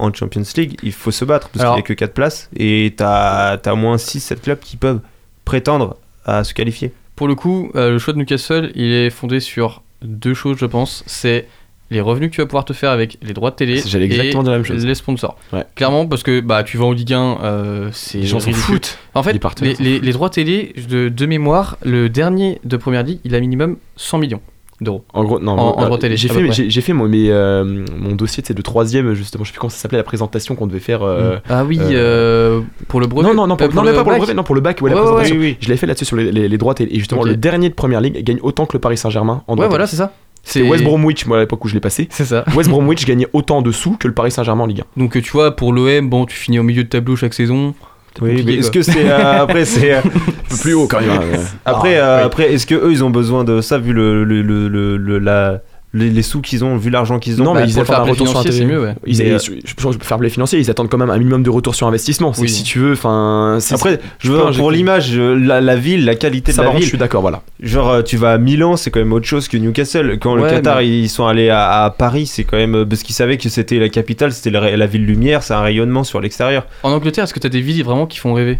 en 0.00 0.12
Champions 0.14 0.42
League, 0.56 0.76
il 0.82 0.92
faut 0.92 1.10
se 1.10 1.24
battre 1.24 1.48
parce 1.50 1.64
qu'il 1.64 1.74
n'y 1.74 1.78
a 1.80 1.82
que 1.82 1.92
4 1.92 2.12
places 2.14 2.48
et 2.56 2.92
t'as 2.96 3.56
as 3.64 3.72
au 3.72 3.76
moins 3.76 3.96
6-7 3.96 4.40
clubs 4.40 4.58
qui 4.60 4.76
peuvent 4.76 5.00
prétendre 5.44 5.96
à 6.24 6.42
se 6.44 6.54
qualifier. 6.54 6.92
Pour 7.16 7.28
le 7.28 7.34
coup, 7.34 7.70
euh, 7.74 7.90
le 7.90 7.98
choix 7.98 8.12
de 8.14 8.18
Newcastle, 8.18 8.72
il 8.74 8.90
est 8.92 9.10
fondé 9.10 9.40
sur 9.40 9.82
deux 10.02 10.34
choses, 10.34 10.56
je 10.58 10.66
pense. 10.66 11.04
C'est 11.06 11.46
les 11.90 12.00
revenus 12.00 12.30
que 12.30 12.34
tu 12.36 12.40
vas 12.40 12.46
pouvoir 12.46 12.64
te 12.64 12.72
faire 12.72 12.90
avec 12.90 13.18
les 13.22 13.34
droits 13.34 13.50
de 13.50 13.56
télé 13.56 13.82
J'allais 13.86 14.06
exactement 14.06 14.42
et 14.42 14.46
la 14.46 14.52
même 14.52 14.64
chose. 14.64 14.84
les 14.84 14.94
sponsors. 14.94 15.36
Ouais. 15.52 15.64
Clairement, 15.74 16.06
parce 16.06 16.22
que 16.22 16.40
bah, 16.40 16.62
tu 16.64 16.78
vas 16.78 16.86
en 16.86 16.92
Ligue 16.92 17.12
1, 17.12 17.38
euh, 17.42 17.88
c'est 17.92 18.18
Les 18.18 18.26
gens 18.26 18.40
s'en 18.40 18.50
foutent. 18.52 18.98
En 19.14 19.22
fait, 19.22 19.38
les, 19.60 19.74
les- 19.74 20.00
les 20.00 20.12
droits 20.12 20.30
télé, 20.30 20.74
de, 20.88 21.10
de 21.10 21.26
mémoire, 21.26 21.76
le 21.84 22.08
dernier 22.08 22.60
de 22.64 22.76
Première 22.78 23.02
Ligue, 23.02 23.18
il 23.24 23.34
a 23.34 23.40
minimum 23.40 23.76
100 23.96 24.18
millions 24.18 24.40
d'euros. 24.82 25.04
En 25.12 25.24
gros, 25.24 25.38
non. 25.38 25.52
En- 25.52 25.78
en 25.78 25.84
droit 25.86 25.98
télé, 25.98 26.16
J'ai 26.16 26.28
fait, 26.28 26.52
j'ai 26.70 26.92
mon, 26.92 27.08
mes, 27.08 27.30
euh, 27.30 27.84
mon 27.98 28.14
dossier, 28.14 28.42
de 28.42 28.62
troisième 28.62 29.14
justement. 29.14 29.44
Je 29.44 29.48
sais 29.48 29.52
plus 29.52 29.60
comment 29.60 29.70
ça 29.70 29.78
s'appelait 29.78 29.98
la 29.98 30.04
présentation 30.04 30.54
qu'on 30.54 30.66
devait 30.66 30.80
faire. 30.80 31.02
euh, 31.02 31.38
Ah 31.48 31.64
oui, 31.64 31.78
euh, 31.80 31.92
euh, 31.92 32.60
pour 32.88 33.00
le 33.00 33.06
brevet 33.06 33.26
Non, 33.28 33.34
non, 33.34 33.46
non, 33.46 33.56
mais 33.58 33.68
pas 33.68 33.72
pour 33.72 33.82
le 33.84 33.92
brevet, 34.18 34.34
non, 34.34 34.42
pour 34.42 34.54
le 34.54 34.60
bac, 34.60 34.80
ouais, 34.82 34.90
la 34.90 34.96
ouais, 34.96 35.02
présentation. 35.02 35.36
oui, 35.36 35.42
oui. 35.42 35.56
Je 35.60 35.68
l'avais 35.68 35.78
fait 35.78 35.86
là-dessus 35.86 36.04
sur 36.04 36.16
les, 36.16 36.30
les, 36.32 36.48
les 36.48 36.58
droits 36.58 36.74
télé. 36.74 36.90
Et 36.94 36.98
justement, 36.98 37.22
le 37.22 37.36
dernier 37.36 37.68
de 37.68 37.74
première 37.74 38.00
ligue 38.00 38.22
gagne 38.24 38.38
autant 38.42 38.66
que 38.66 38.72
le 38.74 38.80
Paris 38.80 38.96
Saint-Germain 38.96 39.42
en 39.48 39.56
Ouais, 39.56 39.68
voilà, 39.68 39.86
c'est 39.86 39.96
ça. 39.96 40.12
C'est 40.44 40.62
West 40.62 40.82
Bromwich, 40.82 41.24
moi, 41.26 41.36
à 41.36 41.40
l'époque 41.40 41.64
où 41.64 41.68
je 41.68 41.74
l'ai 41.74 41.80
passé. 41.80 42.08
C'est 42.10 42.24
ça. 42.24 42.44
West 42.56 42.68
Bromwich 42.70 43.06
gagnait 43.06 43.28
autant 43.32 43.58
en 43.58 43.62
dessous 43.62 43.96
que 43.98 44.08
le 44.08 44.14
Paris 44.14 44.32
Saint-Germain 44.32 44.64
en 44.64 44.66
Ligue 44.66 44.80
1. 44.80 45.00
Donc 45.00 45.12
tu 45.22 45.30
vois, 45.30 45.54
pour 45.54 45.72
l'OM, 45.72 46.10
bon, 46.10 46.26
tu 46.26 46.34
finis 46.36 46.58
au 46.58 46.64
milieu 46.64 46.82
de 46.82 46.88
tableau 46.88 47.14
chaque 47.14 47.32
saison. 47.34 47.74
Oui, 48.20 48.42
mais 48.44 48.54
est-ce 48.56 48.70
que 48.70 48.82
c'est 48.82 49.10
euh, 49.10 49.42
après 49.42 49.64
c'est 49.64 49.94
euh, 49.94 49.98
Un 50.04 50.10
peu 50.50 50.56
plus 50.60 50.74
haut 50.74 50.86
quand 50.86 51.00
même. 51.00 51.10
hein, 51.10 51.18
ouais. 51.32 51.38
après 51.64 51.96
Ah, 51.98 52.04
euh, 52.04 52.16
oui. 52.18 52.22
après 52.24 52.52
est-ce 52.52 52.66
que 52.66 52.74
eux 52.74 52.90
ils 52.92 53.02
ont 53.02 53.10
besoin 53.10 53.42
de 53.44 53.60
ça 53.62 53.78
vu 53.78 53.92
le, 53.92 54.24
le, 54.24 54.42
le, 54.42 54.68
le- 54.68 54.96
le- 54.98 55.18
la 55.18 55.60
les, 55.94 56.08
les 56.10 56.22
sous 56.22 56.40
qu'ils 56.40 56.64
ont 56.64 56.76
vu 56.76 56.88
l'argent 56.90 57.18
qu'ils 57.18 57.40
ont 57.42 57.44
Non, 57.44 57.54
Bah, 57.54 57.60
mais 57.62 57.68
ils 57.70 57.78
attendent 57.78 57.96
un 58.08 58.10
retour 58.10 58.28
sur 58.28 58.38
intérêt. 58.38 58.64
mieux, 58.64 58.80
ouais. 58.82 58.94
Ils, 59.06 59.18
Mais, 59.18 59.30
euh, 59.32 59.38
je 59.38 59.52
je 59.64 59.74
pense 59.74 59.96
que 59.96 60.04
faire 60.04 60.18
les 60.18 60.30
financiers, 60.30 60.58
ils 60.58 60.70
attendent 60.70 60.88
quand 60.88 60.96
même 60.98 61.10
un 61.10 61.18
minimum 61.18 61.42
de 61.42 61.50
retour 61.50 61.74
sur 61.74 61.86
investissement. 61.86 62.32
Oui. 62.38 62.48
Si 62.48 62.62
tu 62.62 62.78
veux, 62.78 62.92
enfin. 62.92 63.58
c'est- 63.60 63.74
après 63.74 64.00
je 64.18 64.32
veux 64.32 64.50
pour 64.56 64.70
l'image 64.70 65.10
euh, 65.16 65.34
la, 65.38 65.60
la 65.60 65.76
ville 65.76 66.04
la 66.04 66.14
qualité 66.14 66.52
ça 66.52 66.62
de 66.62 66.66
la 66.68 66.72
ville 66.74 66.82
je 66.82 66.88
suis 66.88 66.98
d'accord, 66.98 67.20
voilà. 67.20 67.42
Genre, 67.60 67.88
euh, 67.90 68.02
tu 68.02 68.16
vas 68.16 68.32
à 68.32 68.38
Milan, 68.38 68.76
c'est 68.76 68.90
quand 68.90 69.00
même 69.00 69.12
autre 69.12 69.26
chose 69.26 69.48
que 69.48 69.56
Newcastle. 69.56 70.18
Quand 70.20 70.34
le 70.34 70.42
Qatar, 70.48 70.78
mais- 70.78 70.88
ils 70.88 71.08
sont 71.08 71.26
allés 71.26 71.50
à, 71.50 71.84
à 71.84 71.90
Paris, 71.90 72.26
c'est 72.26 72.44
quand 72.44 72.56
même. 72.56 72.86
Parce 72.88 73.02
qu'ils 73.02 73.14
savaient 73.14 73.36
que 73.36 73.48
c'était 73.48 73.78
la 73.78 73.88
capitale, 73.88 74.32
c'était 74.32 74.50
la, 74.50 74.76
la 74.76 74.86
ville 74.86 75.04
lumière, 75.04 75.42
c'est 75.42 75.54
un 75.54 75.60
rayonnement 75.60 76.04
sur 76.04 76.20
l'extérieur. 76.20 76.66
En 76.82 76.92
Angleterre, 76.92 77.24
est-ce 77.24 77.34
que 77.34 77.40
t'as 77.40 77.48
des 77.48 77.60
villes 77.60 77.84
vraiment 77.84 78.06
qui 78.06 78.18
font 78.18 78.32
rêver? 78.32 78.58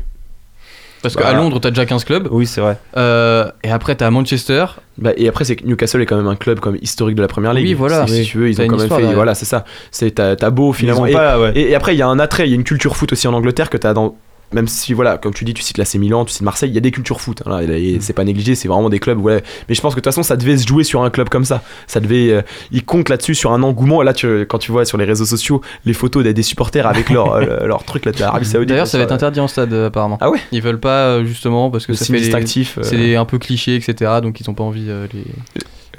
Parce 1.02 1.16
Bah. 1.16 1.22
qu'à 1.22 1.32
Londres, 1.32 1.58
t'as 1.60 1.70
déjà 1.70 1.84
15 1.84 2.04
clubs. 2.04 2.28
Oui, 2.30 2.46
c'est 2.46 2.60
vrai. 2.60 2.78
Euh, 2.96 3.50
et 3.64 3.70
après, 3.70 3.94
t'as 3.96 4.08
Manchester. 4.10 4.64
Bah, 4.98 5.10
et 5.16 5.28
après, 5.28 5.44
c'est 5.44 5.56
que 5.56 5.66
Newcastle 5.66 6.00
est 6.00 6.06
quand 6.06 6.16
même 6.16 6.28
un 6.28 6.36
club 6.36 6.60
comme 6.60 6.76
historique 6.80 7.16
de 7.16 7.22
la 7.22 7.28
première 7.28 7.52
ligue. 7.54 7.66
Oui, 7.66 7.74
voilà. 7.74 8.06
Si, 8.06 8.12
Oui. 8.20 8.24
tu 8.24 8.38
veux, 8.38 8.48
ils 8.50 8.60
ont 8.60 8.66
quand 8.68 8.76
même 8.76 8.88
fait. 8.88 9.12
Voilà, 9.14 9.34
c'est 9.34 9.44
ça. 9.46 9.64
C'est 9.90 10.12
t'as 10.14 10.50
beau 10.50 10.72
finalement. 10.72 11.06
Et, 11.06 11.12
pas, 11.12 11.40
ouais. 11.40 11.52
et, 11.56 11.70
et 11.70 11.74
après, 11.74 11.94
il 11.94 11.98
y 11.98 12.02
a 12.02 12.06
un 12.08 12.18
attrait, 12.18 12.46
il 12.46 12.50
y 12.50 12.52
a 12.52 12.56
une 12.56 12.64
culture 12.64 12.96
foot 12.96 13.12
aussi 13.12 13.26
en 13.26 13.34
Angleterre 13.34 13.68
que 13.70 13.76
t'as 13.76 13.92
dans. 13.94 14.16
Même 14.52 14.68
si, 14.68 14.92
voilà, 14.92 15.18
comme 15.18 15.32
tu 15.34 15.44
dis, 15.44 15.54
tu 15.54 15.62
cites 15.62 15.78
l'AC 15.78 15.94
Milan, 15.94 16.24
tu 16.24 16.32
cites 16.32 16.42
Marseille, 16.42 16.70
il 16.70 16.74
y 16.74 16.78
a 16.78 16.80
des 16.80 16.90
cultures 16.90 17.20
foot. 17.20 17.42
hein, 17.46 17.50
là, 17.62 17.62
et 17.76 17.98
c'est 18.00 18.12
pas 18.12 18.24
négligé, 18.24 18.54
c'est 18.54 18.68
vraiment 18.68 18.90
des 18.90 18.98
clubs. 18.98 19.18
Voilà. 19.18 19.40
Mais 19.68 19.74
je 19.74 19.80
pense 19.80 19.94
que 19.94 20.00
de 20.00 20.04
toute 20.04 20.12
façon, 20.12 20.22
ça 20.22 20.36
devait 20.36 20.56
se 20.58 20.66
jouer 20.66 20.84
sur 20.84 21.02
un 21.02 21.10
club 21.10 21.28
comme 21.28 21.44
ça. 21.44 21.62
Ça 21.86 22.00
devait. 22.00 22.30
euh, 22.30 22.42
ils 22.70 22.84
comptent 22.84 23.08
là-dessus 23.08 23.34
sur 23.34 23.52
un 23.52 23.62
engouement. 23.62 24.02
Là, 24.02 24.12
tu, 24.12 24.40
quand 24.48 24.58
tu 24.58 24.72
vois 24.72 24.84
sur 24.84 24.98
les 24.98 25.04
réseaux 25.04 25.24
sociaux 25.24 25.60
les 25.84 25.92
photos 25.94 26.22
des, 26.24 26.34
des 26.34 26.42
supporters 26.42 26.86
avec 26.86 27.10
leur, 27.10 27.32
euh, 27.34 27.66
leur 27.66 27.84
truc 27.84 28.04
là 28.04 28.12
Saoudite. 28.42 28.68
D'ailleurs, 28.68 28.86
ça 28.86 28.98
va 28.98 29.04
être 29.04 29.12
interdit 29.12 29.40
en 29.40 29.48
stade, 29.48 29.72
euh, 29.72 29.86
apparemment. 29.88 30.18
Ah 30.20 30.30
ouais 30.30 30.38
Ils 30.52 30.62
veulent 30.62 30.80
pas, 30.80 31.24
justement, 31.24 31.70
parce 31.70 31.86
que 31.86 31.92
le 31.92 31.96
ça 31.96 32.04
signe 32.04 32.14
fait. 32.16 32.20
des- 32.20 32.26
distinctif. 32.26 32.78
euh, 32.78 32.82
C'est 32.82 33.16
un 33.16 33.24
peu 33.24 33.38
cliché, 33.38 33.76
etc. 33.76 34.12
Donc 34.22 34.40
ils 34.40 34.48
ont 34.50 34.54
pas 34.54 34.64
envie. 34.64 34.86
euh, 34.88 35.06
les... 35.12 35.24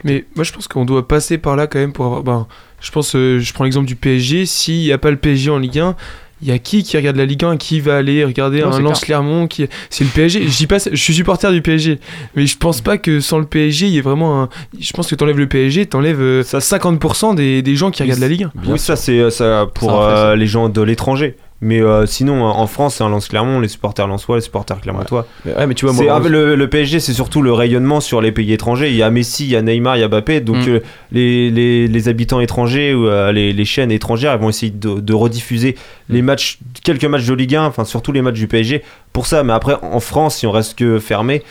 Mais 0.03 0.25
moi, 0.35 0.43
je 0.43 0.51
pense 0.51 0.67
qu'on 0.67 0.83
doit 0.85 1.07
passer 1.07 1.37
par 1.37 1.55
là 1.55 1.65
quand 1.67 1.79
même 1.79 1.93
pour 1.93 2.05
avoir. 2.05 2.23
Ben, 2.23 2.47
je 2.81 2.91
pense, 2.91 3.15
euh, 3.15 3.39
je 3.39 3.53
prends 3.53 3.63
l'exemple 3.63 3.85
du 3.87 3.95
PSG. 3.95 4.45
S'il 4.45 4.79
n'y 4.81 4.91
a 4.91 4.97
pas 4.97 5.11
le 5.11 5.17
PSG 5.17 5.49
en 5.49 5.57
Ligue 5.57 5.79
1, 5.79 5.95
il 6.43 6.49
y 6.49 6.51
a 6.51 6.59
qui 6.59 6.83
qui 6.83 6.97
regarde 6.97 7.15
la 7.15 7.25
Ligue 7.25 7.43
1 7.45 7.57
Qui 7.57 7.79
va 7.79 7.95
aller 7.97 8.23
regarder 8.25 8.61
Non, 8.61 8.73
un 8.73 8.79
Lance 8.81 8.99
Clermont 9.01 9.47
qui... 9.47 9.67
C'est 9.89 10.03
le 10.03 10.09
PSG. 10.09 10.43
Je 10.47 10.57
dis 10.57 10.67
pas, 10.67 10.77
ça- 10.79 10.89
je 10.91 11.01
suis 11.01 11.13
supporter 11.13 11.51
du 11.51 11.61
PSG, 11.61 11.99
mais 12.35 12.45
je 12.45 12.57
pense 12.57 12.81
pas 12.81 12.97
que 12.97 13.19
sans 13.21 13.39
le 13.39 13.45
PSG, 13.45 13.87
il 13.87 13.93
y 13.93 13.97
ait 13.97 14.01
vraiment 14.01 14.43
un. 14.43 14.49
Je 14.79 14.91
pense 14.93 15.09
que 15.09 15.15
t'enlèves 15.15 15.37
le 15.39 15.47
PSG, 15.47 15.85
t'enlèves 15.85 16.21
euh, 16.21 16.43
Ça, 16.43 16.59
50% 16.59 17.35
des, 17.35 17.61
des 17.61 17.75
gens 17.75 17.89
qui 17.91 18.03
regardent 18.03 18.19
la 18.19 18.27
Ligue 18.27 18.43
1. 18.43 18.51
bien 18.61 18.73
oui, 18.73 18.79
ça, 18.79 18.95
c'est 18.95 19.19
euh, 19.19 19.29
ça 19.29 19.67
pour 19.73 19.91
Ça 19.91 19.95
euh, 20.31 20.35
les 20.35 20.47
gens 20.47 20.69
de 20.69 20.81
l'étranger. 20.81 21.37
Mais 21.63 21.81
euh, 21.81 22.05
sinon, 22.05 22.43
en 22.43 22.67
France, 22.67 22.95
c'est 22.95 23.03
un 23.03 23.09
Lance 23.09 23.27
Clermont, 23.29 23.59
les 23.59 23.67
supporters 23.69 24.05
lensois, 24.07 24.35
les 24.35 24.41
supporters 24.41 24.81
clermontois. 24.81 25.25
mais 25.45 25.55
ouais, 25.55 25.65
mais 25.67 25.73
tu 25.73 25.85
vois, 25.85 25.93
moi. 25.93 26.19
le, 26.27 26.55
le 26.55 26.69
PSG, 26.69 26.99
c'est 26.99 27.13
surtout 27.13 27.41
le 27.41 27.53
rayonnement 27.53 28.01
sur 28.01 28.19
les 28.21 28.31
pays 28.31 28.51
étrangers. 28.53 28.89
Il 28.89 28.95
y 28.95 29.01
a 29.03 29.09
Messi, 29.09 29.45
il 29.45 29.51
y 29.51 29.55
a 29.55 29.61
Neymar, 29.61 29.95
il 29.97 30.01
y 30.01 30.03
a 30.03 30.07
Mbappé. 30.07 30.41
Donc 30.41 30.57
Mm. 30.67 30.69
euh, 30.69 30.79
les, 31.11 31.49
les, 31.49 31.87
les 31.87 32.07
habitants 32.09 32.39
étrangers 32.41 32.93
ou 32.93 33.07
euh, 33.07 33.31
les, 33.31 33.53
les 33.53 33.65
chaînes 33.65 33.91
étrangères 33.91 34.33
elles 34.33 34.39
vont 34.41 34.49
essayer 34.49 34.71
de, 34.71 34.99
de 34.99 35.13
rediffuser 35.13 35.75
les 36.09 36.21
matchs, 36.21 36.59
quelques 36.83 37.05
matchs 37.05 37.25
de 37.25 37.33
Ligue 37.33 37.55
1, 37.55 37.65
enfin 37.65 37.85
surtout 37.85 38.11
les 38.11 38.21
matchs 38.21 38.35
du 38.39 38.47
PSG. 38.47 38.83
Pour 39.13 39.25
ça, 39.25 39.43
mais 39.43 39.53
après 39.53 39.75
en 39.81 39.99
France, 39.99 40.37
si 40.37 40.47
on 40.47 40.51
reste 40.51 40.77
que 40.77 40.99
fermé, 40.99 41.43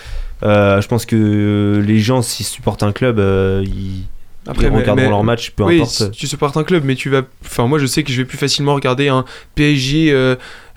euh, 0.42 0.80
je 0.80 0.88
pense 0.88 1.06
que 1.06 1.82
les 1.86 1.98
gens, 2.00 2.20
s'ils 2.20 2.44
supportent 2.46 2.82
un 2.82 2.92
club, 2.92 3.18
euh, 3.18 3.62
ils, 3.64 4.04
Après, 4.46 4.66
ils 4.66 4.70
mais- 4.72 4.78
regarderont 4.78 5.04
mais- 5.06 5.10
leur 5.10 5.22
match, 5.24 5.50
peu 5.50 5.62
oui, 5.62 5.76
importe. 5.82 6.10
tu 6.12 6.26
supportes 6.26 6.56
un 6.56 6.64
club, 6.64 6.82
mais 6.84 6.94
tu 6.96 7.08
vas. 7.10 7.22
Enfin, 7.44 7.66
moi, 7.68 7.78
je 7.78 7.86
sais 7.86 8.02
que 8.02 8.10
je 8.12 8.18
vais 8.18 8.24
plus 8.24 8.38
facilement 8.38 8.74
regarder 8.74 9.08
un 9.08 9.24
PSG 9.54 10.10
euh, 10.12 10.34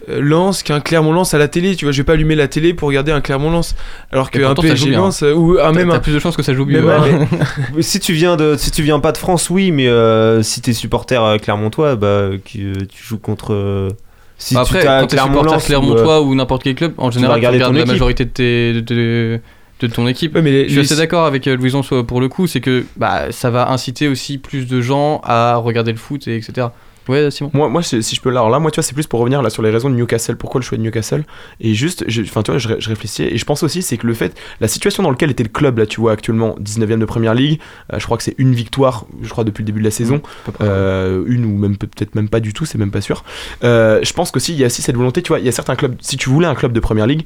euh, 0.08 0.22
Lens 0.22 0.62
qu'un 0.62 0.80
Clermont 0.82 1.14
Lens 1.14 1.34
à 1.34 1.40
la 1.40 1.48
télé. 1.48 1.76
Tu 1.76 1.86
vois, 1.86 1.92
je 1.92 1.98
vais 1.98 2.04
pas 2.04 2.14
allumer 2.14 2.36
la 2.36 2.48
télé 2.48 2.76
pour 2.76 2.88
regarder 2.90 3.12
un 3.12 3.22
Clermont 3.22 3.50
Lens. 3.50 3.76
Alors 4.12 4.30
qu'un 4.30 4.54
PSG. 4.54 4.92
Lens 4.92 5.24
euh, 5.24 5.34
ou 5.34 5.58
ah, 5.60 5.72
T'as 5.74 5.80
même 5.80 5.90
t'as 5.90 5.96
un. 5.96 6.00
plus 6.00 6.14
de 6.14 6.20
chances 6.20 6.38
que 6.38 6.44
ça 6.44 6.54
joue 6.54 6.66
mieux. 6.66 6.80
même 6.82 6.90
un- 6.90 7.24
hein. 7.24 7.28
Mais 7.76 7.82
si 7.82 8.00
tu 8.00 8.14
viens 8.14 8.36
de 8.36 8.56
si 8.56 8.70
tu 8.70 8.84
viens 8.84 9.00
pas 9.00 9.12
de 9.12 9.18
France 9.18 9.50
oui 9.50 9.72
mais 9.72 9.88
euh, 9.88 10.44
si 10.44 10.62
t'es 10.62 10.74
supporter 10.74 11.20
euh, 11.24 11.38
clermontois 11.40 11.96
bah 11.96 12.30
que 12.44 12.84
tu 12.86 13.04
joues 13.04 13.18
contre 13.18 13.54
euh, 13.54 13.90
si 14.38 14.56
Après, 14.58 14.82
tu 14.82 14.86
quand 14.86 15.08
t'es 15.08 15.18
supporter 15.18 15.54
ou, 15.54 15.56
euh, 15.56 15.60
Clermontois 15.66 16.22
ou 16.22 16.36
n'importe 16.36 16.64
quel 16.64 16.76
club, 16.76 16.94
en 16.98 17.10
général, 17.10 17.40
tu 17.40 17.48
regardes 17.48 17.66
ton 17.68 17.72
la 17.74 17.80
équipe. 17.80 17.92
majorité 17.94 18.26
de, 18.26 18.30
tes, 18.30 18.74
de, 18.74 18.80
de- 18.82 19.40
de 19.80 19.88
ton 19.88 20.08
équipe. 20.08 20.36
Ouais, 20.36 20.42
mais 20.42 20.52
les- 20.52 20.64
Je 20.66 20.70
suis 20.70 20.76
les- 20.78 20.86
assez 20.92 20.96
d'accord 20.96 21.26
avec 21.26 21.48
euh, 21.48 21.56
Louison 21.58 21.84
sur- 21.84 22.06
pour 22.06 22.22
le 22.22 22.30
coup, 22.30 22.48
c'est 22.48 22.62
que 22.62 22.86
bah, 22.98 23.32
ça 23.32 23.50
va 23.50 23.70
inciter 23.72 24.08
aussi 24.08 24.38
plus 24.38 24.68
de 24.68 24.82
gens 24.82 25.22
à 25.24 25.56
regarder 25.58 25.92
le 25.92 25.98
foot, 25.98 26.28
et 26.28 26.38
etc. 26.38 26.68
Ouais, 27.08 27.30
Simon 27.30 27.52
Moi, 27.54 27.70
moi 27.70 27.84
si 27.84 28.02
si 28.02 28.16
je 28.16 28.22
peux 28.22 28.32
là, 28.32 28.40
alors 28.40 28.50
là, 28.50 28.58
moi, 28.58 28.72
tu 28.72 28.78
vois, 28.78 28.84
c'est 28.84 28.96
plus 28.96 29.06
pour 29.06 29.20
revenir 29.20 29.44
là 29.44 29.52
sur 29.52 29.62
les 29.62 29.70
raisons 29.70 29.92
de 29.92 29.96
Newcastle. 29.96 30.38
Pourquoi 30.38 30.60
le 30.60 30.66
choix 30.66 30.76
de 30.76 30.82
Newcastle? 30.82 31.24
Et 31.62 31.76
juste, 31.76 32.04
je- 32.08 32.24
enfin, 32.24 32.42
tu 32.42 32.50
vois, 32.50 32.58
je, 32.58 32.68
je 32.80 32.90
réfléchissais 32.90 33.26
et 33.26 33.38
je 33.38 33.46
pense 33.46 33.62
aussi, 33.62 33.84
c'est 33.84 33.98
que 33.98 34.08
le 34.08 34.16
fait, 34.16 34.34
la 34.60 34.68
situation 34.68 35.04
dans 35.04 35.12
laquelle 35.12 35.30
était 35.30 35.44
le 35.44 35.50
club 35.50 35.78
là, 35.78 35.86
tu 35.86 36.00
vois, 36.02 36.14
actuellement, 36.14 36.56
19ème 36.60 36.98
de 37.00 37.06
première 37.06 37.36
ligue, 37.36 37.60
euh, 37.94 38.00
je 38.00 38.06
crois 38.06 38.18
que 38.18 38.24
c'est 38.24 38.34
une 38.40 38.56
victoire, 38.56 39.06
je 39.22 39.30
crois 39.30 39.44
depuis 39.44 39.62
le 39.62 39.68
début 39.68 39.82
de 39.82 39.86
la 39.86 39.92
saison, 39.92 40.20
euh, 40.62 41.24
une 41.28 41.46
ou 41.46 41.56
même 41.60 41.78
peut- 41.78 41.86
peut-être 41.86 42.16
même 42.16 42.28
pas 42.30 42.40
du 42.40 42.54
tout, 42.54 42.66
c'est 42.66 42.80
même 42.80 42.90
pas 42.90 43.02
sûr. 43.02 43.24
Euh, 43.64 44.00
je 44.02 44.12
pense 44.14 44.32
qu'aussi 44.32 44.54
il 44.54 44.60
y 44.60 44.64
a 44.64 44.68
aussi 44.68 44.82
cette 44.82 44.96
volonté, 44.98 45.22
tu 45.22 45.28
vois, 45.30 45.40
il 45.40 45.46
y 45.46 45.50
a 45.50 45.52
certains 45.52 45.76
clubs. 45.76 45.96
Si 46.02 46.18
tu 46.18 46.30
voulais 46.30 46.48
un 46.48 46.56
club 46.56 46.72
de 46.74 46.80
première 46.80 47.06
ligue, 47.06 47.24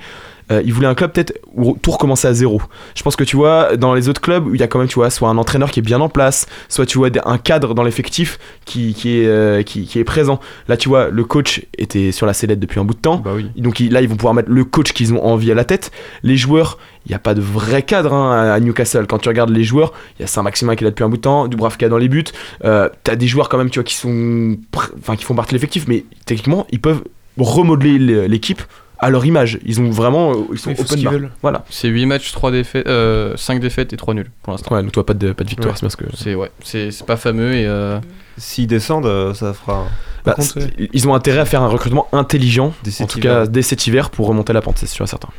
euh, 0.51 0.61
ils 0.65 0.73
voulaient 0.73 0.87
un 0.87 0.95
club 0.95 1.11
peut-être 1.11 1.33
où 1.53 1.77
tout 1.81 1.91
recommençait 1.91 2.27
à 2.27 2.33
zéro. 2.33 2.61
Je 2.95 3.03
pense 3.03 3.15
que 3.15 3.23
tu 3.23 3.35
vois, 3.35 3.77
dans 3.77 3.93
les 3.93 4.09
autres 4.09 4.21
clubs 4.21 4.47
où 4.47 4.55
il 4.55 4.59
y 4.59 4.63
a 4.63 4.67
quand 4.67 4.79
même, 4.79 4.87
tu 4.87 4.95
vois, 4.95 5.09
soit 5.09 5.29
un 5.29 5.37
entraîneur 5.37 5.71
qui 5.71 5.79
est 5.79 5.83
bien 5.83 5.99
en 6.01 6.09
place, 6.09 6.47
soit 6.69 6.85
tu 6.85 6.97
vois 6.97 7.09
un 7.25 7.37
cadre 7.37 7.73
dans 7.75 7.83
l'effectif 7.83 8.39
qui, 8.65 8.93
qui, 8.93 9.19
est, 9.19 9.27
euh, 9.27 9.61
qui, 9.63 9.85
qui 9.85 9.99
est 9.99 10.03
présent. 10.03 10.39
Là, 10.67 10.77
tu 10.77 10.89
vois, 10.89 11.09
le 11.09 11.23
coach 11.23 11.65
était 11.77 12.11
sur 12.11 12.25
la 12.25 12.33
sellette 12.33 12.59
depuis 12.59 12.79
un 12.79 12.85
bout 12.85 12.93
de 12.95 12.99
temps. 12.99 13.17
Bah 13.17 13.31
oui. 13.35 13.47
Donc 13.57 13.79
il- 13.79 13.91
là, 13.91 14.01
ils 14.01 14.07
vont 14.09 14.15
pouvoir 14.15 14.33
mettre 14.33 14.49
le 14.49 14.63
coach 14.65 14.91
qu'ils 14.93 15.13
ont 15.13 15.23
envie 15.25 15.51
à 15.51 15.55
la 15.55 15.65
tête. 15.65 15.91
Les 16.23 16.37
joueurs, 16.37 16.77
il 17.05 17.09
n'y 17.09 17.15
a 17.15 17.19
pas 17.19 17.33
de 17.33 17.41
vrai 17.41 17.81
cadre 17.83 18.13
hein, 18.13 18.51
à- 18.53 18.59
Newcastle. 18.59 19.05
Quand 19.07 19.19
tu 19.19 19.29
regardes 19.29 19.49
les 19.51 19.63
joueurs, 19.63 19.93
il 20.17 20.21
y 20.21 20.25
a 20.25 20.27
Saint-Maximin 20.27 20.75
qui 20.75 20.83
est 20.83 20.85
là 20.85 20.91
depuis 20.91 21.03
un 21.03 21.09
bout 21.09 21.17
de 21.17 21.21
temps, 21.21 21.47
Dubravka 21.47 21.89
dans 21.89 21.97
les 21.97 22.09
buts. 22.09 22.23
Euh, 22.65 22.89
T'as 23.03 23.15
des 23.15 23.27
joueurs 23.27 23.49
quand 23.49 23.57
même, 23.57 23.69
tu 23.69 23.79
vois, 23.79 23.83
qui 23.83 23.95
sont, 23.95 24.57
enfin, 25.01 25.15
qui 25.15 25.23
font 25.23 25.35
partie 25.35 25.51
de 25.53 25.57
l'effectif, 25.57 25.85
mais 25.87 26.05
techniquement, 26.25 26.65
ils 26.71 26.79
peuvent 26.81 27.03
remodeler 27.37 28.27
l'équipe 28.27 28.61
à 29.01 29.09
leur 29.09 29.25
image. 29.25 29.59
Ils 29.65 29.79
ont 29.81 29.89
vraiment, 29.89 30.31
euh, 30.31 30.35
ils 30.53 30.59
sont 30.59 30.71
Ils 30.71 30.81
open 30.81 31.01
bar. 31.03 31.13
Voilà. 31.41 31.65
C'est 31.69 31.87
8 31.87 32.05
matchs, 32.05 32.31
3 32.31 32.51
défaites, 32.51 32.87
euh, 32.87 33.35
5 33.37 33.59
défaites 33.59 33.93
et 33.93 33.97
3 33.97 34.13
nuls 34.13 34.29
pour 34.43 34.51
l'instant. 34.53 34.75
Ouais, 34.75 34.81
donc 34.83 34.91
toi, 34.91 35.05
pas 35.05 35.13
de, 35.13 35.31
pas 35.31 35.43
de 35.43 35.49
victoire, 35.49 35.71
Ouais. 35.73 35.75
c'est 35.77 35.81
parce 35.85 35.95
que. 35.95 36.05
C'est 36.15 36.35
ouais, 36.35 36.51
c'est 36.63 36.91
c'est 36.91 37.05
pas 37.05 37.15
fameux 37.17 37.53
et 37.53 37.65
euh, 37.65 37.99
s'ils 38.37 38.67
descendent 38.67 39.05
euh, 39.05 39.33
ça 39.33 39.53
fera 39.53 39.85
Bah, 40.25 40.33
contre, 40.33 40.57
Ils 40.93 41.07
ont 41.07 41.13
intérêt 41.15 41.39
à 41.39 41.45
faire 41.45 41.61
un 41.61 41.67
recrutement 41.69 42.07
intelligent, 42.11 42.73
Dès 42.83 43.01
en 43.01 43.07
tout 43.07 43.19
hiver. 43.19 43.43
cas 43.43 43.47
dès 43.47 43.61
cet 43.61 43.87
hiver, 43.87 44.09
pour 44.09 44.27
remonter 44.27 44.53
la 44.53 44.61
pente, 44.61 44.77
c'est 44.77 44.85
sûr 44.87 45.05
et 45.05 45.07
certain. 45.07 45.29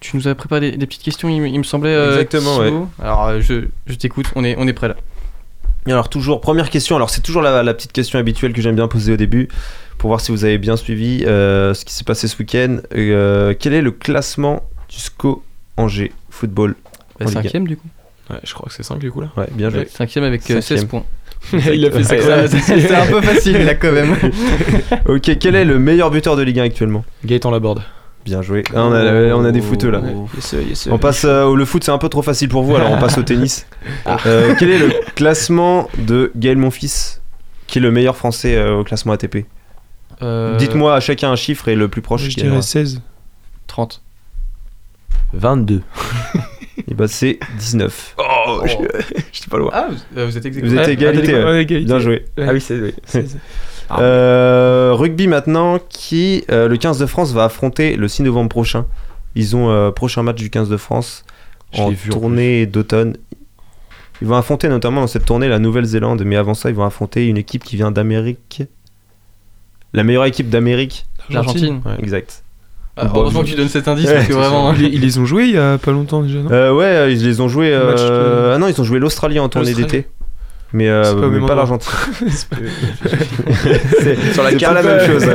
tu 0.00 0.16
nous 0.16 0.26
as 0.28 0.34
préparé 0.34 0.72
des, 0.72 0.76
des 0.76 0.86
petites 0.86 1.02
questions, 1.02 1.28
il, 1.28 1.40
me- 1.40 1.48
il 1.48 1.58
me 1.58 1.62
semblait. 1.64 1.90
euh, 1.94 2.12
Exactement, 2.20 2.64
Thibaut. 2.64 2.88
Alors 3.00 3.40
je, 3.40 3.66
je 3.86 3.94
t'écoute, 3.94 4.26
on 4.34 4.44
est, 4.44 4.56
on 4.58 4.66
est 4.66 4.72
prêt 4.72 4.88
là. 4.88 4.96
Et 5.86 5.90
alors 5.92 6.08
toujours 6.08 6.40
première 6.40 6.70
question 6.70 6.94
alors 6.94 7.10
c'est 7.10 7.22
toujours 7.22 7.42
la, 7.42 7.64
la 7.64 7.74
petite 7.74 7.92
question 7.92 8.16
habituelle 8.20 8.52
que 8.52 8.62
j'aime 8.62 8.76
bien 8.76 8.86
poser 8.86 9.14
au 9.14 9.16
début 9.16 9.48
pour 10.02 10.08
voir 10.08 10.20
si 10.20 10.32
vous 10.32 10.44
avez 10.44 10.58
bien 10.58 10.76
suivi 10.76 11.22
euh, 11.28 11.74
ce 11.74 11.84
qui 11.84 11.94
s'est 11.94 12.02
passé 12.02 12.26
ce 12.26 12.36
week-end 12.36 12.78
Euh, 12.92 13.54
quel 13.56 13.72
est 13.72 13.80
le 13.82 13.92
classement 13.92 14.64
du 14.88 14.96
SCO 14.98 15.44
Angers 15.76 16.10
football 16.28 16.74
Bah, 17.20 17.26
En 17.26 17.28
Ligue 17.28 17.38
un. 17.38 17.42
cinquième 17.44 17.68
du 17.68 17.76
coup. 17.76 17.86
Ouais, 18.28 18.40
je 18.42 18.52
crois 18.52 18.66
que 18.68 18.74
c'est 18.74 18.82
5 18.82 18.98
du 18.98 19.12
coup 19.12 19.20
là. 19.20 19.28
ouais 19.36 19.46
bien 19.52 19.70
joué 19.70 19.86
Cinquième 19.88 20.24
avec 20.24 20.40
euh, 20.50 20.60
Cinquième. 20.60 20.78
16 20.80 20.84
points. 20.86 21.04
il 21.72 21.86
a 21.86 21.90
fait 21.92 22.02
ça. 22.02 22.16
Ouais, 22.16 22.48
comme 22.50 22.60
ça. 22.60 22.78
C'est 22.80 22.94
un 22.96 23.06
peu 23.06 23.20
facile 23.20 23.64
là 23.64 23.76
quand 23.76 23.92
même. 23.92 24.16
ok 25.06 25.38
quel 25.38 25.54
est 25.54 25.64
le 25.64 25.78
meilleur 25.78 26.10
buteur 26.10 26.34
de 26.34 26.42
Ligue 26.42 26.58
1 26.58 26.64
actuellement? 26.64 27.04
Gaëtan 27.24 27.52
Laborde. 27.52 27.82
bien 28.24 28.42
joué 28.42 28.64
Ah, 28.74 28.84
on, 28.86 28.92
a, 28.92 29.34
on 29.36 29.44
a 29.44 29.52
des 29.52 29.60
footeux 29.60 29.90
là 29.92 30.02
On 30.90 30.98
passe 30.98 31.24
euh, 31.24 31.44
au 31.44 31.54
le 31.54 31.64
foot, 31.64 31.84
c'est 31.84 31.92
un 31.92 31.98
peu 31.98 32.08
trop 32.08 32.22
facile 32.22 32.48
pour 32.48 32.64
vous, 32.64 32.74
alors 32.74 32.90
on 32.90 32.98
passe 32.98 33.18
au 33.18 33.22
tennis. 33.22 33.66
Euh, 34.26 34.54
quel 34.58 34.70
est 34.70 34.78
le 34.78 34.90
classement 35.14 35.88
de 35.96 36.32
Gaël 36.36 36.56
Monfils, 36.56 37.20
qui 37.68 37.78
est 37.78 37.82
le 37.82 37.92
meilleur 37.92 38.16
français 38.16 38.56
euh, 38.56 38.78
au 38.78 38.84
classement 38.84 39.12
ATP 39.12 39.46
Euh, 40.20 40.56
Dites-moi 40.56 40.94
à 40.94 41.00
chacun 41.00 41.30
un 41.32 41.36
chiffre 41.36 41.68
et 41.68 41.74
le 41.74 41.88
plus 41.88 42.02
proche 42.02 42.22
Je 42.22 42.36
dirais 42.36 42.56
est. 42.56 42.62
16. 42.62 43.00
30. 43.66 44.02
22. 45.32 45.82
Et 46.88 46.94
bah 46.94 47.08
c'est 47.08 47.38
19. 47.58 48.16
Oh, 48.18 48.62
j'étais 49.32 49.48
pas 49.50 49.58
loin. 49.58 49.70
Ah, 49.72 49.88
vous, 49.90 50.18
euh, 50.18 50.28
êtes 50.28 50.44
exécuté. 50.46 50.68
Vous 50.68 50.76
êtes 50.76 50.88
égalité, 50.88 51.34
ouais, 51.34 51.44
ouais. 51.44 51.66
ouais. 51.70 51.80
Bien 51.84 51.98
joué. 51.98 52.24
Ouais. 52.36 52.46
Ah 52.48 52.52
oui, 52.52 52.60
c'est. 52.60 52.78
Oui. 52.80 52.94
16. 53.04 53.38
Ah. 53.88 54.00
Euh, 54.00 54.92
rugby 54.94 55.26
maintenant, 55.26 55.78
qui 55.88 56.44
euh, 56.50 56.68
le 56.68 56.76
15 56.76 56.98
de 56.98 57.06
France 57.06 57.32
va 57.32 57.44
affronter 57.44 57.96
le 57.96 58.08
6 58.08 58.22
novembre 58.22 58.48
prochain. 58.48 58.86
Ils 59.34 59.54
ont 59.56 59.70
euh, 59.70 59.90
prochain 59.90 60.22
match 60.22 60.36
du 60.36 60.50
15 60.50 60.68
de 60.68 60.76
France 60.76 61.24
Je 61.72 61.80
en 61.82 61.88
l'ai 61.90 61.94
vu, 61.94 62.10
en 62.10 62.14
tournée 62.14 62.66
d'automne. 62.66 63.16
Ils 64.20 64.28
vont 64.28 64.36
affronter 64.36 64.68
notamment 64.68 65.00
dans 65.00 65.06
cette 65.06 65.24
tournée 65.24 65.48
la 65.48 65.58
Nouvelle-Zélande, 65.58 66.22
mais 66.24 66.36
avant 66.36 66.54
ça, 66.54 66.70
ils 66.70 66.76
vont 66.76 66.84
affronter 66.84 67.26
une 67.26 67.36
équipe 67.36 67.64
qui 67.64 67.76
vient 67.76 67.90
d'Amérique. 67.90 68.62
La 69.92 70.04
meilleure 70.04 70.24
équipe 70.24 70.48
d'Amérique. 70.48 71.06
L'Argentine. 71.30 71.80
Ouais. 71.84 71.92
Exact. 72.00 72.42
Ah, 72.96 73.10
heureusement 73.14 73.42
que 73.42 73.46
tu 73.48 73.54
donnes 73.54 73.68
cet 73.68 73.88
indice 73.88 74.06
Ouais, 74.06 74.14
parce 74.16 74.26
que 74.28 74.32
vraiment. 74.34 74.74
Ils, 74.74 74.94
ils 74.94 75.00
les 75.00 75.18
ont 75.18 75.24
joués 75.24 75.44
il 75.44 75.52
y 75.54 75.58
a 75.58 75.78
pas 75.78 75.92
longtemps 75.92 76.22
déjà, 76.22 76.40
non 76.40 76.50
Euh, 76.50 76.74
ouais, 76.74 77.12
ils 77.14 77.24
les 77.24 77.40
ont 77.40 77.48
joués. 77.48 77.72
Euh, 77.72 77.94
de- 78.50 78.54
Ah 78.54 78.58
non, 78.58 78.68
ils 78.68 78.78
ont 78.80 78.84
joué 78.84 78.98
l'Australie 78.98 79.38
en 79.38 79.48
tournée 79.48 79.72
d'été. 79.72 80.08
Mais, 80.74 80.88
euh, 80.88 81.04
C'est 81.04 81.20
pas 81.20 81.26
mais 81.28 81.46
pas 81.46 81.54
l'Argentine. 81.54 81.90
C'est 84.00 84.32
Sur 84.32 84.42
la 84.42 84.54
carte. 84.54 84.74
pas 84.74 84.82
la 84.82 84.96
même 84.96 85.06
chose. 85.10 85.26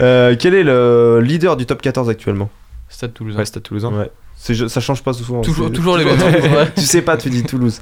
Euh, 0.00 0.36
quel 0.38 0.54
est 0.54 0.62
le 0.62 1.20
leader 1.22 1.56
du 1.56 1.66
top 1.66 1.82
14 1.82 2.08
actuellement? 2.08 2.50
Stade 2.88 3.12
Toulousain. 3.14 3.38
Ouais, 3.38 3.44
Stade 3.44 3.62
Toulousain. 3.62 3.92
Ouais. 3.92 4.10
Ça 4.42 4.80
change 4.80 5.02
pas 5.02 5.12
souvent. 5.12 5.42
Toujours, 5.42 5.70
toujours 5.70 5.98
les 5.98 6.04
mêmes. 6.06 6.16
Ouais. 6.20 6.70
Tu 6.74 6.80
sais 6.82 7.02
pas, 7.02 7.16
tu 7.18 7.28
dis 7.28 7.42
Toulouse. 7.42 7.80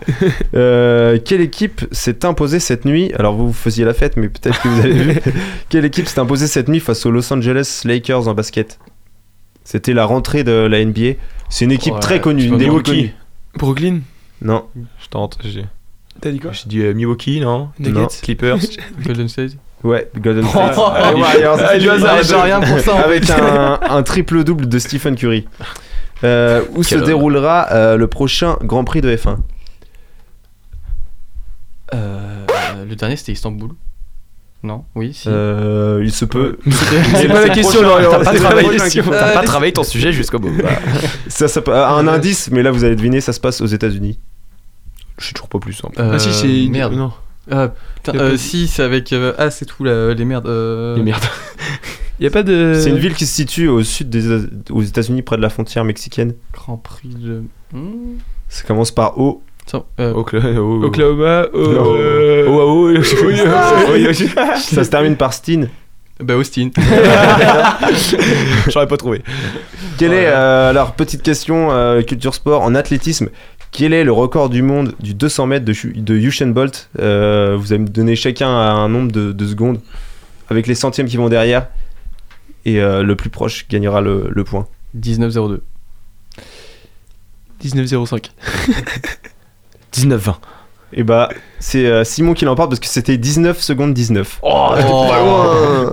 Euh, 0.55 1.17
quelle 1.25 1.41
équipe 1.41 1.87
s'est 1.93 2.25
imposée 2.25 2.59
cette 2.59 2.85
nuit 2.85 3.13
Alors 3.17 3.35
vous, 3.35 3.47
vous 3.49 3.53
faisiez 3.53 3.85
la 3.85 3.95
fête, 3.95 4.17
mais 4.17 4.29
peut-être 4.29 4.61
que 4.61 4.69
vous 4.69 4.81
avez 4.81 4.93
vu. 4.93 5.21
quelle 5.69 5.85
équipe 5.85 6.09
s'est 6.09 6.19
imposée 6.19 6.49
cette 6.49 6.69
nuit 6.69 6.81
face 6.81 7.07
aux 7.07 7.13
Los 7.13 7.33
Angeles 7.33 7.83
Lakers 7.85 8.27
en 8.27 8.35
basket? 8.35 8.79
C'était 9.63 9.93
la 9.93 10.05
rentrée 10.05 10.43
de 10.43 10.53
la 10.53 10.85
NBA. 10.85 11.13
C'est 11.49 11.65
une 11.65 11.73
équipe 11.73 11.95
Ouais, 11.95 12.01
très 12.01 12.21
connue, 12.21 12.45
une 12.45 12.59
des 12.59 12.65
Milwaukee. 12.65 13.13
Brooklyn 13.57 14.01
Non, 14.43 14.65
Je 15.01 15.09
tente. 15.09 15.39
J'ai 15.45 15.65
T'as 16.21 16.33
dit 16.33 16.41
quoi? 16.41 16.51
J'ai 16.53 16.69
dit 16.69 16.81
euh, 16.81 16.93
Milwaukee, 16.93 17.39
non? 17.41 17.69
Nuggets. 17.79 18.09
Clippers. 18.21 18.59
Golden 19.07 19.29
State. 19.29 19.53
Ouais, 19.85 20.11
Golden 20.19 20.45
Oh, 20.47 20.51
State. 20.51 20.77
Warriors. 20.77 21.79
du 21.79 21.89
hasard, 21.89 22.23
j'ai 22.25 22.35
rien 22.35 22.61
pour 22.61 22.81
ça, 22.81 22.95
en 22.97 22.99
Avec 22.99 23.31
un, 23.31 23.79
un 23.89 24.03
triple 24.03 24.43
double 24.43 24.69
de 24.69 24.79
Stephen 24.81 25.15
Curry. 25.15 25.47
Euh, 26.25 26.63
où 26.75 26.83
se 26.83 26.95
homme. 26.97 27.05
déroulera 27.05 27.69
euh, 27.73 27.97
le 27.97 28.07
prochain 28.09 28.57
Grand 28.63 28.85
Prix 28.85 29.01
de 29.01 29.15
F1 29.15 29.37
Euh, 31.95 32.45
le 32.89 32.97
dernier 32.97 33.17
c'était 33.17 33.33
Istanbul. 33.33 33.71
Non? 34.63 34.85
Oui, 34.97 35.15
si. 35.15 35.29
Euh, 35.29 36.01
Il 36.03 36.13
se 36.13 36.25
peut. 36.25 36.59
C'est 37.15 37.29
pas 37.29 37.47
la 37.47 37.49
question. 37.51 37.81
T'as 37.81 38.19
pas, 38.25 38.33
C'est 38.33 38.43
pas 38.43 38.55
la 38.55 38.63
travaillé, 38.63 38.79
t'as 38.79 39.33
pas 39.35 39.43
travaillé 39.45 39.73
ton 39.73 39.85
sujet 39.85 40.13
jusqu'au 40.13 40.39
bout. 40.41 40.51
Ça, 41.29 41.47
ça- 41.47 41.63
un 41.97 42.09
indice, 42.09 42.51
mais 42.51 42.63
là 42.65 42.73
vous 42.73 42.83
allez 42.85 42.97
deviner, 42.97 43.21
ça 43.21 43.33
se 43.33 43.39
passe 43.41 43.61
aux 43.61 43.67
États-Unis. 43.67 44.19
Je 45.19 45.25
suis 45.27 45.35
toujours 45.35 45.49
pas 45.49 45.59
plus 45.61 45.73
simple. 45.75 45.95
Euh, 46.01 46.11
Ah 46.15 46.19
si, 46.19 46.33
c'est 46.33 46.71
Merde. 46.71 46.95
Non. 46.95 47.13
Ah, 47.51 47.71
putain, 47.95 48.19
euh, 48.19 48.37
si, 48.37 48.67
c'est 48.69 48.83
avec. 48.83 49.13
euh, 49.13 49.33
ah, 49.39 49.51
c'est 49.51 49.65
tout 49.65 49.83
là, 49.85 50.13
les 50.13 50.25
merdes. 50.25 50.47
euh, 50.47 50.97
Les 50.97 51.03
merdes. 51.03 51.25
Y 52.21 52.27
a 52.27 52.31
pas 52.31 52.43
de. 52.43 52.75
C'est 52.81 52.91
une 52.91 52.99
ville 52.99 53.15
qui 53.15 53.27
se 53.27 53.35
situe 53.35 53.69
au 53.69 53.83
sud 53.83 54.11
des 54.11 54.27
aux 54.71 54.83
États-Unis, 54.83 55.23
près 55.23 55.37
de 55.37 55.43
la 55.43 55.51
frontière 55.51 55.85
mexicaine. 55.85 56.35
Grand 56.53 56.77
Prix 56.77 57.15
de. 57.15 57.43
Hmm, 57.73 58.17
Ça 58.49 58.65
commence 58.67 58.91
par 58.91 59.19
O. 59.19 59.43
Attends, 59.67 59.87
euh, 60.01 60.13
Oklahoma. 60.15 60.87
Oklahoma. 60.87 61.47
Oh, 61.53 61.59
euh, 61.59 62.45
oh, 62.49 62.93
oh, 62.97 62.99
oh, 62.99 63.03
Ça 64.57 64.85
se 64.85 64.91
termine 64.91 65.17
par 65.17 65.33
Steen. 65.33 65.69
Bah, 66.21 66.35
Austin. 66.37 66.71
J'aurais 68.69 68.89
pas 68.89 68.97
trouvé. 68.97 69.23
Quelle 69.99 70.13
est, 70.13 70.27
euh, 70.27 70.71
alors, 70.71 70.95
petite 70.95 71.23
question, 71.23 71.69
euh, 71.71 72.03
culture 72.03 72.35
sport, 72.35 72.63
en 72.63 72.75
athlétisme, 72.75 73.29
quel 73.71 73.93
est 73.93 74.05
le 74.05 74.13
record 74.13 74.49
du 74.49 74.63
monde 74.63 74.95
du 75.01 75.15
200 75.15 75.47
mètres 75.47 75.65
de, 75.65 75.75
de 76.01 76.15
Usain 76.15 76.49
Bolt? 76.49 76.91
Euh, 76.99 77.57
Vous 77.59 77.73
allez 77.73 77.83
me 77.83 77.89
donner 77.89 78.17
chacun 78.17 78.49
un 78.49 78.89
nombre 78.89 79.13
de, 79.13 79.33
de 79.33 79.47
secondes, 79.47 79.81
avec 80.49 80.67
les 80.67 80.75
centièmes 80.75 81.07
qui 81.07 81.17
vont 81.19 81.29
derrière, 81.29 81.69
et 82.73 82.81
euh, 82.81 83.03
le 83.03 83.17
plus 83.17 83.31
proche 83.31 83.67
gagnera 83.69 84.01
le, 84.01 84.29
le 84.31 84.45
point. 84.45 84.67
19-02. 84.99 85.61
1905. 87.65 88.31
19-20. 89.95 90.35
Et 90.95 91.03
bah, 91.03 91.29
c'est 91.59 91.85
euh, 91.87 92.03
Simon 92.03 92.33
qui 92.33 92.47
l'emporte 92.47 92.71
parce 92.71 92.81
que 92.81 92.87
c'était 92.87 93.19
19 93.19 93.61
secondes 93.61 93.93
19. 93.93 94.39
Oh, 94.43 94.69
Pas 94.71 94.81
loin 95.21 95.93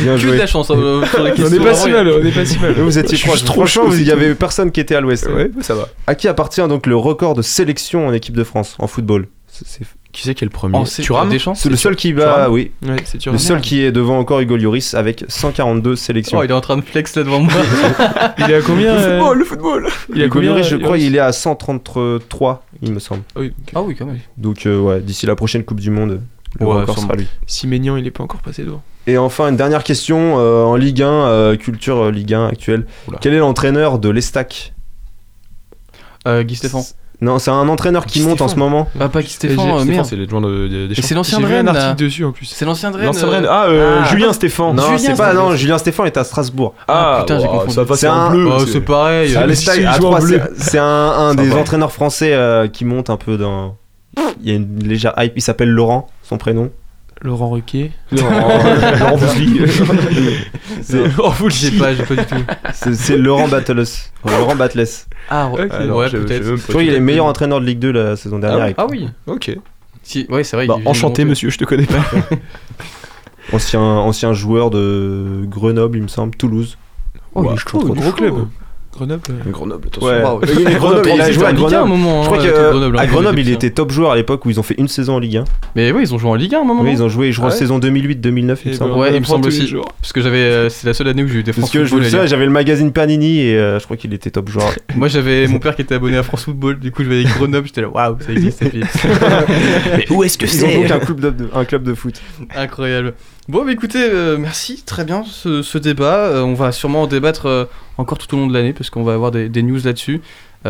Bien 0.00 0.06
Que 0.06 0.12
de 0.12 0.16
joué. 0.16 0.36
la 0.38 0.46
chance 0.46 0.70
euh, 0.70 1.04
sur 1.06 1.22
les 1.22 1.32
On 1.32 1.52
est 1.52 1.58
pas 1.62 1.74
si 1.74 1.90
mal, 1.90 2.08
on 2.08 2.24
est 2.24 2.32
pas 2.32 2.46
si 2.46 2.58
mal. 2.58 2.72
Vous 2.72 2.98
étiez 2.98 3.18
proche. 3.18 3.44
trop 3.44 3.66
Franchement, 3.66 3.92
il 3.92 4.00
y 4.02 4.06
c'est 4.06 4.12
avait 4.12 4.34
personne 4.34 4.70
qui 4.72 4.80
était 4.80 4.94
à 4.94 5.02
l'ouest. 5.02 5.26
Ouais, 5.26 5.50
ça 5.60 5.74
va. 5.74 5.88
À 6.06 6.14
qui 6.14 6.26
appartient 6.28 6.66
donc 6.68 6.86
le 6.86 6.96
record 6.96 7.34
de 7.34 7.42
sélection 7.42 8.06
en 8.06 8.12
équipe 8.14 8.34
de 8.36 8.44
France 8.44 8.76
en 8.78 8.86
football? 8.86 9.26
C'est- 9.46 9.66
c'est- 9.66 9.84
Qui 10.14 10.22
c'est 10.22 10.34
qui 10.34 10.44
est 10.44 10.46
le 10.46 10.50
premier 10.50 10.78
Oh, 10.78 11.24
Deschamps 11.26 11.54
C'est 11.54 11.68
le 11.68 11.76
seul 11.76 11.96
qui 11.96 12.14
Thuram 12.14 12.28
va, 12.28 12.50
oui, 12.50 12.70
Ouais, 12.86 12.96
c'est 13.04 13.26
le 13.26 13.36
seul 13.36 13.60
qui 13.60 13.82
est 13.82 13.92
devant 13.92 14.18
encore 14.18 14.40
Hugo 14.40 14.56
Lloris 14.56 14.94
avec 14.94 15.24
142 15.28 15.96
sélections. 15.96 16.38
Oh, 16.38 16.44
il 16.44 16.50
est 16.50 16.54
en 16.54 16.60
train 16.60 16.76
de 16.76 16.82
flex 16.82 17.16
là 17.16 17.24
devant 17.24 17.40
moi. 17.40 17.52
Il 18.38 18.50
est 18.50 18.54
à 18.54 18.62
combien 18.62 18.94
euh, 18.94 19.34
le 19.34 19.44
football 19.44 19.88
Il 20.14 20.20
est 20.20 20.22
à 20.22 20.26
Hugo 20.26 20.34
combien 20.34 20.50
Lloris, 20.50 20.68
je 20.68 20.76
euh, 20.76 20.78
crois, 20.78 20.98
il 20.98 21.16
est 21.16 21.20
à 21.20 21.32
133, 21.32 22.64
il 22.82 22.92
me 22.92 22.98
semble. 23.00 23.22
Ah 23.34 23.40
oui, 23.40 23.52
ah 23.74 23.82
oui, 23.82 23.94
quand 23.96 24.06
même. 24.06 24.20
Donc, 24.36 24.66
euh, 24.66 24.78
ouais, 24.78 25.00
d'ici 25.00 25.26
la 25.26 25.34
prochaine 25.34 25.64
Coupe 25.64 25.80
du 25.80 25.90
Monde, 25.90 26.20
le 26.60 26.66
Ouais, 26.66 26.80
record 26.80 26.98
sera 26.98 27.16
lui. 27.16 27.26
Si 27.46 27.66
Maignan, 27.66 27.96
il 27.96 28.06
est 28.06 28.12
pas 28.12 28.22
encore 28.22 28.40
passé 28.40 28.62
devant. 28.62 28.82
Et 29.06 29.18
enfin, 29.18 29.48
une 29.48 29.56
dernière 29.56 29.84
question 29.84 30.38
euh, 30.38 30.62
en 30.62 30.76
Ligue 30.76 31.02
1, 31.02 31.06
euh, 31.08 31.56
culture 31.56 32.10
Ligue 32.10 32.34
1 32.34 32.46
actuelle. 32.46 32.86
Oula. 33.08 33.18
Quel 33.20 33.34
est 33.34 33.38
l'entraîneur 33.38 33.98
de 33.98 34.08
l'Estac? 34.08 34.72
Euh, 36.26 36.42
Guy 36.42 36.56
Stéphane. 36.56 36.82
Non, 37.24 37.38
c'est 37.38 37.50
un 37.50 37.68
entraîneur 37.68 38.04
qui 38.06 38.20
monte 38.22 38.40
en 38.42 38.48
ce 38.48 38.56
moment. 38.56 38.88
Ah, 39.00 39.08
pas 39.08 39.22
Guy 39.22 39.30
Stéphane, 39.30 39.58
euh, 39.70 39.84
merde. 39.84 40.04
c'est 40.06 40.16
le 40.16 40.28
joueur 40.28 40.42
de, 40.42 40.68
de, 40.68 40.86
des 40.88 40.94
c'est 41.02 41.14
l'ancien 41.14 41.38
J'ai 41.38 41.44
de 41.44 41.48
vu 41.48 41.54
un 41.54 41.56
Rennes. 41.58 41.68
article 41.68 41.86
là. 41.88 41.94
dessus 41.94 42.24
en 42.24 42.32
plus. 42.32 42.46
C'est 42.46 42.64
l'ancien 42.64 42.90
de 42.90 42.96
Rennes. 42.96 43.06
L'ancien 43.06 43.28
euh, 43.28 43.30
Rennes. 43.30 43.46
Ah, 43.48 43.64
euh, 43.66 44.00
Ah. 44.02 44.08
Julien 44.08 44.32
Stéphane. 44.32 44.74
Non, 44.76 44.82
Julien 44.82 44.98
c'est 44.98 45.06
pas, 45.08 45.14
Stéphane. 45.14 45.36
non, 45.36 45.56
Julien 45.56 45.78
Stéphane 45.78 46.06
est 46.06 46.16
à 46.16 46.24
Strasbourg. 46.24 46.74
Ah, 46.86 47.18
putain, 47.20 47.40
j'ai 47.40 47.46
confondu. 47.46 47.72
Ça 47.72 47.84
C'est 47.96 48.06
un- 48.06 48.30
bleu. 48.30 48.48
Oh, 48.54 48.66
c'est- 48.66 48.80
pareil. 48.80 49.30
C'est- 50.56 50.78
un, 50.78 51.34
des 51.34 51.52
entraîneurs 51.52 51.92
français 51.92 52.36
qui 52.72 52.84
monte 52.84 53.10
un 53.10 53.16
peu 53.16 53.36
dans. 53.36 53.76
Il 54.42 54.48
y 54.48 54.52
a 54.52 54.56
une 54.56 54.78
légère 54.80 55.12
hype. 55.18 55.32
Il 55.36 55.42
s'appelle 55.42 55.70
Laurent, 55.70 56.08
son 56.22 56.36
prénom. 56.38 56.70
Laurent 57.22 57.50
Ruquier. 57.50 57.92
Laurent 58.12 59.16
Vousli. 59.16 59.60
C'est- 60.82 61.04
Oh, 61.18 61.30
vous 61.30 61.46
le 61.46 61.50
J'ai 61.52 61.70
pas, 61.72 61.94
j'ai 61.94 62.02
pas 62.02 62.16
du 62.16 62.24
tout. 62.26 62.34
C'est 62.74 62.94
c'est 62.94 63.16
Laurent 63.16 63.48
Battles. 63.48 63.84
Laurent 64.26 64.56
Battles. 64.56 64.84
Ah, 65.30 65.48
Ok. 65.50 65.58
ouais, 65.58 65.70
Alors, 65.72 65.98
ouais, 65.98 66.08
je- 66.08 66.16
je 66.16 66.22
sais 66.22 66.26
peut-être. 66.26 66.44
même 66.46 66.56
Je 66.56 66.62
pas 66.62 66.68
crois 66.72 66.80
qu'il 66.82 66.90
qui 66.90 66.94
est 66.96 66.98
le 66.98 67.04
meilleur 67.04 67.26
entraîneur 67.26 67.60
de 67.60 67.66
Ligue 67.66 67.78
2 67.78 67.92
la 67.92 68.16
saison 68.16 68.38
dernière. 68.38 68.62
avec- 68.64 68.76
Ah 68.78 68.86
oui. 68.90 69.08
Ok. 69.26 69.56
Si, 70.02 70.26
ouais, 70.28 70.44
c'est 70.44 70.56
vrai. 70.56 70.66
Bah, 70.66 70.76
il 70.80 70.86
enchanté, 70.88 71.24
monsieur, 71.24 71.48
je 71.50 71.56
te 71.58 71.64
connais 71.64 71.86
pas. 71.86 72.04
ancien, 73.52 73.80
ancien 73.80 74.32
joueur 74.32 74.70
de 74.70 75.44
Grenoble, 75.48 75.96
il 75.98 76.02
me 76.02 76.08
semble, 76.08 76.34
Toulouse. 76.36 76.76
Oh, 77.34 77.44
il 77.48 77.54
est 77.54 77.56
chaud, 77.56 77.78
Gros 77.80 77.94
il 77.96 78.12
club. 78.12 78.34
Grenoble. 78.94 79.22
euh, 79.30 79.50
Grenoble, 79.50 79.88
attention. 79.88 80.08
Ouais. 80.08 80.22
Wow. 80.22 80.40
Mais 80.64 80.74
Grenoble, 80.76 81.10
il 81.14 81.20
a 81.20 81.32
joué 81.32 81.44
à 81.44 81.48
en 81.48 81.52
Ligue 81.52 81.64
1 81.64 81.64
à 81.64 81.66
un 81.66 81.70
Grenoble. 81.70 81.88
moment. 81.90 82.22
Je 82.22 82.28
crois 82.28 82.38
hein, 82.40 82.44
qu'à 82.44 82.70
Grenoble, 82.70 82.98
à 82.98 83.06
Grenoble, 83.06 83.38
il 83.40 83.50
était 83.50 83.70
top 83.70 83.90
joueur 83.90 84.10
à 84.12 84.16
l'époque 84.16 84.44
où 84.46 84.50
ils 84.50 84.60
ont 84.60 84.62
fait 84.62 84.76
une 84.78 84.88
saison 84.88 85.14
en 85.14 85.18
Ligue 85.18 85.38
1. 85.38 85.42
petit. 85.44 85.52
Mais 85.74 85.90
oui, 85.92 86.02
ils 86.02 86.14
ont 86.14 86.18
joué 86.18 86.30
en 86.30 86.34
Ligue 86.34 86.54
1 86.54 86.58
à 86.58 86.60
un 86.60 86.64
moment. 86.64 86.82
Oui, 86.82 86.90
ils 86.92 87.02
ont 87.02 87.08
joué, 87.08 87.32
je 87.32 87.38
crois, 87.38 87.50
Ah 87.50 87.52
ouais 87.52 87.58
saison 87.58 87.78
2008-2009, 87.78 88.58
il 88.64 88.70
me 88.70 88.76
semble. 88.76 88.92
ben, 88.92 88.98
Ouais, 88.98 89.14
il 89.14 89.20
me 89.20 89.24
semble 89.24 89.48
aussi. 89.48 89.66
jours. 89.66 89.84
Parce 90.00 90.12
que 90.12 90.20
j'avais, 90.20 90.38
euh, 90.38 90.68
c'est 90.68 90.86
la 90.86 90.94
seule 90.94 91.08
année 91.08 91.22
où 91.24 91.28
j'ai 91.28 91.38
eu 91.38 91.42
des 91.42 91.52
Parce 91.52 91.70
France 91.70 91.70
que 91.72 91.84
je 91.84 92.26
j'avais 92.26 92.44
le 92.44 92.50
magazine 92.50 92.92
Panini 92.92 93.40
et 93.40 93.56
euh, 93.58 93.78
je 93.78 93.84
crois 93.84 93.96
qu'il 93.96 94.12
était 94.14 94.30
top 94.30 94.48
joueur. 94.48 94.70
Moi, 94.96 95.08
j'avais 95.08 95.46
mon 95.48 95.58
père 95.58 95.74
qui 95.74 95.82
était 95.82 95.94
abonné 95.96 96.16
à 96.16 96.22
France 96.22 96.44
Football. 96.44 96.78
Du 96.78 96.90
coup, 96.92 97.02
je 97.02 97.08
voyais 97.08 97.24
Grenoble. 97.24 97.66
J'étais 97.66 97.80
là, 97.82 97.88
waouh, 97.88 98.16
ça 98.20 98.32
existe. 98.32 98.62
Mais 99.96 100.06
où 100.10 100.22
est-ce 100.22 100.38
que 100.38 100.44
Ils 100.46 100.64
ont 100.64 100.82
donc 100.82 100.90
un 100.90 100.98
club 101.00 101.20
de, 101.20 101.48
un 101.54 101.64
club 101.64 101.82
de 101.82 101.94
foot. 101.94 102.20
Incroyable. 102.54 103.14
Bon, 103.46 103.62
bah 103.64 103.72
écoutez, 103.72 104.02
euh, 104.02 104.38
merci, 104.38 104.82
très 104.86 105.04
bien 105.04 105.22
ce, 105.26 105.60
ce 105.60 105.76
débat. 105.76 106.16
Euh, 106.28 106.42
on 106.42 106.54
va 106.54 106.72
sûrement 106.72 107.02
en 107.02 107.06
débattre 107.06 107.44
euh, 107.46 107.64
encore 107.98 108.16
tout 108.16 108.34
au 108.34 108.38
long 108.38 108.46
de 108.46 108.54
l'année 108.54 108.72
parce 108.72 108.88
qu'on 108.88 109.02
va 109.02 109.12
avoir 109.12 109.30
des, 109.30 109.50
des 109.50 109.62
news 109.62 109.80
là-dessus. 109.84 110.20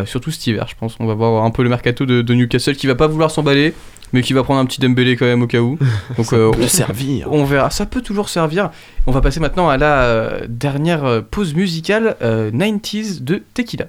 Surtout 0.06 0.32
cet 0.32 0.44
hiver, 0.48 0.66
je 0.68 0.74
pense. 0.74 0.96
On 0.98 1.06
va 1.06 1.14
voir 1.14 1.44
un 1.44 1.52
peu 1.52 1.62
le 1.62 1.68
mercato 1.68 2.04
de, 2.04 2.20
de 2.20 2.34
Newcastle 2.34 2.74
qui 2.74 2.88
va 2.88 2.96
pas 2.96 3.06
vouloir 3.06 3.30
s'emballer, 3.30 3.74
mais 4.12 4.22
qui 4.22 4.32
va 4.32 4.42
prendre 4.42 4.58
un 4.58 4.66
petit 4.66 4.80
Dembélé 4.80 5.14
quand 5.14 5.24
même 5.24 5.42
au 5.42 5.46
cas 5.46 5.60
où. 5.60 5.78
Donc 6.16 6.32
euh, 6.32 6.50
peut 6.50 6.64
on, 6.64 6.66
servir. 6.66 7.28
on 7.30 7.44
verra. 7.44 7.70
Ça 7.70 7.86
peut 7.86 8.00
toujours 8.00 8.28
servir. 8.28 8.70
On 9.06 9.12
va 9.12 9.20
passer 9.20 9.38
maintenant 9.38 9.68
à 9.68 9.76
la 9.76 10.48
dernière 10.48 11.22
pause 11.30 11.54
musicale 11.54 12.16
euh, 12.22 12.50
90s 12.50 13.22
de 13.22 13.44
Tequila. 13.54 13.86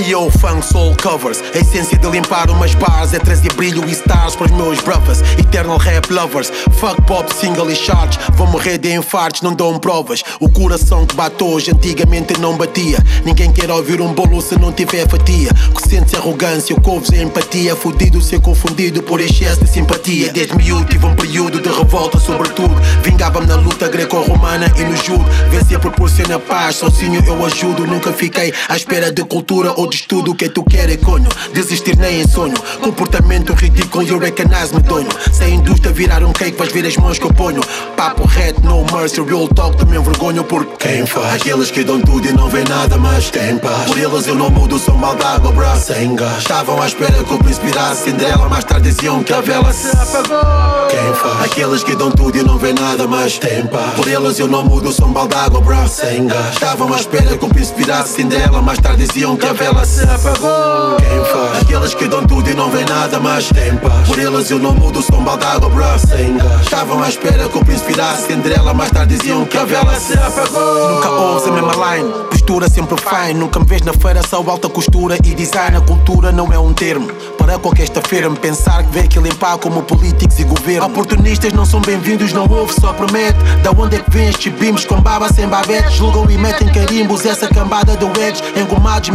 Ayo, 0.00 0.30
funk 0.30 0.64
soul 0.64 0.96
covers. 0.96 1.42
A 1.54 1.58
essência 1.58 1.98
de 1.98 2.08
limpar 2.08 2.48
umas 2.48 2.74
bars 2.74 3.12
é 3.12 3.18
trazer 3.18 3.52
brilho 3.52 3.86
e 3.86 3.92
stars 3.92 4.34
para 4.34 4.46
os 4.46 4.52
meus 4.52 4.80
brothers. 4.80 5.20
Eternal 5.38 5.76
rap 5.76 6.10
lovers. 6.10 6.50
Fuck 6.78 7.02
pop, 7.02 7.30
single 7.34 7.70
e 7.70 7.76
charts. 7.76 8.18
Vou 8.34 8.46
morrer 8.46 8.78
de 8.78 8.94
infartos, 8.94 9.42
não 9.42 9.52
dão 9.52 9.78
provas. 9.78 10.22
O 10.40 10.48
coração 10.48 11.04
que 11.04 11.14
bate 11.14 11.44
hoje, 11.44 11.70
antigamente 11.70 12.40
não 12.40 12.56
batia. 12.56 12.98
Ninguém 13.26 13.52
quer 13.52 13.70
ouvir 13.70 14.00
um 14.00 14.14
bolo 14.14 14.40
se 14.40 14.58
não 14.58 14.72
tiver 14.72 15.06
fatia. 15.06 15.50
Que 15.74 15.86
sente 15.86 16.16
arrogância, 16.16 16.74
o 16.74 16.80
couves 16.80 17.10
a 17.10 17.22
empatia. 17.22 17.76
Fudido 17.76 18.22
ser 18.22 18.40
confundido 18.40 19.02
por 19.02 19.20
excesso 19.20 19.62
de 19.62 19.70
simpatia. 19.70 20.32
Desde 20.32 20.56
miúdo 20.56 20.86
tive 20.86 21.04
um 21.04 21.14
período 21.14 21.60
de 21.60 21.68
revolta, 21.68 22.18
sobretudo. 22.18 22.74
Vingava-me 23.02 23.46
na 23.46 23.56
luta 23.56 23.86
greco-romana 23.86 24.72
e 24.78 24.82
no 24.82 24.96
judo. 24.96 25.26
Vencer 25.50 25.78
proporciona 25.78 26.38
paz, 26.38 26.76
sozinho 26.76 27.22
eu 27.26 27.44
ajudo. 27.44 27.86
Nunca 27.86 28.10
fiquei 28.12 28.54
à 28.66 28.76
espera 28.76 29.12
de 29.12 29.22
cultura 29.24 29.74
ou 29.76 29.89
de 29.90 29.96
estudo. 29.96 30.30
O 30.30 30.34
que 30.34 30.48
tu 30.48 30.62
queres, 30.64 30.96
conho? 30.96 31.28
Desistir 31.52 31.96
nem 31.96 32.20
em 32.20 32.28
sonho. 32.28 32.54
Comportamento 32.80 33.52
ridículo, 33.52 34.04
you 34.04 34.18
recognize 34.18 34.74
me 34.74 34.80
dono. 34.80 35.10
Se 35.32 35.44
a 35.44 35.48
indústria 35.48 35.92
virar 35.92 36.22
um 36.24 36.32
cake, 36.32 36.56
vais 36.56 36.72
ver 36.72 36.86
as 36.86 36.96
mãos 36.96 37.18
que 37.18 37.26
eu 37.26 37.32
ponho. 37.32 37.60
Papo 37.96 38.24
reto, 38.26 38.62
no 38.62 38.84
mercy, 38.92 39.20
real 39.20 39.48
talk, 39.48 39.76
também 39.76 40.00
vergonho 40.00 40.44
por 40.44 40.64
quem 40.78 41.04
faz. 41.04 41.34
Aqueles 41.34 41.70
que 41.70 41.84
dão 41.84 42.00
tudo 42.00 42.26
e 42.28 42.32
não 42.32 42.48
vê 42.48 42.64
nada, 42.64 42.96
mas 42.96 43.30
tem 43.30 43.58
paz. 43.58 43.84
Por 43.86 43.98
eles 43.98 44.26
eu 44.26 44.34
não 44.34 44.50
mudo, 44.50 44.78
sou 44.78 44.96
mal 44.96 45.16
d'água, 45.16 45.52
bro. 45.52 45.76
Sem 45.76 46.14
gás. 46.14 46.38
Estavam 46.38 46.80
à 46.80 46.86
espera 46.86 47.24
que 47.24 47.34
o 47.34 47.38
príncipe 47.38 47.66
virasse 47.66 48.04
Cinderela, 48.04 48.48
mais 48.48 48.64
tarde 48.64 48.90
diziam 48.90 49.22
que 49.22 49.32
a 49.32 49.40
vela 49.40 49.72
se 49.72 49.88
apagou. 49.88 50.88
Quem 50.88 51.14
faz? 51.14 51.44
Aqueles 51.44 51.82
que 51.82 51.94
dão 51.96 52.10
tudo 52.10 52.38
e 52.38 52.42
não 52.42 52.58
vê 52.58 52.72
nada, 52.72 53.06
mas 53.06 53.38
tem 53.38 53.66
paz. 53.66 53.94
Por 53.94 54.08
eles 54.08 54.38
eu 54.38 54.46
não 54.48 54.64
mudo, 54.64 54.92
sou 54.92 55.08
mal 55.08 55.26
d'água, 55.26 55.60
bro. 55.60 55.88
Sem 55.88 56.26
gás. 56.26 56.54
Estavam 56.54 56.92
à 56.92 56.96
espera 56.96 57.36
que 57.36 57.44
o 57.44 57.48
príncipe 57.48 57.82
virasse 57.82 58.14
Cinderela, 58.14 58.62
mais 58.62 58.78
tarde 58.78 59.06
diziam 59.06 59.36
que 59.36 59.46
a 59.46 59.52
vela 59.52 59.79
se 59.84 60.02
apagou. 60.04 60.96
Quem 60.96 61.24
faz? 61.24 61.62
Aqueles 61.62 61.94
que 61.94 62.08
dão 62.08 62.24
tudo 62.24 62.50
e 62.50 62.54
não 62.54 62.70
vê 62.70 62.84
nada, 62.84 63.18
mas 63.20 63.48
tem 63.48 63.76
paz. 63.76 64.08
Por 64.08 64.18
eles 64.18 64.50
eu 64.50 64.58
não 64.58 64.74
mudo, 64.74 65.02
sou 65.02 65.18
um 65.18 65.24
baldago, 65.24 65.68
bro. 65.70 65.98
Sem 65.98 66.36
gás. 66.36 66.62
Estavam 66.62 67.02
à 67.02 67.08
espera 67.08 67.48
que 67.48 67.58
o 67.58 67.64
príncipe 67.64 67.92
virasse 67.92 68.26
Cinderela, 68.26 68.74
mais 68.74 68.90
tarde 68.90 69.16
diziam 69.16 69.44
que 69.44 69.56
a 69.56 69.64
vela 69.64 69.98
se 69.98 70.14
apagou. 70.14 70.94
Nunca 70.94 71.10
ouves 71.10 71.48
a 71.48 71.52
mesma 71.52 71.96
line, 71.96 72.12
postura 72.30 72.68
sempre 72.68 72.96
fine. 73.00 73.34
Nunca 73.34 73.58
me 73.58 73.66
vês 73.66 73.82
na 73.82 73.92
feira, 73.92 74.20
só 74.26 74.36
alta 74.36 74.68
costura 74.68 75.16
e 75.16 75.34
design. 75.34 75.76
A 75.76 75.80
cultura 75.80 76.32
não 76.32 76.52
é 76.52 76.58
um 76.58 76.72
termo 76.72 77.08
para 77.38 77.58
qualquer 77.58 77.84
esta-feira. 77.84 78.28
Me 78.28 78.36
pensar 78.36 78.82
que 78.84 78.90
vê 78.90 79.06
que 79.06 79.18
limpar 79.18 79.58
como 79.58 79.82
políticos 79.82 80.38
e 80.38 80.44
governo. 80.44 80.86
Oportunistas 80.86 81.52
não 81.52 81.64
são 81.64 81.80
bem-vindos, 81.80 82.32
não 82.32 82.48
ouve, 82.48 82.72
só 82.80 82.92
promete. 82.92 83.38
Da 83.62 83.70
onde 83.70 83.96
é 83.96 83.98
que 83.98 84.10
vem 84.10 84.28
estes 84.28 84.52
bimos 84.52 84.84
com 84.84 85.00
baba 85.00 85.32
sem 85.32 85.46
babete? 85.48 85.90
Julgam 85.96 86.28
e 86.30 86.36
metem 86.38 86.68
carimbos, 86.68 87.24
essa 87.24 87.48
cambada 87.48 87.96
de 87.96 88.04
wedges. 88.04 88.42
Engomados, 88.56 89.10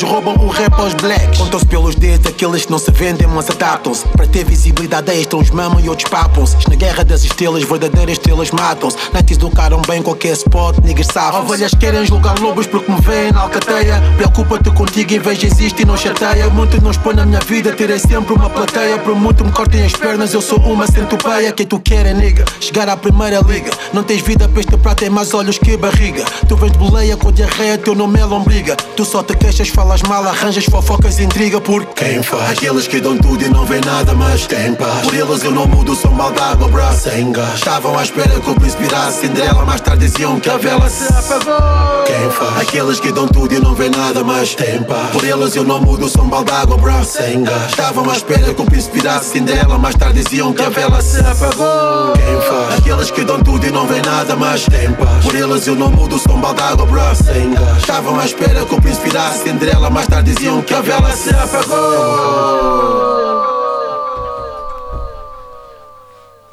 roubam 0.00 0.34
o 0.36 0.48
rap 0.48 0.72
aos 0.80 0.94
blacks. 0.94 1.38
Contam-se 1.38 1.66
pelos 1.66 1.94
dedos 1.94 2.26
aqueles 2.26 2.64
que 2.64 2.70
não 2.70 2.78
se 2.78 2.90
vendem, 2.90 3.26
mas 3.26 3.50
adaptam-se. 3.50 4.06
Para 4.08 4.26
ter 4.26 4.44
visibilidade 4.44 5.10
extra, 5.10 5.36
uns 5.38 5.50
mamam 5.50 5.80
e 5.80 5.88
outros 5.88 6.08
papam-se. 6.08 6.56
Na 6.68 6.76
guerra 6.76 7.04
das 7.04 7.24
estrelas, 7.24 7.62
verdadeiras 7.64 8.12
estrelas 8.12 8.50
matam-se. 8.50 8.96
Nights 9.12 9.36
educaram 9.36 9.82
bem 9.86 10.02
qualquer 10.02 10.32
spot, 10.32 10.78
niggas 10.82 11.06
safam 11.12 11.42
Ovelhas 11.42 11.74
querem 11.74 12.06
julgar 12.06 12.38
lobos 12.38 12.66
porque 12.66 12.90
me 12.90 13.00
veem 13.00 13.32
na 13.32 13.40
alcateia. 13.40 14.00
Preocupa-te 14.16 14.70
contigo, 14.70 15.12
inveja 15.12 15.46
existe 15.46 15.82
e 15.82 15.84
não 15.84 15.96
chateia. 15.96 16.48
Muito 16.48 16.80
não 16.80 16.90
expõe 16.90 17.14
na 17.14 17.26
minha 17.26 17.40
vida, 17.40 17.72
terei 17.72 17.98
sempre 17.98 18.32
uma 18.32 18.48
plateia. 18.48 18.98
Por 18.98 19.14
muito 19.16 19.44
me 19.44 19.50
cortem 19.52 19.84
as 19.84 19.92
pernas, 19.92 20.32
eu 20.32 20.40
sou 20.40 20.58
uma 20.60 20.86
centopeia. 20.86 21.52
Quem 21.52 21.66
tu 21.66 21.80
quer 21.80 22.06
é 22.06 22.14
nigga, 22.14 22.44
chegar 22.60 22.88
à 22.88 22.96
primeira 22.96 23.40
liga. 23.40 23.70
Não 23.92 24.02
tens 24.02 24.22
vida 24.22 24.48
para 24.48 24.60
este 24.60 24.76
prato, 24.76 24.98
tem 24.98 25.10
mais 25.10 25.34
olhos 25.34 25.58
que 25.58 25.76
barriga. 25.76 26.24
Tu 26.48 26.56
vens 26.56 26.72
de 26.72 26.78
boleia 26.78 27.16
com 27.16 27.32
diarreia, 27.32 27.76
teu 27.76 27.94
nome 27.94 28.20
é 28.20 28.24
lombriga. 28.24 28.76
Tu 28.96 29.04
só 29.04 29.22
te 29.22 29.36
queixas, 29.36 29.68
falas 29.82 30.02
mal, 30.02 30.24
arranjas 30.28 30.64
fofocas 30.66 31.18
e 31.18 31.24
intriga. 31.24 31.60
Por 31.60 31.84
quem 31.86 32.22
faz? 32.22 32.50
Aqueles 32.50 32.86
que 32.86 33.00
dão 33.00 33.18
tudo 33.18 33.44
e 33.44 33.48
não 33.48 33.64
vê 33.66 33.80
nada, 33.80 34.14
mas 34.14 34.46
tem 34.46 34.74
paz. 34.74 35.00
Por 35.02 35.12
eles 35.12 35.42
eu 35.42 35.50
não 35.50 35.66
mudo, 35.66 35.96
sou 35.96 36.10
mal 36.12 36.30
d'água, 36.30 36.68
bro. 36.68 36.92
Sem 36.92 37.32
gás. 37.32 37.54
Estavam 37.54 37.98
à 37.98 38.02
espera 38.04 38.38
que 38.38 38.48
o 38.48 38.54
príncipe 38.54 38.84
virasse 38.84 39.22
Cinderela, 39.22 39.64
mais 39.64 39.80
tarde 39.80 40.06
diziam 40.06 40.38
que 40.38 40.48
a 40.48 40.56
vela 40.56 40.88
se 40.88 41.12
apagou. 41.12 42.04
Quem 42.06 42.30
faz? 42.30 42.60
Aqueles 42.60 43.00
que 43.00 43.10
dão 43.10 43.26
tudo 43.26 43.54
e 43.54 43.58
não 43.58 43.74
vê 43.74 43.88
nada, 43.90 44.22
mas 44.22 44.54
tem 44.54 44.82
paz. 44.84 45.10
Por 45.10 45.24
eles 45.24 45.56
eu 45.56 45.64
não 45.64 45.80
mudo, 45.80 46.08
sou 46.08 46.22
um 46.22 46.28
baldago, 46.28 46.76
bro. 46.76 47.04
Sem 47.04 47.42
gás. 47.42 47.70
Estavam 47.70 48.08
à 48.08 48.16
espera 48.16 48.54
que 48.54 48.62
o 48.62 48.64
príncipe 48.64 49.00
virasse 49.00 49.32
Cinderela, 49.32 49.78
mais 49.78 49.96
tarde 49.96 50.22
diziam 50.22 50.52
que 50.52 50.62
a 50.62 50.68
vela 50.68 51.02
se 51.02 51.18
apagou. 51.20 52.12
Quem 52.12 52.40
faz? 52.40 52.78
Aqueles 52.78 53.10
que 53.10 53.24
dão 53.24 53.42
tudo 53.42 53.66
e 53.66 53.70
não 53.72 53.86
vê 53.86 54.00
nada, 54.00 54.36
mas 54.36 54.64
tem 54.64 54.92
paz. 54.92 55.24
Por 55.24 55.34
eles 55.34 55.66
eu 55.66 55.74
não 55.74 55.90
mudo, 55.90 56.18
sou 56.20 56.36
um 56.36 56.40
baldago, 56.40 56.86
bro. 56.86 57.02
Sem 57.16 57.52
gás. 57.52 57.78
Estavam 57.78 58.20
à 58.20 58.24
espera 58.24 58.64
que 58.64 58.74
o 58.74 58.80
príncipe 58.80 59.08
virasse 59.08 59.42
Cinderela, 59.42 59.71
mais 59.92 60.06
tarde 60.06 60.24
diziam 60.24 60.62
que 60.62 60.74
a 60.74 60.80
vela 60.80 61.10
se 61.10 61.30
apagou. 61.30 63.12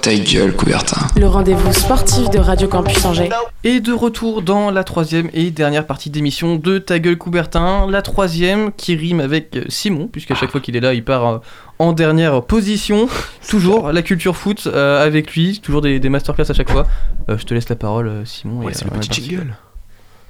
Ta 0.01 0.15
gueule, 0.15 0.55
Coubertin. 0.55 1.07
Le 1.17 1.27
rendez-vous 1.27 1.73
sportif 1.73 2.29
de 2.29 2.39
Radio 2.39 2.69
Campus 2.69 3.03
Angers. 3.03 3.29
Et 3.65 3.81
de 3.81 3.91
retour 3.91 4.41
dans 4.41 4.71
la 4.71 4.85
troisième 4.85 5.29
et 5.33 5.51
dernière 5.51 5.85
partie 5.85 6.09
d'émission 6.09 6.55
de 6.55 6.77
Ta 6.77 6.99
gueule 6.99 7.17
Coubertin. 7.17 7.85
La 7.89 8.01
troisième 8.01 8.71
qui 8.71 8.95
rime 8.95 9.19
avec 9.19 9.57
euh, 9.57 9.65
Simon, 9.67 10.07
puisqu'à 10.07 10.35
chaque 10.35 10.51
fois 10.51 10.61
qu'il 10.61 10.77
est 10.77 10.79
là, 10.79 10.93
il 10.93 11.03
part 11.03 11.27
euh, 11.27 11.37
en 11.79 11.91
dernière 11.91 12.41
position. 12.43 13.09
Toujours 13.49 13.91
la 13.91 14.01
culture 14.01 14.37
foot 14.37 14.67
euh, 14.67 15.05
avec 15.05 15.33
lui, 15.35 15.59
toujours 15.59 15.81
des, 15.81 15.99
des 15.99 16.09
masterclass 16.09 16.49
à 16.49 16.53
chaque 16.53 16.71
fois. 16.71 16.87
Euh, 17.29 17.37
je 17.37 17.43
te 17.43 17.53
laisse 17.53 17.67
la 17.67 17.75
parole, 17.75 18.21
Simon. 18.23 18.63
Ouais, 18.63 18.71
et, 18.71 18.75
c'est 18.75 18.85
le 18.85 18.91
petit 18.91 19.21
jingle. 19.21 19.53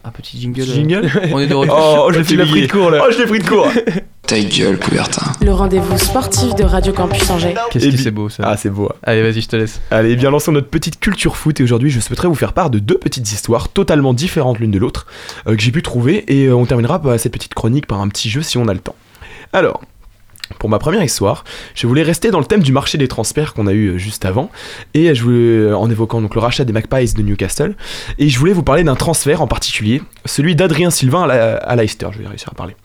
Un 0.04 0.12
petit 0.12 0.39
jingle. 0.39 0.62
Petit 0.62 0.72
euh, 0.72 0.74
jingle 0.74 1.12
On 1.34 1.39
est 1.39 1.47
de 1.47 1.54
retour. 1.56 1.76
Oh, 1.78 2.06
oh, 2.08 2.12
je 2.14 2.20
l'ai 2.20 2.36
l'as 2.38 2.45
pris 2.45 2.68
de 2.68 2.72
court 2.72 2.89
là. 2.89 3.04
Oh, 3.06 3.12
je 3.12 3.18
l'ai 3.20 3.26
pris 3.26 3.39
de 3.43 3.47
court. 3.47 3.68
Ta 4.26 4.39
gueule, 4.39 4.78
Coubertin. 4.80 5.26
Le 5.41 5.52
rendez-vous 5.52 5.97
sportif 5.97 6.54
de 6.56 6.64
Radio 6.64 6.93
Campus 6.93 7.30
Angers. 7.32 7.56
Qu'est-ce 7.72 7.86
Et 7.88 7.91
que 7.91 7.97
c'est 7.97 8.12
beau 8.12 8.30
ça. 8.30 8.43
Ah, 8.45 8.58
c'est 8.58 8.70
beau. 8.70 8.86
hein. 8.91 8.95
Allez, 9.04 9.24
vas-y, 9.24 9.41
je 9.41 9.47
te 9.47 9.56
laisse. 9.56 9.82
Allez, 9.91 10.16
bien 10.16 10.30
lançons 10.30 10.52
notre 10.52 10.68
petite 10.70 11.00
culture 11.00 11.36
foot 11.36 11.60
et 11.60 11.64
aujourd'hui 11.64 11.89
je 11.89 12.00
souhaiterais 12.00 12.28
vous 12.28 12.36
faire 12.36 12.54
part 12.54 12.70
de 12.70 12.80
deux 12.80 12.97
petites 12.97 13.32
histoires 13.32 13.70
totalement 13.70 14.14
différentes 14.14 14.60
l'une 14.60 14.72
de 14.72 14.78
l'autre 14.80 15.08
euh, 15.47 15.56
que 15.56 15.62
j'ai 15.62 15.72
pu 15.72 15.82
trouver 15.82 16.24
et 16.28 16.45
euh, 16.45 16.56
on 16.56 16.66
terminera 16.66 17.00
bah, 17.00 17.18
cette 17.18 17.34
petite 17.34 17.54
chronique 17.56 17.88
par 17.88 18.00
un 18.02 18.08
petit 18.08 18.30
jeu 18.30 18.41
si 18.41 18.58
on 18.58 18.68
a 18.68 18.74
le 18.74 18.80
temps. 18.80 18.95
Alors, 19.52 19.82
pour 20.58 20.70
ma 20.70 20.80
première 20.80 21.04
histoire, 21.04 21.43
je 21.76 21.86
voulais 21.86 22.02
rester 22.02 22.32
dans 22.32 22.39
le 22.39 22.45
thème 22.45 22.64
du 22.64 22.72
marché 22.72 22.97
des 22.97 23.08
transferts 23.08 23.54
qu'on 23.54 23.68
a 23.68 23.74
eu 23.74 23.89
euh, 23.89 23.97
juste 23.97 24.26
avant 24.26 24.50
et 24.93 25.14
voulais, 25.14 25.68
euh, 25.68 25.78
en 25.78 25.89
évoquant 25.89 26.22
donc 26.22 26.34
le 26.34 26.41
rachat 26.41 26.66
des 26.66 26.74
Magpies 26.74 27.14
de 27.14 27.22
Newcastle 27.22 27.76
et 28.18 28.30
je 28.30 28.39
voulais 28.39 28.54
vous 28.54 28.64
parler 28.64 28.84
d'un 28.84 28.95
transfert 28.95 29.41
en 29.41 29.47
particulier, 29.47 30.02
celui 30.26 30.56
d'Adrien 30.56 30.89
Silva 30.89 31.24
à, 31.24 31.76
Leicester, 31.76 32.08
je 32.12 32.20
vais 32.20 32.28
réussir 32.28 32.50
à 32.52 32.56
parler. 32.56 32.76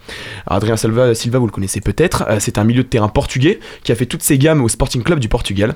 Adrien 0.47 0.77
Silva, 0.77 1.39
vous 1.39 1.47
le 1.47 1.53
connaissez 1.53 1.81
peut-être, 1.81 2.25
euh, 2.29 2.37
c'est 2.39 2.59
un 2.59 2.65
milieu 2.65 2.83
de 2.83 2.89
terrain 2.89 3.09
portugais 3.09 3.61
qui 3.83 3.93
a 3.93 3.95
fait 3.95 4.07
toutes 4.07 4.23
ses 4.23 4.39
gammes 4.39 4.63
au 4.63 4.69
Sporting 4.69 5.03
Club 5.03 5.19
du 5.19 5.29
Portugal. 5.29 5.75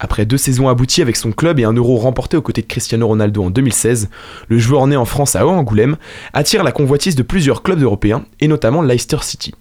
Après 0.00 0.26
deux 0.26 0.38
saisons 0.38 0.68
abouties 0.68 1.02
avec 1.02 1.14
son 1.14 1.30
club 1.30 1.60
et 1.60 1.64
un 1.64 1.74
euro 1.74 1.96
remporté 1.96 2.36
aux 2.36 2.42
côtés 2.42 2.62
de 2.62 2.66
Cristiano 2.66 3.06
Ronaldo 3.06 3.44
en 3.44 3.50
2016, 3.50 4.10
le 4.48 4.58
joueur 4.58 4.86
né 4.88 4.96
en 4.96 5.04
France 5.04 5.36
à 5.36 5.46
Angoulême 5.46 5.96
attire 6.32 6.64
la 6.64 6.72
convoitise 6.72 7.14
de 7.14 7.22
plusieurs 7.22 7.62
clubs 7.62 7.80
européens 7.80 8.24
et 8.40 8.48
notamment 8.48 8.82
Leicester 8.82 9.18
City. 9.20 9.54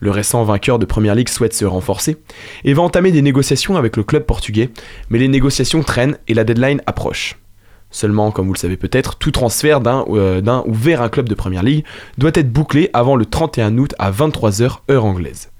Le 0.00 0.10
récent 0.10 0.44
vainqueur 0.44 0.78
de 0.78 0.86
Premier 0.86 1.14
League 1.14 1.28
souhaite 1.28 1.54
se 1.54 1.64
renforcer 1.64 2.16
et 2.64 2.72
va 2.72 2.82
entamer 2.82 3.12
des 3.12 3.22
négociations 3.22 3.76
avec 3.76 3.96
le 3.96 4.04
club 4.04 4.24
portugais, 4.24 4.70
mais 5.10 5.18
les 5.18 5.28
négociations 5.28 5.82
traînent 5.82 6.18
et 6.28 6.34
la 6.34 6.44
deadline 6.44 6.80
approche. 6.86 7.38
Seulement, 7.90 8.30
comme 8.30 8.46
vous 8.46 8.52
le 8.52 8.58
savez 8.58 8.76
peut-être, 8.76 9.16
tout 9.16 9.30
transfert 9.30 9.80
d'un 9.80 10.04
euh, 10.10 10.62
ou 10.66 10.74
vers 10.74 11.00
un 11.00 11.08
club 11.08 11.28
de 11.28 11.34
Premier 11.34 11.62
League 11.62 11.84
doit 12.18 12.32
être 12.34 12.52
bouclé 12.52 12.90
avant 12.92 13.16
le 13.16 13.24
31 13.24 13.78
août 13.78 13.94
à 13.98 14.10
23h 14.10 14.78
heure 14.90 15.04
anglaise. 15.04 15.50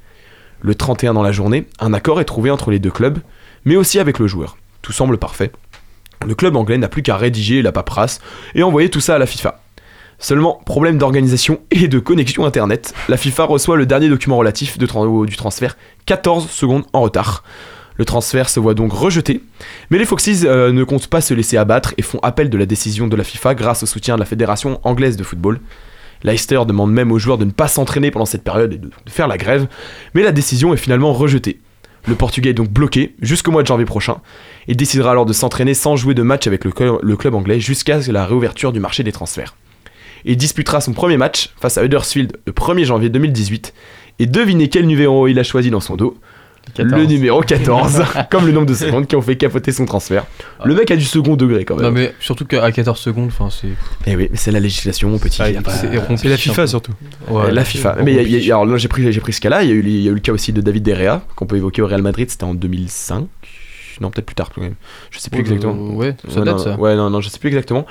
Le 0.60 0.74
31 0.74 1.14
dans 1.14 1.22
la 1.22 1.32
journée, 1.32 1.66
un 1.80 1.94
accord 1.94 2.20
est 2.20 2.26
trouvé 2.26 2.50
entre 2.50 2.70
les 2.70 2.78
deux 2.78 2.90
clubs, 2.90 3.18
mais 3.64 3.76
aussi 3.76 3.98
avec 3.98 4.18
le 4.18 4.26
joueur. 4.26 4.56
Tout 4.82 4.92
semble 4.92 5.16
parfait. 5.16 5.52
Le 6.26 6.34
club 6.34 6.56
anglais 6.56 6.78
n'a 6.78 6.88
plus 6.88 7.02
qu'à 7.02 7.16
rédiger 7.16 7.62
la 7.62 7.72
paperasse 7.72 8.20
et 8.54 8.62
envoyer 8.62 8.90
tout 8.90 9.00
ça 9.00 9.14
à 9.14 9.18
la 9.18 9.26
FIFA. 9.26 9.60
Seulement, 10.20 10.60
problème 10.64 10.98
d'organisation 10.98 11.60
et 11.70 11.86
de 11.86 12.00
connexion 12.00 12.44
internet, 12.44 12.92
la 13.08 13.16
FIFA 13.16 13.44
reçoit 13.44 13.76
le 13.76 13.86
dernier 13.86 14.08
document 14.08 14.36
relatif 14.36 14.76
du 14.76 14.86
transfert 15.36 15.76
14 16.06 16.50
secondes 16.50 16.84
en 16.92 17.02
retard. 17.02 17.44
Le 17.98 18.04
transfert 18.04 18.48
se 18.48 18.58
voit 18.58 18.74
donc 18.74 18.92
rejeté, 18.92 19.42
mais 19.90 19.98
les 19.98 20.04
Foxes 20.04 20.44
euh, 20.44 20.72
ne 20.72 20.84
comptent 20.84 21.06
pas 21.08 21.20
se 21.20 21.34
laisser 21.34 21.56
abattre 21.56 21.94
et 21.98 22.02
font 22.02 22.18
appel 22.22 22.50
de 22.50 22.58
la 22.58 22.66
décision 22.66 23.06
de 23.06 23.16
la 23.16 23.24
FIFA 23.24 23.54
grâce 23.54 23.82
au 23.84 23.86
soutien 23.86 24.14
de 24.14 24.20
la 24.20 24.26
Fédération 24.26 24.80
anglaise 24.82 25.16
de 25.16 25.24
football. 25.24 25.60
Leicester 26.24 26.60
demande 26.66 26.92
même 26.92 27.12
aux 27.12 27.18
joueurs 27.18 27.38
de 27.38 27.44
ne 27.44 27.52
pas 27.52 27.68
s'entraîner 27.68 28.10
pendant 28.10 28.26
cette 28.26 28.42
période 28.42 28.72
et 28.72 28.78
de, 28.78 28.90
faire 29.08 29.28
la 29.28 29.36
grève, 29.36 29.68
mais 30.14 30.22
la 30.22 30.32
décision 30.32 30.74
est 30.74 30.78
finalement 30.78 31.12
rejetée. 31.12 31.60
Le 32.06 32.16
Portugais 32.16 32.50
est 32.50 32.54
donc 32.54 32.70
bloqué 32.70 33.14
jusqu'au 33.20 33.52
mois 33.52 33.62
de 33.62 33.68
janvier 33.68 33.84
prochain 33.84 34.18
et 34.66 34.74
décidera 34.74 35.12
alors 35.12 35.26
de 35.26 35.32
s'entraîner 35.32 35.74
sans 35.74 35.94
jouer 35.94 36.14
de 36.14 36.22
match 36.22 36.46
avec 36.46 36.64
le 36.64 37.16
club 37.16 37.34
anglais 37.34 37.60
jusqu'à 37.60 37.98
la 38.08 38.26
réouverture 38.26 38.72
du 38.72 38.80
marché 38.80 39.02
des 39.04 39.12
transferts. 39.12 39.54
Il 40.24 40.36
disputera 40.36 40.80
son 40.80 40.92
premier 40.92 41.16
match 41.16 41.50
face 41.60 41.78
à 41.78 41.84
Huddersfield 41.84 42.36
le 42.46 42.52
1er 42.52 42.84
janvier 42.84 43.08
2018 43.08 43.74
et 44.18 44.26
devinez 44.26 44.68
quel 44.68 44.86
numéro 44.86 45.28
il 45.28 45.38
a 45.38 45.42
choisi 45.42 45.70
dans 45.70 45.80
son 45.80 45.96
dos 45.96 46.16
14. 46.74 47.00
Le 47.00 47.06
numéro 47.06 47.40
14, 47.40 48.02
comme 48.30 48.44
le 48.44 48.52
nombre 48.52 48.66
de 48.66 48.74
secondes 48.74 49.06
qui 49.06 49.16
ont 49.16 49.22
fait 49.22 49.36
capoter 49.36 49.72
son 49.72 49.86
transfert. 49.86 50.26
Le 50.64 50.74
mec 50.74 50.90
a 50.90 50.96
du 50.96 51.04
second 51.04 51.34
degré 51.34 51.64
quand 51.64 51.76
même. 51.76 51.86
Non, 51.86 51.92
mais 51.92 52.12
surtout 52.20 52.44
qu'à 52.44 52.70
14 52.70 52.98
secondes, 52.98 53.28
enfin, 53.28 53.48
c'est. 53.48 53.68
Eh 54.06 54.16
oui, 54.16 54.28
mais 54.30 54.36
c'est 54.36 54.50
la 54.50 54.60
législation, 54.60 55.08
mon 55.08 55.18
petit. 55.18 55.40
Ah, 55.40 55.62
pas- 55.62 55.70
c'est 55.72 56.28
la 56.28 56.36
FIFA 56.36 56.66
surtout. 56.66 56.92
Ouais, 57.28 57.50
la 57.52 57.64
FIFA. 57.64 57.96
Mais 58.04 58.12
il 58.12 58.16
y 58.16 58.18
a- 58.18 58.22
il 58.22 58.28
y 58.28 58.30
a- 58.30 58.34
compliqué. 58.34 58.52
alors 58.52 58.66
là, 58.66 58.76
j'ai 58.76 58.88
pris, 58.88 59.10
j'ai 59.10 59.20
pris 59.20 59.32
ce 59.32 59.40
cas-là. 59.40 59.62
Il 59.62 59.70
y, 59.70 59.72
a 59.72 59.76
eu, 59.76 59.80
il 59.82 60.00
y 60.02 60.08
a 60.08 60.10
eu 60.10 60.14
le 60.14 60.20
cas 60.20 60.32
aussi 60.32 60.52
de 60.52 60.60
David 60.60 60.82
Derrea, 60.82 61.22
qu'on 61.36 61.46
peut 61.46 61.56
évoquer 61.56 61.80
au 61.80 61.86
Real 61.86 62.02
Madrid. 62.02 62.28
C'était 62.30 62.44
en 62.44 62.52
2005. 62.54 63.26
Non, 64.02 64.10
peut-être 64.10 64.26
plus 64.26 64.34
tard. 64.34 64.50
quand 64.54 64.60
même. 64.60 64.74
Je 65.10 65.18
sais 65.20 65.30
plus 65.30 65.40
exactement. 65.40 65.72
Ouais, 65.96 66.14
ça 66.28 66.42
date 66.42 66.56
non, 66.56 66.58
ça. 66.58 66.76
Ouais, 66.78 66.94
non, 66.96 67.08
non, 67.08 67.22
je 67.22 67.30
sais 67.30 67.38
plus 67.38 67.48
exactement. 67.48 67.86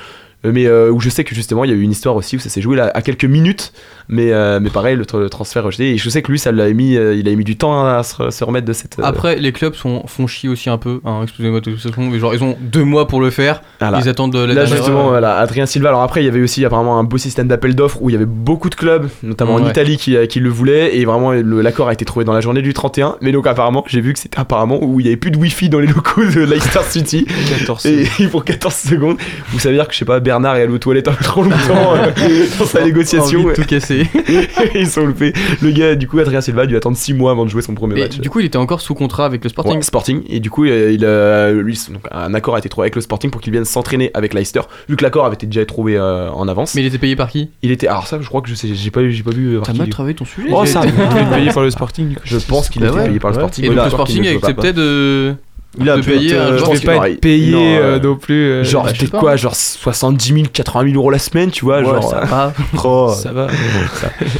Euh, 0.45 0.51
Mais 0.53 0.67
euh, 0.67 0.91
où 0.91 0.99
je 0.99 1.09
sais 1.09 1.23
que 1.23 1.33
justement 1.33 1.63
il 1.63 1.71
y 1.71 1.73
a 1.73 1.75
eu 1.75 1.81
une 1.81 1.89
histoire 1.91 2.15
aussi 2.15 2.35
où 2.35 2.39
ça 2.39 2.49
s'est 2.49 2.61
joué 2.61 2.75
là, 2.77 2.91
à 2.93 3.01
quelques 3.01 3.25
minutes, 3.25 3.73
mais, 4.07 4.31
euh, 4.31 4.59
mais 4.61 4.69
pareil, 4.69 4.95
le, 4.95 5.03
tra- 5.03 5.19
le 5.19 5.29
transfert 5.29 5.63
rejeté. 5.63 5.91
Et 5.93 5.97
je 5.97 6.09
sais 6.11 6.21
que 6.21 6.31
lui, 6.31 6.37
ça 6.37 6.51
l'a 6.51 6.69
mis, 6.73 6.95
euh, 6.95 7.15
il 7.15 7.27
a 7.27 7.33
mis 7.35 7.43
du 7.43 7.57
temps 7.57 7.83
à 7.85 8.03
se, 8.03 8.29
se 8.29 8.43
remettre 8.43 8.67
de 8.67 8.73
cette. 8.73 8.99
euh, 8.99 9.03
Après, 9.03 9.35
les 9.37 9.51
clubs 9.51 9.73
sont, 9.73 10.05
font 10.05 10.27
chier 10.27 10.47
aussi 10.47 10.69
un 10.69 10.77
peu, 10.77 11.01
hein, 11.05 11.21
excusez-moi 11.23 11.59
de 11.59 11.71
toute 11.71 11.79
façon, 11.81 12.01
mais 12.03 12.19
genre 12.19 12.35
ils 12.35 12.43
ont 12.43 12.55
deux 12.61 12.83
mois 12.83 13.07
pour 13.07 13.19
le 13.19 13.31
faire, 13.31 13.61
voilà. 13.79 13.99
ils 13.99 14.07
attendent 14.09 14.31
de 14.33 14.39
la 14.39 14.53
Là 14.53 14.65
justement, 14.65 14.99
heure. 15.05 15.07
voilà, 15.09 15.37
Adrien 15.37 15.65
Silva. 15.65 15.89
Alors 15.89 16.03
après, 16.03 16.21
il 16.21 16.25
y 16.25 16.29
avait 16.29 16.41
aussi 16.41 16.63
apparemment 16.63 16.99
un 16.99 17.03
beau 17.03 17.17
système 17.17 17.47
d'appel 17.47 17.73
d'offres 17.75 17.97
où 18.01 18.09
il 18.11 18.13
y 18.13 18.15
avait 18.15 18.25
beaucoup 18.25 18.69
de 18.69 18.75
clubs, 18.75 19.09
notamment 19.23 19.55
en. 19.55 19.67
Italie, 19.67 19.97
qui, 19.97 20.15
qui 20.27 20.39
le 20.39 20.49
voulaient. 20.49 20.95
Et 20.97 21.03
vraiment, 21.05 21.31
l'accord 21.31 21.87
a 21.89 21.93
été 21.93 22.05
trouvé 22.05 22.23
dans 22.25 22.33
la 22.33 22.41
journée 22.41 22.61
du 22.61 22.73
31. 22.73 23.17
Mais 23.21 23.31
donc 23.31 23.47
apparemment, 23.47 23.83
j'ai 23.87 24.01
vu 24.01 24.13
que 24.13 24.19
c'était 24.19 24.39
apparemment 24.39 24.77
où 24.83 24.99
il 24.99 25.05
y 25.07 25.09
avait 25.09 25.17
plus 25.17 25.31
de 25.31 25.37
Wi-Fi 25.37 25.67
dans 25.69 25.79
les 25.79 25.87
locaux 25.87 26.23
de 26.23 26.41
Leicester 26.41 26.79
City. 26.87 27.25
14. 27.59 27.85
Et 27.87 28.05
pour 28.31 28.45
14 28.45 28.73
secondes, 28.73 29.17
vous 29.49 29.59
savez 29.59 29.75
dire 29.75 29.87
que 29.87 29.93
je 29.93 29.99
sais 29.99 30.05
pas, 30.05 30.19
Bernard 30.27 30.57
est 30.57 30.63
allé 30.63 30.73
aux 30.73 30.77
toilettes 30.77 31.07
un 31.07 31.13
peu 31.13 31.23
trop 31.23 31.41
longtemps 31.43 31.95
euh, 31.95 32.11
dans 32.59 32.65
sa 32.65 32.83
négociation. 32.83 33.39
Envie 33.39 33.49
de 33.49 33.53
tout 33.53 33.63
casser. 33.67 34.05
Ils 34.75 34.87
sont 34.87 35.05
loupés. 35.05 35.31
Le 35.61 35.71
gars, 35.71 35.95
du 35.95 36.07
coup, 36.07 36.19
Adrien 36.19 36.41
Silva 36.41 36.63
a 36.63 36.65
dû 36.65 36.75
attendre 36.75 36.97
6 36.97 37.13
mois 37.13 37.31
avant 37.31 37.45
de 37.45 37.49
jouer 37.49 37.61
son 37.61 37.73
premier 37.75 37.97
Et 37.97 38.03
match. 38.03 38.19
du 38.19 38.29
coup, 38.29 38.39
il 38.41 38.45
était 38.45 38.57
encore 38.57 38.81
sous 38.81 38.93
contrat 38.93 39.25
avec 39.25 39.43
le 39.43 39.49
Sporting. 39.49 39.75
Ouais, 39.77 39.81
Sporting 39.81 40.23
et 40.29 40.39
du 40.39 40.49
coup 40.49 40.65
euh, 40.65 40.91
il 40.91 41.05
a 41.05 41.51
lui 41.51 41.79
donc, 41.91 42.01
un 42.11 42.33
accord 42.33 42.55
a 42.55 42.59
été 42.59 42.67
trouvé 42.69 42.85
avec 42.85 42.95
le 42.95 43.01
Sporting 43.01 43.31
pour 43.31 43.39
qu'il 43.41 43.53
vienne 43.53 43.65
s'entraîner 43.65 44.11
avec 44.13 44.33
Leicester 44.33 44.61
vu 44.89 44.95
que 44.97 45.03
l'accord 45.03 45.25
avait 45.25 45.35
été 45.35 45.45
déjà 45.47 45.65
trouvé 45.65 45.95
euh, 45.97 46.29
en 46.31 46.47
avance 46.47 46.75
Mais 46.75 46.81
il 46.81 46.87
était 46.87 46.97
payé 46.97 47.15
par 47.15 47.29
qui? 47.29 47.49
Il 47.61 47.71
était 47.71 47.87
alors 47.87 48.07
ça 48.07 48.17
je 48.21 48.27
crois 48.27 48.41
que 48.41 48.49
je 48.49 48.55
sais 48.55 48.67
j'ai 48.73 48.91
pas 48.91 49.07
j'ai 49.09 49.23
pas 49.23 49.31
vu 49.31 49.57
T'as 49.63 49.73
mal 49.73 49.89
travaillé 49.89 50.15
ton 50.15 50.25
sujet. 50.25 50.49
Oh, 50.51 50.65
ça- 50.65 50.81
Il 50.85 50.89
est 50.89 51.35
payé 51.37 51.51
par 51.51 51.63
le 51.63 51.69
Sporting. 51.71 52.09
du 52.09 52.15
coup. 52.15 52.21
je 52.25 52.37
pense 52.37 52.69
qu'il 52.69 52.83
a 52.83 52.87
Bah 52.87 52.91
été 52.93 52.99
ouais. 53.01 53.07
payé 53.07 53.19
par 53.19 53.31
le. 53.31 53.35
Sporting 53.37 53.65
Et 53.65 53.69
le 53.69 53.89
Sporting 53.89 54.27
acceptait 54.27 54.73
de. 54.73 55.35
Il 55.79 55.87
a 55.89 55.97
de 55.97 56.01
pu 56.01 56.09
payer 56.11 56.31
être, 56.33 56.39
euh, 56.39 56.57
je 56.57 56.63
pense 56.63 56.79
qu'il 56.79 56.85
pas 56.87 57.09
être 57.09 57.21
payé 57.21 57.51
non, 57.51 57.59
euh, 57.61 57.81
euh, 57.97 57.99
non 57.99 58.15
plus. 58.15 58.33
euh, 58.33 58.63
genre 58.63 58.85
bah, 58.85 58.93
peut-être 58.97 59.11
quoi 59.11 59.35
genre 59.35 59.55
70 59.55 60.33
000 60.33 60.45
80 60.51 60.85
000 60.89 60.95
euros 60.95 61.11
la 61.11 61.19
semaine 61.19 61.51
tu 61.51 61.65
vois 61.65 61.79
Ouais, 61.79 61.85
genre 61.85 62.09
ça 62.09 62.53
Oh, 62.83 63.13
ça 63.15 63.31
va. 63.31 63.47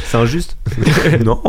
c'est 0.04 0.16
injuste. 0.16 0.56
non 1.24 1.40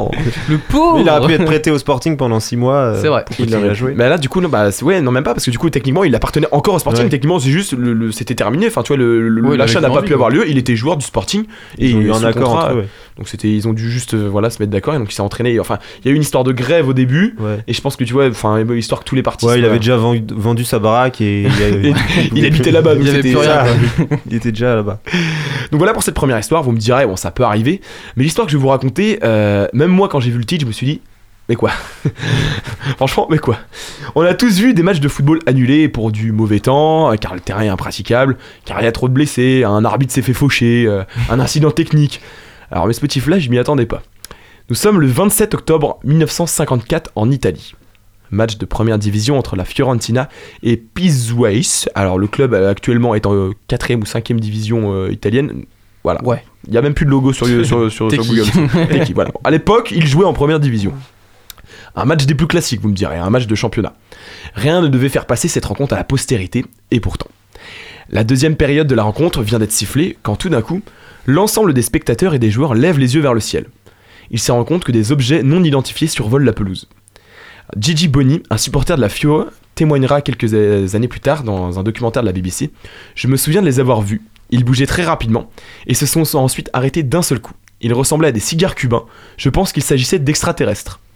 le 0.50 0.58
pauvre 0.58 1.00
Il 1.00 1.10
aurait 1.10 1.28
pu 1.28 1.34
être 1.34 1.46
prêté 1.46 1.72
au 1.72 1.78
Sporting 1.78 2.18
pendant 2.18 2.40
6 2.40 2.56
mois. 2.58 2.76
euh, 2.76 3.02
C'est 3.02 3.08
vrai. 3.08 3.24
pour 3.26 3.36
il 3.40 3.46
continuer 3.46 3.62
aurait 3.62 3.70
à 3.72 3.74
jouer. 3.74 3.94
Mais 3.96 4.10
là, 4.10 4.18
du 4.18 4.30
coup, 4.30 4.42
non, 4.42 4.50
bah, 4.50 4.70
ouais, 4.84 5.02
non, 5.02 5.12
même 5.12 5.24
pas, 5.24 5.34
parce 5.34 5.46
que 5.46 5.52
du 5.52 5.58
coup, 5.58 5.70
techniquement, 5.70 6.04
il 6.04 6.14
appartenait 6.16 6.48
encore 6.52 6.76
au 6.76 6.80
Sporting. 6.80 7.04
Ouais. 7.06 7.10
Techniquement, 7.10 7.40
c'est 7.40 7.50
juste, 7.50 7.74
le, 7.74 7.94
le- 7.94 8.12
c'était 8.12 8.36
terminé. 8.36 8.68
Enfin, 8.68 8.84
tu 8.84 8.90
vois, 8.90 8.98
le- 8.98 9.28
le- 9.28 9.42
Ouais, 9.42 9.56
il 9.56 9.58
l'achat 9.58 9.80
avait 9.80 9.88
n'a 9.88 9.94
pas 9.94 10.02
pu 10.04 10.14
avoir 10.14 10.30
lieu. 10.30 10.48
Il 10.48 10.58
était 10.58 10.76
joueur 10.76 10.98
du 10.98 11.06
Sporting 11.06 11.46
et 11.78 11.94
accord 12.12 12.34
contrat, 12.34 12.66
entre 12.66 12.74
eux. 12.74 12.80
ouais. 12.82 12.88
Donc 13.18 13.28
c'était, 13.28 13.50
ils 13.50 13.68
ont 13.68 13.74
dû 13.74 13.92
juste, 13.92 14.16
voilà, 14.16 14.50
se 14.50 14.62
mettre 14.62 14.72
d'accord. 14.72 14.94
Et 14.96 14.98
donc 14.98 15.12
il 15.12 15.14
s'est 15.16 15.22
entraîné. 15.22 15.60
Enfin, 15.60 15.78
il 16.04 16.08
y 16.08 16.10
a 16.10 16.14
eu 16.14 16.16
une 16.16 16.22
histoire 16.22 16.46
de 16.46 16.54
grève 16.54 16.88
au 16.88 16.94
début. 16.94 17.36
Et 17.68 17.74
je 17.74 17.82
pense 17.82 17.96
que 17.96 18.04
tu 18.06 18.14
vois, 18.14 18.28
enfin, 18.30 18.64
histoire 18.76 19.02
que 19.02 19.06
tous 19.06 19.16
les 19.16 19.24
partis. 19.24 19.46
Il 19.70 19.72
avait 19.72 19.80
déjà 19.80 19.98
vendu, 19.98 20.24
vendu 20.36 20.64
sa 20.66 20.80
baraque 20.80 21.22
et 21.22 21.44
il, 21.44 21.64
avait- 21.64 21.94
il 22.36 22.46
habitait 22.46 22.72
là-bas. 22.72 22.96
Il 23.00 23.08
avait 23.10 23.22
plus 23.22 23.38
rien. 23.38 23.64
il 24.30 24.36
était 24.36 24.52
déjà 24.52 24.76
là-bas. 24.76 25.00
Donc 25.72 25.80
voilà 25.80 25.94
pour 25.94 26.04
cette 26.04 26.16
première 26.16 26.40
histoire. 26.40 26.64
Vous 26.64 26.72
me 26.72 26.78
direz, 26.78 27.06
bon, 27.06 27.16
ça 27.16 27.32
peut 27.32 27.44
arriver. 27.44 27.82
Mais 28.16 28.24
l'histoire 28.24 28.46
que 28.48 28.52
je 28.52 28.58
vais 28.58 28.62
vous 28.62 28.70
raconter, 28.70 29.20
euh, 29.24 29.68
même 29.74 29.92
moi, 29.92 30.10
quand 30.10 30.20
j'ai 30.20 30.32
vu 30.32 30.38
le 30.40 30.46
titre, 30.46 30.62
je 30.64 30.68
me 30.68 30.72
suis 30.72 30.86
dit, 30.86 31.02
mais 31.48 31.56
quoi? 31.56 31.72
Franchement, 32.98 33.28
mais 33.30 33.38
quoi? 33.40 33.58
On 34.16 34.22
a 34.22 34.34
tous 34.34 34.60
vu 34.60 34.74
des 34.74 34.84
matchs 34.84 35.00
de 35.00 35.08
football 35.08 35.40
annulés 35.46 35.88
pour 35.90 36.12
du 36.12 36.32
mauvais 36.32 36.60
temps, 36.60 37.16
car 37.18 37.34
le 37.34 37.40
terrain 37.40 37.62
est 37.62 37.70
impraticable, 37.70 38.38
car 38.66 38.80
il 38.82 38.86
y 38.86 38.88
a 38.88 38.92
trop 38.92 39.08
de 39.08 39.14
blessés, 39.14 39.64
un 39.64 39.84
arbitre 39.86 40.14
s'est 40.14 40.22
fait 40.22 40.34
faucher, 40.34 40.86
euh, 40.88 41.04
un 41.30 41.40
incident 41.40 41.72
technique. 41.72 42.22
Alors, 42.72 42.86
mais 42.88 42.94
ce 42.94 43.02
petit 43.02 43.20
flash, 43.20 43.44
je 43.44 43.50
m'y 43.50 43.58
attendais 43.58 43.86
pas. 43.88 44.02
Nous 44.70 44.76
sommes 44.76 45.02
le 45.02 45.08
27 45.08 45.56
octobre 45.56 46.00
1954 46.04 47.12
en 47.16 47.32
Italie. 47.32 47.74
Match 48.32 48.58
de 48.58 48.66
première 48.66 49.00
division 49.00 49.38
entre 49.38 49.56
la 49.56 49.66
Fiorentina 49.66 50.30
et 50.64 50.78
Pisuais. 50.78 51.62
Alors, 51.96 52.18
le 52.18 52.28
club 52.28 52.54
euh, 52.54 52.70
actuellement 52.70 53.16
est 53.16 53.26
en 53.26 53.52
4 53.68 53.94
ou 53.96 54.06
5 54.06 54.34
division 54.34 54.94
euh, 54.94 55.12
italienne. 55.12 55.66
Voilà. 56.04 56.24
Ouais. 56.24 56.44
Il 56.68 56.72
n'y 56.72 56.78
a 56.78 56.82
même 56.82 56.94
plus 56.94 57.06
de 57.06 57.12
logo 57.12 57.34
sur, 57.34 57.48
sur, 57.48 57.66
sur, 57.66 57.92
sur 57.92 58.08
T'es 58.10 58.18
qui 58.18 58.30
Google. 58.30 59.14
Voilà. 59.16 59.32
À 59.44 59.52
l'époque, 59.52 59.92
il 59.96 60.06
jouait 60.06 60.26
en 60.26 60.34
première 60.34 60.60
division. 60.60 60.94
Un 61.96 62.06
match 62.06 62.26
des 62.26 62.36
plus 62.36 62.48
classiques, 62.48 62.82
vous 62.82 62.90
me 62.90 62.94
direz, 62.94 63.18
un 63.18 63.30
match 63.30 63.48
de 63.48 63.56
championnat. 63.56 63.94
Rien 64.54 64.82
ne 64.82 64.88
devait 64.88 65.10
faire 65.10 65.26
passer 65.26 65.48
cette 65.48 65.66
rencontre 65.66 65.94
à 65.94 65.98
la 65.98 66.04
postérité, 66.04 66.66
et 66.92 67.00
pourtant. 67.00 67.28
La 68.10 68.24
deuxième 68.24 68.56
période 68.56 68.88
de 68.88 68.96
la 68.96 69.04
rencontre 69.04 69.42
vient 69.42 69.60
d'être 69.60 69.72
sifflée 69.72 70.18
quand 70.24 70.36
tout 70.36 70.50
d'un 70.50 70.62
coup, 70.62 70.82
l'ensemble 71.26 71.74
des 71.74 71.82
spectateurs 71.82 72.34
et 72.34 72.40
des 72.40 72.50
joueurs 72.50 72.74
lèvent 72.74 73.00
les 73.00 73.16
yeux 73.16 73.22
vers 73.22 73.34
le 73.34 73.40
ciel. 73.40 73.66
Ils 74.32 74.40
se 74.40 74.52
rendent 74.52 74.66
compte 74.66 74.84
que 74.84 74.92
des 74.92 75.12
objets 75.12 75.44
non 75.44 75.64
identifiés 75.64 76.08
survolent 76.08 76.46
la 76.46 76.54
pelouse. 76.54 76.88
Gigi 77.78 78.08
Boni, 78.08 78.42
un 78.50 78.58
supporter 78.58 78.96
de 78.96 79.02
la 79.02 79.10
Fio, 79.10 79.48
témoignera 79.76 80.22
quelques 80.22 80.54
euh, 80.54 80.88
années 80.96 81.08
plus 81.08 81.20
tard 81.20 81.44
dans 81.44 81.80
un 81.80 81.84
documentaire 81.84 82.24
de 82.24 82.28
la 82.28 82.34
BBC. 82.34 82.72
Je 83.16 83.28
me 83.28 83.38
souviens 83.38 83.62
de 83.62 83.66
les 83.66 83.80
avoir 83.80 84.02
vus. 84.02 84.22
Ils 84.50 84.64
bougeaient 84.64 84.88
très 84.88 85.04
rapidement 85.04 85.50
et 85.88 85.94
se 85.94 86.06
sont 86.06 86.24
ensuite 86.38 86.70
arrêtés 86.74 87.04
d'un 87.04 87.22
seul 87.22 87.40
coup. 87.40 87.54
Ils 87.82 87.94
ressemblaient 87.94 88.30
à 88.30 88.32
des 88.32 88.40
cigares 88.40 88.76
cubains. 88.76 89.06
Je 89.38 89.50
pense 89.50 89.72
qu'il 89.72 89.84
s'agissait 89.84 90.20
d'extraterrestres. 90.20 91.00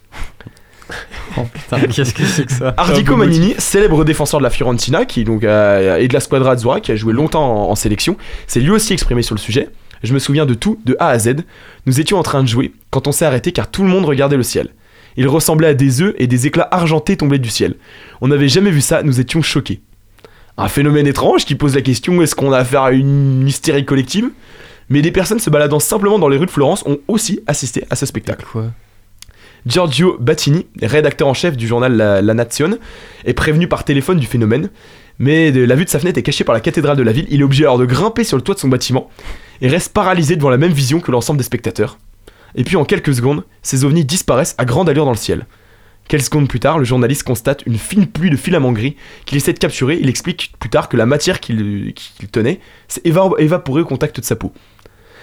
Oh 1.38 1.46
putain, 1.50 1.80
qu'est-ce 1.80 2.12
que 2.12 2.22
c'est 2.24 2.44
que 2.44 2.52
ça 2.52 2.74
Ardico 2.76 3.16
Manini, 3.16 3.54
célèbre 3.56 4.04
défenseur 4.04 4.38
de 4.38 4.44
la 4.44 4.50
Fiorentina 4.50 5.06
qui 5.06 5.24
donc 5.24 5.42
euh, 5.42 5.96
et 5.96 6.08
de 6.08 6.12
la 6.12 6.20
Squadra 6.20 6.52
Azzurra 6.52 6.80
qui 6.80 6.92
a 6.92 6.96
joué 6.96 7.14
longtemps 7.14 7.64
en, 7.64 7.70
en 7.70 7.74
sélection, 7.74 8.18
s'est 8.46 8.60
lui 8.60 8.70
aussi 8.70 8.92
exprimé 8.92 9.22
sur 9.22 9.34
le 9.34 9.40
sujet. 9.40 9.70
Je 10.02 10.12
me 10.12 10.18
souviens 10.18 10.44
de 10.44 10.52
tout, 10.52 10.78
de 10.84 10.94
A 11.00 11.08
à 11.08 11.18
Z. 11.18 11.36
Nous 11.86 12.00
étions 12.00 12.18
en 12.18 12.22
train 12.22 12.42
de 12.42 12.48
jouer 12.48 12.72
quand 12.90 13.08
on 13.08 13.12
s'est 13.12 13.24
arrêté 13.24 13.50
car 13.50 13.70
tout 13.70 13.82
le 13.82 13.88
monde 13.88 14.04
regardait 14.04 14.36
le 14.36 14.42
ciel. 14.42 14.68
Il 15.16 15.28
ressemblait 15.28 15.68
à 15.68 15.74
des 15.74 16.00
œufs 16.02 16.14
et 16.18 16.26
des 16.26 16.46
éclats 16.46 16.68
argentés 16.70 17.16
tombaient 17.16 17.38
du 17.38 17.48
ciel. 17.50 17.74
On 18.20 18.28
n'avait 18.28 18.48
jamais 18.48 18.70
vu 18.70 18.80
ça, 18.80 19.02
nous 19.02 19.20
étions 19.20 19.42
choqués. 19.42 19.80
Un 20.56 20.68
phénomène 20.68 21.06
étrange 21.06 21.44
qui 21.44 21.54
pose 21.54 21.74
la 21.74 21.82
question 21.82 22.22
est-ce 22.22 22.34
qu'on 22.34 22.52
a 22.52 22.58
affaire 22.58 22.82
à 22.82 22.92
une 22.92 23.46
hystérie 23.46 23.84
collective? 23.84 24.30
Mais 24.88 25.02
des 25.02 25.10
personnes 25.10 25.38
se 25.40 25.50
baladant 25.50 25.80
simplement 25.80 26.18
dans 26.18 26.28
les 26.28 26.36
rues 26.36 26.46
de 26.46 26.50
Florence 26.50 26.84
ont 26.86 26.98
aussi 27.08 27.40
assisté 27.46 27.84
à 27.90 27.96
ce 27.96 28.06
spectacle. 28.06 28.44
Quoi? 28.52 28.66
Giorgio 29.66 30.18
Battini, 30.20 30.66
rédacteur 30.82 31.26
en 31.26 31.32
chef 31.34 31.56
du 31.56 31.66
journal 31.66 31.96
La, 31.96 32.20
La 32.20 32.34
Nazione, 32.34 32.78
est 33.24 33.32
prévenu 33.32 33.66
par 33.66 33.84
téléphone 33.84 34.18
du 34.18 34.26
phénomène, 34.26 34.68
mais 35.18 35.52
de- 35.52 35.64
la 35.64 35.74
vue 35.74 35.86
de 35.86 35.90
sa 35.90 35.98
fenêtre 35.98 36.18
est 36.18 36.22
cachée 36.22 36.44
par 36.44 36.54
la 36.54 36.60
cathédrale 36.60 36.98
de 36.98 37.02
la 37.02 37.12
ville. 37.12 37.26
Il 37.30 37.40
est 37.40 37.44
obligé 37.44 37.64
alors 37.64 37.78
de 37.78 37.86
grimper 37.86 38.24
sur 38.24 38.36
le 38.36 38.42
toit 38.42 38.54
de 38.54 38.60
son 38.60 38.68
bâtiment 38.68 39.08
et 39.62 39.68
reste 39.68 39.92
paralysé 39.94 40.36
devant 40.36 40.50
la 40.50 40.58
même 40.58 40.72
vision 40.72 41.00
que 41.00 41.10
l'ensemble 41.10 41.38
des 41.38 41.44
spectateurs. 41.44 41.98
Et 42.54 42.64
puis 42.64 42.76
en 42.76 42.84
quelques 42.84 43.14
secondes, 43.14 43.44
ces 43.62 43.84
ovnis 43.84 44.04
disparaissent 44.04 44.54
à 44.58 44.64
grande 44.64 44.88
allure 44.88 45.04
dans 45.04 45.10
le 45.10 45.16
ciel. 45.16 45.46
Quelques 46.06 46.24
secondes 46.24 46.48
plus 46.48 46.60
tard, 46.60 46.78
le 46.78 46.84
journaliste 46.84 47.22
constate 47.22 47.62
une 47.66 47.78
fine 47.78 48.06
pluie 48.06 48.28
de 48.30 48.36
filaments 48.36 48.72
gris 48.72 48.96
qu'il 49.24 49.38
essaie 49.38 49.54
de 49.54 49.58
capturer. 49.58 49.98
Il 50.00 50.08
explique 50.08 50.52
plus 50.60 50.68
tard 50.68 50.88
que 50.88 50.96
la 50.98 51.06
matière 51.06 51.40
qu'il 51.40 51.94
tenait 52.30 52.60
s'est 52.88 53.00
éva- 53.06 53.34
évaporée 53.38 53.80
au 53.82 53.86
contact 53.86 54.20
de 54.20 54.24
sa 54.24 54.36
peau. 54.36 54.52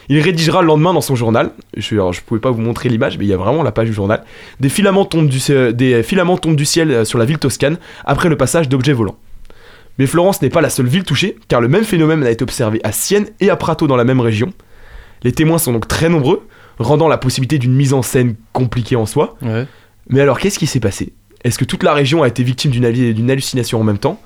Il 0.09 0.19
rédigera 0.19 0.61
le 0.61 0.67
lendemain 0.67 0.93
dans 0.93 1.01
son 1.01 1.15
journal, 1.15 1.51
je 1.77 1.95
ne 1.95 2.11
pouvais 2.25 2.41
pas 2.41 2.49
vous 2.49 2.59
montrer 2.61 2.89
l'image, 2.89 3.17
mais 3.19 3.25
il 3.25 3.27
y 3.27 3.33
a 3.33 3.37
vraiment 3.37 3.61
la 3.61 3.71
page 3.71 3.87
du 3.87 3.93
journal, 3.93 4.23
des 4.59 4.67
filaments 4.69 5.05
tombent 5.05 5.29
du, 5.29 5.39
ciel- 5.39 5.73
des 5.73 6.01
filaments 6.01 6.37
tombent 6.37 6.55
du 6.55 6.65
ciel 6.65 6.91
euh, 6.91 7.05
sur 7.05 7.19
la 7.19 7.25
ville 7.25 7.37
toscane 7.37 7.77
après 8.03 8.27
le 8.27 8.35
passage 8.35 8.67
d'objets 8.67 8.93
volants. 8.93 9.17
Mais 9.99 10.07
Florence 10.07 10.41
n'est 10.41 10.49
pas 10.49 10.61
la 10.61 10.71
seule 10.71 10.87
ville 10.87 11.03
touchée, 11.03 11.37
car 11.47 11.61
le 11.61 11.67
même 11.67 11.83
phénomène 11.83 12.23
a 12.23 12.31
été 12.31 12.41
observé 12.41 12.81
à 12.83 12.91
Sienne 12.91 13.27
et 13.39 13.51
à 13.51 13.55
Prato 13.55 13.85
dans 13.85 13.95
la 13.95 14.03
même 14.03 14.19
région. 14.19 14.51
Les 15.23 15.31
témoins 15.31 15.59
sont 15.59 15.71
donc 15.71 15.87
très 15.87 16.09
nombreux, 16.09 16.45
rendant 16.81 17.07
la 17.07 17.17
possibilité 17.17 17.57
d'une 17.57 17.73
mise 17.73 17.93
en 17.93 18.01
scène 18.01 18.35
compliquée 18.53 18.95
en 18.95 19.05
soi. 19.05 19.37
Ouais. 19.41 19.65
Mais 20.09 20.21
alors, 20.21 20.39
qu'est-ce 20.39 20.59
qui 20.59 20.67
s'est 20.67 20.79
passé? 20.79 21.13
Est-ce 21.43 21.57
que 21.57 21.65
toute 21.65 21.83
la 21.83 21.93
région 21.93 22.23
a 22.23 22.27
été 22.27 22.43
victime 22.43 22.71
d'une 22.71 22.85
hallu- 22.85 23.13
d'une 23.13 23.31
hallucination 23.31 23.79
en 23.79 23.83
même 23.83 23.97
temps? 23.97 24.19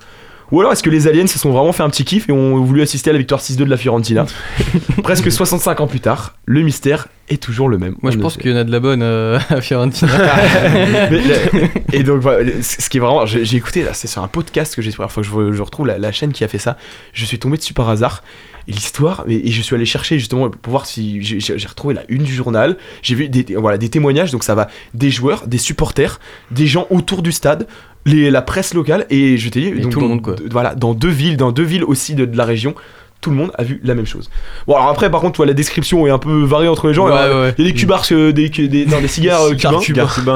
Ou 0.52 0.60
alors 0.60 0.70
est-ce 0.72 0.82
que 0.84 0.90
les 0.90 1.08
aliens 1.08 1.26
se 1.26 1.40
sont 1.40 1.50
vraiment 1.50 1.72
fait 1.72 1.82
un 1.82 1.90
petit 1.90 2.04
kiff 2.04 2.28
et 2.28 2.32
ont 2.32 2.62
voulu 2.62 2.80
assister 2.80 3.10
à 3.10 3.12
la 3.12 3.18
victoire 3.18 3.40
6-2 3.40 3.56
de 3.64 3.70
la 3.70 3.76
Fiorentina? 3.76 4.26
Presque 5.02 5.32
65 5.32 5.80
ans 5.80 5.86
plus 5.88 5.98
tard, 5.98 6.36
le 6.44 6.62
mystère 6.62 7.08
est 7.28 7.42
toujours 7.42 7.68
le 7.68 7.78
même. 7.78 7.96
Moi, 8.00 8.12
je 8.12 8.18
pense 8.18 8.36
qu'il 8.36 8.52
y 8.52 8.54
en 8.54 8.56
a 8.58 8.62
de 8.62 8.70
la 8.70 8.78
bonne 8.78 9.02
euh, 9.02 9.40
à 9.48 9.60
Fiorentina. 9.60 10.12
Mais 11.10 11.20
le- 11.20 11.68
et 11.92 12.02
donc 12.04 12.22
ce 12.62 12.88
qui 12.88 12.98
est 12.98 13.00
vraiment, 13.00 13.26
j'ai 13.26 13.56
écouté 13.56 13.82
là, 13.82 13.92
c'est 13.92 14.06
sur 14.06 14.22
un 14.22 14.28
podcast 14.28 14.76
que 14.76 14.82
j'ai, 14.82 14.90
la 14.90 14.94
première 14.94 15.10
fois 15.10 15.22
que 15.24 15.28
je, 15.28 15.34
re- 15.34 15.52
je 15.52 15.62
retrouve 15.62 15.86
la, 15.88 15.98
la 15.98 16.12
chaîne 16.12 16.32
qui 16.32 16.44
a 16.44 16.48
fait 16.48 16.58
ça. 16.58 16.76
Je 17.12 17.24
suis 17.24 17.38
tombé 17.40 17.56
dessus 17.56 17.74
par 17.74 17.88
hasard. 17.88 18.22
Et 18.68 18.72
l'histoire, 18.72 19.24
et, 19.28 19.48
et 19.48 19.52
je 19.52 19.62
suis 19.62 19.74
allé 19.76 19.84
chercher 19.86 20.18
justement 20.18 20.50
pour 20.50 20.70
voir 20.72 20.86
si 20.86 21.22
j'ai 21.22 21.54
retrouvé 21.68 21.94
la 21.94 22.02
une 22.08 22.24
du 22.24 22.34
journal. 22.34 22.76
J'ai 23.02 23.14
vu 23.14 23.28
des, 23.28 23.54
voilà, 23.54 23.78
des 23.78 23.88
témoignages, 23.88 24.32
donc 24.32 24.42
ça 24.42 24.54
va 24.56 24.68
des 24.92 25.10
joueurs, 25.10 25.46
des 25.46 25.58
supporters, 25.58 26.18
des 26.50 26.66
gens 26.66 26.86
autour 26.90 27.22
du 27.22 27.30
stade, 27.30 27.68
les, 28.06 28.30
la 28.30 28.42
presse 28.42 28.74
locale, 28.74 29.06
et 29.08 29.36
je 29.38 29.48
t'ai 29.50 29.60
dit, 29.60 29.80
donc 29.80 29.92
tout 29.92 30.00
le 30.00 30.08
monde, 30.08 30.22
quoi. 30.22 30.34
voilà, 30.50 30.74
dans 30.74 30.94
deux 30.94 31.08
villes, 31.10 31.36
dans 31.36 31.52
deux 31.52 31.62
villes 31.62 31.84
aussi 31.84 32.14
de, 32.16 32.24
de 32.24 32.36
la 32.36 32.44
région. 32.44 32.74
Tout 33.22 33.30
le 33.30 33.36
monde 33.36 33.50
a 33.56 33.64
vu 33.64 33.80
la 33.82 33.94
même 33.94 34.04
chose. 34.06 34.28
Bon 34.66 34.74
alors 34.74 34.88
après 34.88 35.10
par 35.10 35.20
contre 35.22 35.32
tu 35.32 35.36
vois 35.38 35.46
la 35.46 35.54
description 35.54 36.06
est 36.06 36.10
un 36.10 36.18
peu 36.18 36.44
variée 36.44 36.68
entre 36.68 36.86
les 36.86 36.92
gens. 36.94 37.06
Ouais, 37.06 37.12
Il 37.12 37.16
y 37.16 37.18
a- 37.32 37.40
ouais. 37.40 37.54
il 37.58 37.64
y 37.64 37.68
a 37.68 37.70
des 37.72 37.76
cubars, 37.78 38.04
euh, 38.12 38.30
des, 38.30 38.48
des, 38.50 38.84
non, 38.86 39.00
des 39.00 39.08
cigares 39.08 39.40
euh, 39.42 39.54
cubains. 39.54 39.80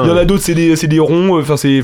Il 0.03 0.09
y 0.09 0.11
en 0.11 0.17
a 0.17 0.25
d'autres, 0.25 0.41
c'est 0.43 0.55
des, 0.55 0.75
c'est 0.75 0.87
des 0.87 0.99
ronds. 0.99 1.39
Enfin, 1.39 1.57
c'est. 1.57 1.83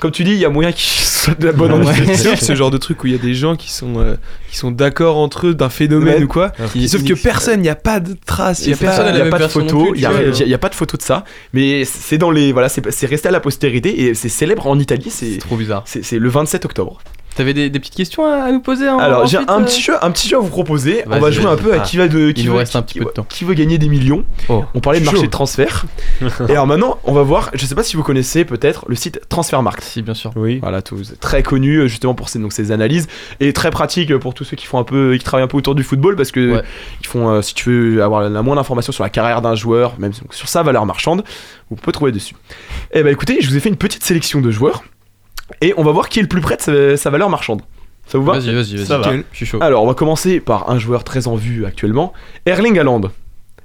Comme 0.00 0.10
tu 0.10 0.24
dis, 0.24 0.32
il 0.32 0.38
y 0.38 0.44
a 0.44 0.50
moyen 0.50 0.72
qu'ils 0.72 0.90
soient 1.22 1.34
de 1.38 1.46
la 1.46 1.52
bonne 1.52 1.72
ambiance. 1.72 1.94
Ce 2.40 2.54
genre 2.54 2.70
de 2.70 2.78
truc 2.78 3.02
où 3.04 3.06
il 3.06 3.12
y 3.12 3.16
a 3.16 3.18
des 3.18 3.34
gens 3.34 3.56
qui 3.56 3.70
sont, 3.70 3.98
euh, 3.98 4.16
qui 4.50 4.56
sont 4.56 4.70
d'accord 4.70 5.16
entre 5.18 5.48
eux 5.48 5.54
d'un 5.54 5.68
phénomène 5.70 6.16
Ouais. 6.18 6.22
ou 6.24 6.28
quoi. 6.28 6.50
Qui- 6.72 6.88
Sauf 6.88 7.04
que 7.04 7.14
personne, 7.14 7.60
il 7.60 7.62
n'y 7.62 7.68
a 7.68 7.74
pas 7.74 8.00
de 8.00 8.14
traces, 8.26 8.60
il 8.60 8.66
Il 8.66 8.70
y 8.70 8.74
a 8.74 8.76
personne, 8.76 9.04
pas. 9.06 9.12
n'y 9.12 9.20
a 9.20 9.30
pas 9.30 9.38
de 9.38 9.48
photo, 9.48 9.92
il 9.94 10.00
y 10.00 10.06
a, 10.06 10.12
y 10.22 10.50
y 10.50 10.56
pas 10.58 10.68
de 10.68 10.74
photo 10.74 10.96
de 10.96 11.02
ça, 11.02 11.24
mais 11.52 11.84
c'est 11.84 12.18
dans 12.18 12.30
les 12.30 12.52
voilà, 12.52 12.68
c'est 12.68 13.06
resté 13.06 13.28
à 13.28 13.30
la 13.30 13.40
postérité 13.40 14.02
et 14.04 14.14
c'est 14.14 14.28
célèbre 14.28 14.66
en 14.66 14.78
Italie, 14.78 15.10
c'est 15.10 15.38
trop 15.38 15.56
bizarre. 15.56 15.82
c'est 15.86 16.18
le 16.18 16.28
27 16.28 16.64
octobre. 16.64 17.00
T'avais 17.34 17.54
des, 17.54 17.70
des 17.70 17.78
petites 17.78 17.94
questions 17.94 18.24
à, 18.26 18.44
à 18.44 18.52
nous 18.52 18.60
poser 18.60 18.88
en- 18.88 18.98
Alors 18.98 19.26
j'ai 19.26 19.38
ensuite, 19.38 19.50
un 19.50 19.60
euh 19.60 19.64
petit 19.64 19.80
jeu, 19.80 19.94
un 20.02 20.10
petit 20.10 20.28
jeu 20.28 20.36
à 20.36 20.40
vous 20.40 20.48
proposer. 20.48 21.02
On 21.06 21.10
Vas-y, 21.10 21.20
va 21.20 21.30
jouer 21.30 21.44
un 21.46 21.54
vas-y. 21.54 21.62
peu 21.64 21.72
à 21.72 21.76
Ah. 21.76 21.80
qui 21.80 21.96
va 21.96 22.08
de 22.08 22.30
qui 22.30 22.42
Il 22.42 22.46
nous 22.46 22.52
veut, 22.52 22.58
reste 22.58 22.76
un 22.76 22.82
qui- 22.82 22.94
petit 22.94 22.98
peu 23.00 23.04
de 23.06 23.10
temps. 23.10 23.26
qui 23.28 23.44
veut 23.44 23.54
gagner 23.54 23.78
des 23.78 23.88
millions. 23.88 24.24
Oh. 24.48 24.64
On 24.74 24.80
parlait 24.80 25.00
de 25.00 25.04
Chaud. 25.04 25.12
marché 25.12 25.26
de 25.26 25.30
transfert. 25.32 25.84
et 26.48 26.52
alors 26.52 26.66
maintenant, 26.66 26.98
on 27.04 27.12
va 27.12 27.22
voir. 27.22 27.50
Je 27.54 27.64
sais 27.64 27.74
pas 27.74 27.82
si 27.82 27.96
vous 27.96 28.02
connaissez 28.02 28.44
peut-être 28.44 28.84
le 28.88 28.94
site 28.96 29.20
Transfermarkt. 29.28 29.82
Si, 29.82 30.02
bien 30.02 30.14
sûr. 30.14 30.30
Oui. 30.36 30.58
Voilà, 30.60 30.82
tout, 30.82 30.96
très 31.20 31.42
connu 31.42 31.76
euh, 31.78 31.88
justement 31.88 32.14
pour 32.14 32.28
donc, 32.34 32.52
ces 32.52 32.70
analyses 32.72 33.08
et 33.40 33.52
très 33.52 33.70
pratique 33.70 34.10
euh, 34.10 34.18
pour 34.18 34.34
tous 34.34 34.44
ceux 34.44 34.56
qui 34.56 34.66
font 34.66 34.78
un 34.78 34.84
peu, 34.84 35.16
qui 35.18 35.24
travaillent 35.24 35.44
un 35.44 35.48
peu 35.48 35.56
autour 35.56 35.74
du 35.74 35.82
football 35.84 36.16
parce 36.16 36.30
que 36.32 36.52
Ouais. 36.56 36.62
ils 37.00 37.06
font, 37.06 37.28
euh, 37.30 37.42
si 37.42 37.54
tu 37.54 37.70
veux 37.70 38.02
avoir 38.02 38.22
la 38.28 38.42
moindre 38.42 38.60
information 38.60 38.92
sur 38.92 39.04
la 39.04 39.10
carrière 39.10 39.40
d'un 39.42 39.54
joueur, 39.54 39.94
même 39.98 40.12
sur- 40.12 40.26
sur 40.32 40.48
sa 40.48 40.62
valeur 40.62 40.84
marchande, 40.86 41.24
vous 41.70 41.76
pouvez 41.76 41.92
trouver 41.92 42.12
dessus. 42.12 42.34
Et 42.92 43.02
bah 43.02 43.10
écoutez, 43.10 43.38
je 43.40 43.48
vous 43.48 43.56
ai 43.56 43.60
fait 43.60 43.68
une 43.70 43.76
petite 43.76 44.04
sélection 44.04 44.40
de 44.40 44.50
joueurs 44.50 44.82
et 45.60 45.74
on 45.76 45.82
va 45.82 45.92
voir 45.92 46.08
qui 46.08 46.18
est 46.18 46.22
le 46.22 46.28
plus 46.28 46.40
près 46.40 46.56
de 46.56 46.62
sa, 46.62 46.96
sa 46.96 47.10
valeur 47.10 47.30
marchande. 47.30 47.62
Ça 48.06 48.18
vous 48.18 48.24
va 48.24 48.34
Vas-y, 48.34 48.54
vas-y, 48.54 48.76
vas-y. 48.76 48.86
Ça 48.86 48.98
va. 48.98 49.12
Je 49.12 49.36
suis 49.36 49.46
chaud. 49.46 49.58
Alors, 49.60 49.82
on 49.82 49.86
va 49.86 49.94
commencer 49.94 50.40
par 50.40 50.70
un 50.70 50.78
joueur 50.78 51.04
très 51.04 51.28
en 51.28 51.36
vue 51.36 51.64
actuellement, 51.64 52.12
Erling 52.46 52.78
Haaland. 52.78 53.02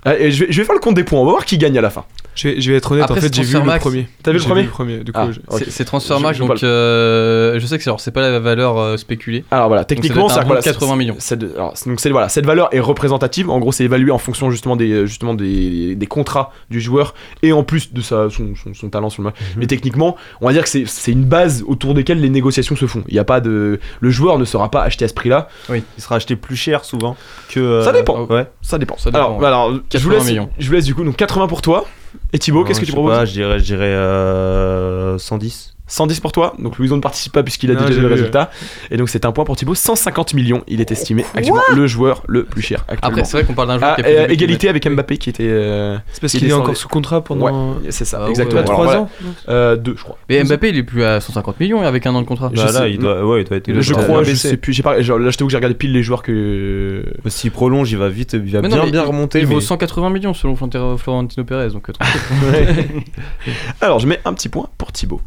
Ah, 0.05 0.15
et 0.17 0.31
je, 0.31 0.45
vais, 0.45 0.51
je 0.51 0.61
vais 0.61 0.65
faire 0.65 0.75
le 0.75 0.79
compte 0.79 0.95
des 0.95 1.03
points, 1.03 1.19
on 1.19 1.25
va 1.25 1.31
voir 1.31 1.45
qui 1.45 1.57
gagne 1.57 1.77
à 1.77 1.81
la 1.81 1.89
fin. 1.89 2.05
Je 2.37 2.47
vais, 2.49 2.61
je 2.61 2.71
vais 2.71 2.77
être 2.77 2.91
honnête, 2.91 3.03
Après, 3.05 3.17
en 3.17 3.21
fait, 3.21 3.33
j'ai 3.33 3.41
vu 3.41 3.55
le 3.59 3.79
premier. 3.79 4.07
T'as 4.21 4.31
vu 4.31 4.37
le 4.37 4.43
premier 4.43 4.63
le 4.63 4.69
premier, 4.69 4.97
du 4.99 5.11
coup. 5.11 5.19
Ah, 5.21 5.29
je- 5.31 5.39
ok. 5.47 5.63
C'est- 5.69 5.83
Transfermarkt, 5.85 6.37
donc 6.37 6.61
euh, 6.63 7.59
je 7.59 7.65
sais 7.65 7.77
que 7.77 7.83
c'est 7.83 7.89
alors, 7.89 7.99
c'est 7.99 8.11
pas 8.11 8.21
la 8.21 8.39
valeur 8.39 8.77
euh, 8.77 8.97
spéculée. 8.97 9.43
Alors 9.51 9.67
voilà, 9.67 9.81
Donc, 9.83 9.89
ça 9.89 9.95
techniquement, 9.95 10.29
c'est 10.29 10.43
voilà, 10.45 10.61
80 10.61 10.91
c'est- 10.91 10.97
millions. 10.97 11.15
c'est 11.17 11.37
de- 11.39 11.51
alors, 11.55 11.71
c'est- 11.75 11.89
donc 11.89 11.99
c'est 11.99 12.09
voilà, 12.09 12.29
cette 12.29 12.45
valeur 12.45 12.69
est 12.73 12.79
représentative. 12.79 13.49
En 13.49 13.59
gros, 13.59 13.71
c'est 13.71 13.85
évalué 13.85 14.11
en 14.11 14.17
fonction 14.17 14.51
justement 14.51 14.75
des 14.75 15.07
justement 15.07 15.33
des, 15.33 15.95
des 15.95 16.05
contrats 16.07 16.51
du 16.69 16.79
joueur 16.79 17.13
et 17.41 17.51
en 17.53 17.63
plus 17.63 17.93
de 17.93 18.01
sa, 18.01 18.29
son, 18.29 18.53
son- 18.55 18.73
son 18.73 18.89
talent 18.89 19.09
sur 19.09 19.23
le 19.23 19.29
match. 19.29 19.35
Mhm. 19.39 19.47
Mais 19.57 19.67
techniquement, 19.67 20.15
on 20.41 20.47
va 20.47 20.53
dire 20.53 20.63
que 20.63 20.69
c'est 20.69 20.83
c'est 20.85 21.11
une 21.11 21.25
base 21.25 21.63
autour 21.67 21.93
desquelles 21.93 22.21
les 22.21 22.29
négociations 22.29 22.75
se 22.75 22.85
font. 22.85 23.03
Il 23.07 23.15
y 23.15 23.19
a 23.19 23.23
pas 23.23 23.39
de 23.41 23.79
le 23.99 24.09
joueur 24.09 24.37
ne 24.37 24.45
sera 24.45 24.69
pas 24.69 24.83
acheté 24.83 25.05
à 25.05 25.07
ce 25.07 25.13
prix-là. 25.13 25.47
Il 25.69 25.81
sera 25.97 26.15
acheté 26.17 26.35
plus 26.35 26.55
cher 26.55 26.85
souvent 26.85 27.15
que. 27.49 27.59
euh, 27.59 27.83
Ça 27.83 27.91
dépend. 27.91 28.25
Ouais. 28.25 28.47
Ça 28.61 28.77
dépend. 28.77 28.97
Ça 28.97 29.09
dépend, 29.09 29.17
alors, 29.25 29.37
ouais. 29.39 29.45
alors, 29.47 29.69
je 29.71 29.75
vous 29.77 29.83
80 29.89 30.13
laisse, 30.15 30.27
millions. 30.27 30.49
je 30.59 30.67
vous 30.67 30.73
laisse 30.73 30.85
du 30.85 30.93
coup 30.93 31.03
donc 31.03 31.15
80 31.15 31.47
pour 31.47 31.61
toi. 31.61 31.85
Et 32.33 32.39
Thibaut, 32.39 32.63
qu'est-ce 32.63 32.79
que 32.79 32.85
Je 32.85 32.91
tu 32.91 32.95
proposes 32.95 33.15
pas, 33.15 33.25
Je 33.25 33.31
dirais, 33.33 33.59
je 33.59 33.63
dirais 33.63 33.85
euh, 33.85 35.17
110. 35.17 35.76
110 35.87 36.19
pour 36.19 36.31
toi. 36.31 36.53
Donc 36.59 36.77
Louison 36.77 36.95
ne 36.97 37.01
participe 37.01 37.33
pas 37.33 37.43
puisqu'il 37.43 37.71
a 37.71 37.73
Non, 37.73 37.81
déjà 37.81 37.93
j'ai 37.93 38.01
le 38.01 38.07
résultat. 38.07 38.51
Et 38.91 38.97
donc 38.97 39.09
c'est 39.09 39.25
un 39.25 39.31
point 39.31 39.45
pour 39.45 39.55
Thibaut. 39.55 39.75
150 39.75 40.33
millions. 40.33 40.63
Il 40.67 40.81
est 40.81 40.91
estimé 40.91 41.25
actuellement 41.33 41.61
le 41.73 41.87
joueur 41.87 42.23
le 42.27 42.43
plus 42.43 42.61
cher 42.61 42.85
actuellement. 42.87 43.07
Après, 43.17 43.23
c'est 43.25 43.37
vrai 43.37 43.45
qu'on 43.45 43.53
parle 43.53 43.69
d'un 43.69 43.79
joueur 43.79 43.91
Ah, 43.91 43.95
qui 43.95 44.01
a 44.01 44.03
plus 44.03 44.13
de 44.13 44.19
euh, 44.19 44.27
égalité 44.33 44.69
avec 44.69 44.87
Mbappé 44.89 45.17
qui 45.17 45.29
était. 45.29 45.43
euh, 45.47 45.97
C'est 46.11 46.21
parce 46.21 46.33
Il 46.33 46.39
qu'il 46.41 46.49
est 46.49 46.53
encore 46.53 46.75
sous 46.77 46.87
contrat 46.89 47.23
pendant. 47.23 47.75
C'est 47.89 48.05
ça, 48.05 48.17
Ah 48.19 48.23
ouais, 48.25 48.29
exactement. 48.31 48.61
ouais. 48.61 48.67
Alors, 48.67 48.73
3 48.75 48.85
voilà. 48.85 48.99
ans 49.01 49.09
Euh, 49.49 49.75
deux, 49.75 49.95
je 49.97 50.03
crois. 50.03 50.17
Mais 50.29 50.43
Mbappé, 50.43 50.69
il 50.69 50.77
est 50.77 50.83
plus 50.83 51.03
à 51.03 51.19
150 51.21 51.59
millions 51.59 51.81
avec 51.81 52.05
un 52.05 52.13
an 52.15 52.21
de 52.21 52.27
contrat. 52.27 52.51
Je 52.53 52.61
Bah, 52.61 52.67
sais- 52.67 52.79
là, 52.79 52.87
il 52.87 52.99
doit, 52.99 53.25
ouais, 53.25 53.41
il 53.41 53.47
doit 53.47 53.57
être. 53.57 53.71
je 53.81 53.93
crois, 53.93 54.23
je 54.23 54.33
sais 54.35 54.57
plus. 54.57 54.73
J'ai 54.73 54.83
pas. 54.83 55.01
genre, 55.01 55.19
là, 55.19 55.29
je 55.29 55.37
t'avoue 55.37 55.47
que 55.47 55.51
j'ai 55.51 55.57
regardé 55.57 55.75
pile 55.75 55.93
les 55.93 56.03
joueurs 56.03 56.21
que. 56.23 57.03
S'il 57.27 57.51
prolonge, 57.51 57.91
il 57.91 57.97
va 57.97 58.09
vite, 58.09 58.33
il 58.33 58.39
va 58.51 58.61
bien 58.61 58.69
bien 58.69 58.85
il- 58.85 58.99
remonter. 58.99 59.39
Il 59.39 59.45
vaut 59.45 59.55
mais- 59.55 59.61
180 59.61 60.09
millions 60.09 60.33
selon 60.33 60.55
Florentino 60.55 60.97
Florentino 60.97 61.45
Pérez, 61.45 61.69
donc 61.69 61.89
euh. 61.89 61.93
Alors, 63.81 63.99
je 63.99 64.07
mets 64.07 64.19
un 64.25 64.33
petit 64.33 64.49
point 64.49 64.67
pour 64.77 64.91
Thibaut. 64.91 65.21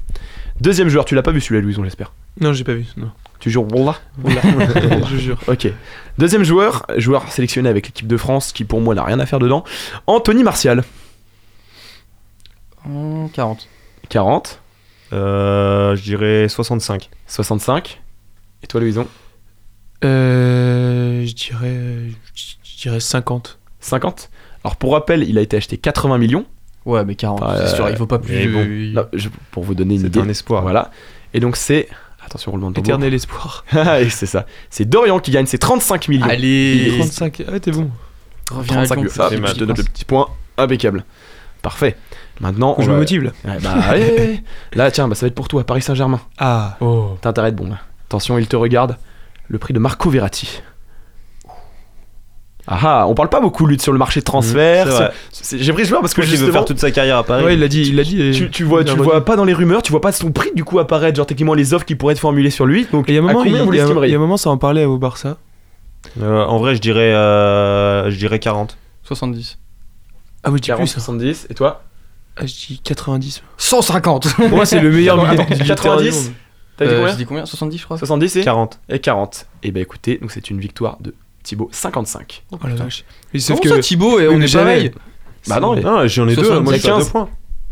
Deuxième 0.60 0.88
joueur, 0.88 1.04
tu 1.04 1.14
l'as 1.14 1.22
pas 1.22 1.30
vu 1.32 1.40
celui-là, 1.40 1.62
Louison, 1.62 1.82
j'espère. 1.84 2.12
Non, 2.40 2.52
j'ai 2.52 2.64
pas 2.64 2.74
vu. 2.74 2.84
Non. 2.96 3.10
Tu 3.38 3.50
jures 3.50 3.66
Wallah 3.72 3.98
je 5.10 5.16
jure. 5.18 5.38
Ok. 5.48 5.68
Deuxième 6.18 6.44
joueur, 6.44 6.84
joueur 6.98 7.30
sélectionné 7.32 7.68
avec 7.68 7.86
l'équipe 7.86 8.06
de 8.06 8.16
France, 8.16 8.52
qui 8.52 8.64
pour 8.64 8.80
moi 8.80 8.94
n'a 8.94 9.02
rien 9.04 9.18
à 9.18 9.26
faire 9.26 9.38
dedans. 9.38 9.64
Anthony 10.06 10.42
Martial. 10.42 10.84
Hum, 12.86 13.28
40. 13.32 13.68
40, 14.08 14.60
Euh, 15.12 15.96
je 15.96 16.02
dirais 16.02 16.48
65. 16.48 17.08
65. 17.26 18.00
Et 18.62 18.66
toi, 18.66 18.80
Louison? 18.80 19.06
Euh, 20.04 21.24
je 21.26 21.34
dirais. 21.34 22.10
Je 22.34 22.76
dirais 22.82 23.00
50. 23.00 23.58
50. 23.80 24.30
Alors, 24.64 24.76
pour 24.76 24.92
rappel, 24.92 25.22
il 25.28 25.38
a 25.38 25.40
été 25.40 25.56
acheté 25.56 25.78
80 25.78 26.18
millions. 26.18 26.44
Ouais, 26.86 27.04
mais 27.04 27.14
40, 27.14 27.42
Euh, 27.42 27.66
c'est 27.66 27.76
sûr, 27.76 27.88
il 27.90 27.96
faut 27.96 28.06
pas 28.06 28.18
plus. 28.18 28.48
bon, 28.52 28.66
Non, 29.02 29.06
je- 29.12 29.28
pour 29.50 29.64
vous 29.64 29.74
donner 29.74 29.94
une 29.94 30.00
C'est 30.00 30.06
idée. 30.08 30.20
un 30.20 30.28
espoir. 30.28 30.62
Voilà. 30.62 30.90
Et 31.34 31.40
donc, 31.40 31.56
c'est. 31.56 31.88
Attention, 32.24 32.52
roulement 32.52 32.70
de 32.70 32.76
tambour. 32.76 32.90
Éternel 32.94 33.14
espoir. 33.14 33.64
Ah, 33.72 33.98
c'est 34.08 34.26
ça. 34.26 34.46
C'est 34.70 34.84
Dorian 34.88 35.18
qui 35.18 35.30
gagne 35.30 35.46
ses 35.46 35.58
35 35.58 36.08
millions. 36.08 36.26
Allez, 36.26 36.94
35. 36.98 37.42
Ah, 37.52 37.58
t'es 37.60 37.70
bon. 37.72 37.90
reviens 38.50 38.78
à 38.78 38.86
35 38.86 38.94
Lyon. 38.96 39.02
millions. 39.04 39.28
C'est 39.28 39.54
je 39.54 39.58
te 39.60 39.64
donne 39.64 39.76
le 39.76 39.82
petit 39.84 40.04
point. 40.04 40.28
Impeccable. 40.56 41.04
Parfait. 41.62 41.96
Maintenant, 42.40 42.74
on 42.78 42.82
Je 42.82 42.90
me 42.90 42.96
motive 42.96 43.22
là. 43.24 43.30
Ouais, 43.44 43.58
bah, 43.62 43.74
allez. 43.88 44.42
Là, 44.74 44.90
tiens, 44.90 45.08
bah, 45.08 45.14
ça 45.14 45.26
va 45.26 45.28
être 45.28 45.34
pour 45.34 45.48
toi, 45.48 45.64
Paris 45.64 45.82
Saint-Germain. 45.82 46.20
Ah. 46.38 46.78
T'as 47.20 47.28
intérêt 47.30 47.52
de 47.52 47.56
bon. 47.56 47.70
Attention, 48.08 48.38
il 48.38 48.46
te 48.46 48.56
regarde. 48.56 48.96
Le 49.48 49.58
prix 49.58 49.74
de 49.74 49.78
Marco 49.78 50.08
Verratti. 50.08 50.62
Ah 52.72 52.78
ah, 52.84 53.06
on 53.08 53.14
parle 53.14 53.28
pas 53.30 53.40
beaucoup 53.40 53.66
lui 53.66 53.80
sur 53.80 53.92
le 53.92 53.98
marché 53.98 54.20
de 54.20 54.24
transfert. 54.24 54.86
Mmh, 54.86 55.56
J'ai 55.58 55.72
pris 55.72 55.82
ce 55.84 55.88
joueur 55.88 56.00
parce 56.02 56.14
que 56.14 56.20
Parce 56.20 56.28
qu'il 56.30 56.38
veut 56.38 56.44
justement, 56.46 56.52
faire 56.52 56.64
toute 56.64 56.78
sa 56.78 56.92
carrière 56.92 57.16
à 57.18 57.24
Paris. 57.24 57.44
Ouais, 57.44 57.54
il 57.54 57.60
l'a 57.60 57.66
dit. 57.66 57.82
Il 57.82 57.96
l'a 57.96 58.04
dit. 58.04 58.30
tu, 58.32 58.48
tu 58.48 58.62
vois, 58.62 58.82
il 58.82 58.84
tu 58.84 58.94
vois 58.96 59.24
pas 59.24 59.34
dans 59.34 59.44
les 59.44 59.52
rumeurs, 59.54 59.82
tu 59.82 59.90
vois 59.90 60.00
pas 60.00 60.12
son 60.12 60.30
prix 60.30 60.50
du 60.54 60.62
coup 60.62 60.78
apparaître, 60.78 61.16
genre 61.16 61.26
techniquement 61.26 61.54
les 61.54 61.74
offres 61.74 61.84
qui 61.84 61.96
pourraient 61.96 62.12
être 62.12 62.20
formulées 62.20 62.50
sur 62.50 62.66
lui. 62.66 62.86
Donc 62.92 63.06
il 63.08 63.14
y 63.14 63.18
a 63.18 63.22
un 63.22 63.24
à 63.26 63.32
moment, 63.32 63.44
il, 63.44 63.50
il 63.50 63.56
y 63.56 63.58
a- 63.58 63.64
il 64.06 64.10
y 64.10 64.14
a 64.14 64.16
un 64.16 64.20
moment, 64.20 64.36
ça 64.36 64.50
en 64.50 64.56
parlait 64.56 64.84
au 64.84 64.98
Barça. 64.98 65.36
Euh, 66.22 66.44
en 66.44 66.58
vrai, 66.58 66.76
je 66.76 66.80
dirais, 66.80 67.12
euh, 67.12 68.08
je 68.10 68.16
dirais 68.16 68.38
40. 68.38 68.78
70. 69.02 69.58
Ah 70.44 70.50
oui, 70.50 70.58
je 70.58 70.62
dis 70.62 70.66
40, 70.68 70.84
plus. 70.86 70.92
70 70.92 71.46
et 71.50 71.54
toi? 71.54 71.82
Ah, 72.36 72.46
je 72.46 72.54
dis 72.54 72.80
90. 72.84 73.42
150 73.58 74.34
Pour 74.36 74.48
moi, 74.50 74.64
c'est 74.64 74.80
le 74.80 74.90
meilleur 74.90 75.16
milieu 75.28 75.40
attends, 75.40 75.54
de 75.56 75.64
90 75.64 76.32
T'as 76.76 76.86
dit 76.86 76.92
Euh, 76.92 76.96
combien? 76.98 77.10
J'ai 77.10 77.16
dit 77.18 77.26
combien? 77.26 77.44
70, 77.44 77.78
je 77.78 77.84
crois 77.84 77.98
70 77.98 78.36
et 78.36 78.40
40. 78.44 78.78
et 78.88 78.98
40. 79.00 79.46
Et 79.64 79.72
bah 79.72 79.80
écoutez, 79.80 80.16
donc 80.18 80.30
c'est 80.30 80.48
une 80.48 80.60
victoire 80.60 80.96
de 81.00 81.14
Thibaut 81.42 81.68
55. 81.72 82.42
Oh 82.52 82.56
la 82.68 82.74
vache. 82.74 83.04
Et 83.34 83.38
Sauf 83.38 83.60
que 83.60 83.68
que. 83.68 83.80
Thibaut, 83.80 84.18
on 84.20 84.40
est 84.40 84.46
jamais. 84.46 84.64
pareil. 84.74 84.92
Bah 85.48 85.58
non, 85.60 85.74
mais- 85.74 85.80
Non, 85.82 86.06
j'en 86.06 86.28
ai 86.28 86.36
deux. 86.36 86.44
70, 86.44 86.64
Moi, 86.64 86.74
à 86.74 86.78
15. 86.78 87.04
deux 87.06 87.10
points. 87.10 87.28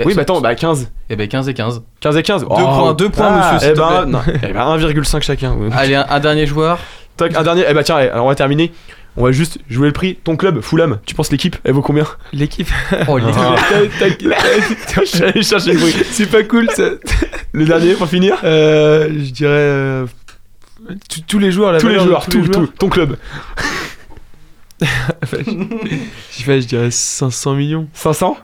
oui, 0.07 0.15
bah 0.15 0.23
attends, 0.23 0.41
bah 0.41 0.55
15. 0.55 0.91
Et 1.11 1.17
ben 1.17 1.29
15 1.29 1.49
et 1.49 1.55
15. 1.55 1.83
15 2.01 2.17
et 2.17 2.23
15. 2.23 2.43
2 2.43 2.47
points, 2.49 2.95
2 2.95 3.09
points, 3.11 3.27
Ah, 3.29 3.55
monsieur, 3.55 3.71
eh 3.71 3.75
ben, 3.75 4.23
eh 4.43 4.53
ben 4.53 4.65
1,5 4.79 5.21
chacun. 5.23 5.57
Allez, 5.73 5.95
un, 5.95 6.07
un 6.09 6.21
dernier 6.21 6.47
joueur. 6.47 6.79
Toc, 7.19 7.35
un 7.37 7.43
dernier. 7.43 7.65
Eh 7.69 7.75
bah 7.75 7.83
tiens, 7.85 7.97
alors 7.97 8.25
on 8.25 8.29
va 8.29 8.35
terminer. 8.35 8.73
On 9.17 9.25
va 9.25 9.33
juste 9.33 9.59
jouer 9.69 9.89
le 9.89 9.93
prix. 9.93 10.15
Ton 10.23 10.37
club, 10.37 10.61
Fulham, 10.61 11.01
tu 11.05 11.15
penses 11.17 11.33
l'équipe, 11.33 11.57
elle 11.65 11.73
vaut 11.73 11.83
combien 11.83 12.07
L'équipe. 12.33 12.69
Oh, 13.09 13.19
Ah. 13.21 13.57
Suis 15.05 15.23
allé 15.25 15.43
chercher 15.43 15.73
le 15.73 15.79
bruit. 15.81 15.95
C'est 16.13 16.31
pas 16.31 16.45
cool 16.45 16.69
ça. 16.71 16.91
Le 17.53 17.65
dernier 17.65 17.95
pour 17.95 18.07
finir 18.09 18.37
Euh, 18.45 19.09
je 19.11 19.31
dirais. 19.33 20.05
Tous- 21.27 21.39
les 21.39 21.51
joueurs, 21.53 21.73
la 21.73 21.81
Tous 21.81 21.89
les 21.89 21.99
joueurs, 21.99 22.25
tous 22.25 22.31
tout, 22.31 22.43
les 22.43 22.49
tout. 22.51 22.67
Ton 22.79 22.89
club. 22.89 23.17
Je 25.37 26.45
sais, 26.45 26.61
je 26.61 26.67
dirais 26.67 26.91
500 26.91 27.55
millions. 27.55 27.89
500 27.95 28.37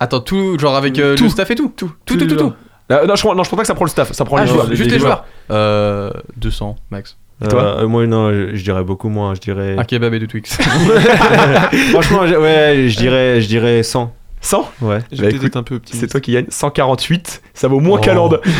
Attends, 0.00 0.20
tout, 0.20 0.58
genre 0.58 0.76
avec 0.76 0.98
euh, 0.98 1.14
Tout. 1.14 1.24
le 1.24 1.30
staff 1.30 1.50
et 1.50 1.54
tout 1.54 1.72
Tout, 1.76 1.90
tout, 2.06 2.16
tout, 2.16 2.26
tout. 2.26 2.38
joueurs. 2.38 2.54
Euh, 2.92 3.06
non, 3.06 3.16
je 3.16 3.26
non, 3.26 3.42
je 3.42 3.48
crois 3.48 3.56
pas 3.56 3.62
que 3.62 3.66
ça 3.66 3.74
prend 3.74 3.84
le 3.84 3.90
staff, 3.90 4.12
ça 4.12 4.24
prend 4.24 4.36
Ah, 4.36 4.40
les 4.42 4.46
juste, 4.46 4.54
joueurs. 4.56 4.68
juste 4.70 4.80
les- 4.80 4.86
les 4.86 4.92
les 4.94 4.98
joueurs. 5.00 5.24
Euh, 5.50 6.10
200 6.36 6.76
max. 6.90 7.16
Et 7.44 7.48
toi? 7.48 7.80
Euh, 7.82 7.88
moi, 7.88 8.06
non, 8.06 8.30
je, 8.30 8.54
je 8.54 8.62
dirais 8.62 8.84
beaucoup 8.84 9.08
moins. 9.08 9.34
Je 9.34 9.40
dirais. 9.40 9.76
Un 9.78 9.84
kebab 9.84 10.14
et 10.14 10.18
deux 10.20 10.26
Twix. 10.26 10.56
Franchement, 11.90 12.26
je- 12.26 12.34
ouais, 12.36 12.88
je 12.88 12.96
dirais, 12.96 13.40
je 13.40 13.46
dirais 13.48 13.82
100. 13.82 14.14
100 14.44 14.70
Ouais. 14.82 14.98
J'ai 15.10 15.22
Bah, 15.22 15.28
peut-être 15.28 15.42
écoute, 15.42 15.56
un 15.56 15.62
peu 15.62 15.74
optimiste. 15.76 16.00
C'est 16.04 16.10
toi 16.10 16.20
qui 16.20 16.32
gagne 16.32 16.44
148, 16.48 17.42
ça 17.54 17.66
vaut 17.68 17.80
moins 17.80 17.98
Oh. 17.98 18.02
qu'Alande. 18.04 18.40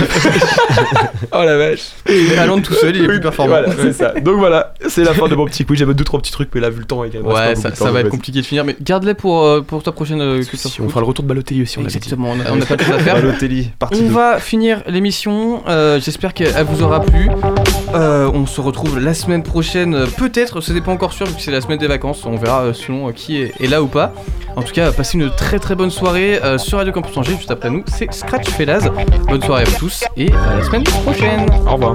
Oh 1.32 1.42
la 1.44 1.56
vache. 1.56 1.90
Allende 2.38 2.62
tout 2.62 2.74
seul, 2.74 2.94
il 2.96 3.04
est 3.04 3.06
plus 3.08 3.20
performant. 3.20 3.54
Voilà, 3.58 3.68
c'est 3.80 3.92
ça. 3.92 4.10
Donc 4.20 4.38
voilà, 4.38 4.74
c'est 4.88 5.02
la 5.04 5.14
fin 5.14 5.26
de 5.28 5.34
mon 5.34 5.46
petit 5.46 5.64
quiz. 5.64 5.78
J'avais 5.78 5.94
deux 5.94 6.04
trois 6.04 6.20
petits 6.20 6.30
trucs, 6.32 6.50
mais 6.54 6.60
là, 6.60 6.70
vu 6.70 6.78
le 6.80 6.84
temps, 6.84 7.02
il 7.04 7.16
Ouais, 7.20 7.54
ça, 7.56 7.70
de 7.70 7.76
ça 7.76 7.86
temps, 7.86 7.92
va 7.92 8.00
être 8.00 8.08
compliqué 8.08 8.40
de 8.40 8.46
finir, 8.46 8.64
mais 8.64 8.76
garde-les 8.80 9.14
pour, 9.14 9.44
euh, 9.44 9.60
pour 9.62 9.82
ta 9.82 9.90
prochaine 9.92 10.20
euh, 10.20 10.42
culture 10.44 10.70
Si, 10.70 10.80
on 10.80 10.88
fera 10.88 11.00
le 11.00 11.06
retour 11.06 11.22
de 11.24 11.28
Balotelli 11.28 11.62
aussi, 11.62 11.78
on. 11.78 11.82
Exactement, 11.84 12.30
on 12.30 12.40
a, 12.40 12.52
on 12.52 12.60
a 12.60 12.64
pas 12.66 12.76
de 12.76 12.82
choses 12.82 12.94
à 12.94 12.98
faire. 13.00 13.14
Balotelli, 13.16 13.70
partie 13.78 14.00
On 14.02 14.08
2. 14.08 14.12
va 14.14 14.38
finir 14.38 14.82
l'émission. 14.86 15.62
euh, 15.68 15.98
J'espère 16.00 16.34
qu'elle 16.34 16.52
vous 16.64 16.82
aura 16.82 17.00
plu. 17.00 17.28
Euh, 17.94 18.28
on 18.34 18.44
se 18.46 18.60
retrouve 18.60 18.98
la 18.98 19.14
semaine 19.14 19.42
prochaine, 19.42 19.94
euh, 19.94 20.06
peut-être. 20.06 20.60
Ce 20.60 20.72
n'est 20.72 20.80
pas 20.80 20.90
encore 20.90 21.12
sûr 21.12 21.26
vu 21.26 21.34
que 21.34 21.40
c'est 21.40 21.52
la 21.52 21.60
semaine 21.60 21.78
des 21.78 21.86
vacances. 21.86 22.24
On 22.26 22.36
verra 22.36 22.62
euh, 22.62 22.72
selon 22.72 23.12
qui 23.12 23.40
est, 23.40 23.66
là 23.68 23.82
ou 23.82 23.86
pas. 23.86 24.12
En 24.56 24.62
tout 24.62 24.72
cas, 24.72 24.90
passez 24.92 25.18
une 25.18 25.30
très 25.30 25.58
très 25.58 25.74
bonne 25.74 25.90
soirée 25.90 26.40
sur 26.58 26.78
Radio 26.78 26.92
Campus 26.92 27.16
Angers. 27.16 27.36
Juste 27.36 27.50
après 27.50 27.70
nous, 27.70 27.82
c'est 27.86 28.12
Scratch 28.12 28.48
Felaz. 28.50 28.88
Bonne 29.28 29.42
soirée 29.42 29.64
à 29.64 29.78
tous 29.78 30.04
et 30.16 30.30
à 30.32 30.56
la 30.58 30.64
semaine 30.64 30.84
prochaine. 30.84 31.46
Au 31.66 31.72
revoir. 31.72 31.94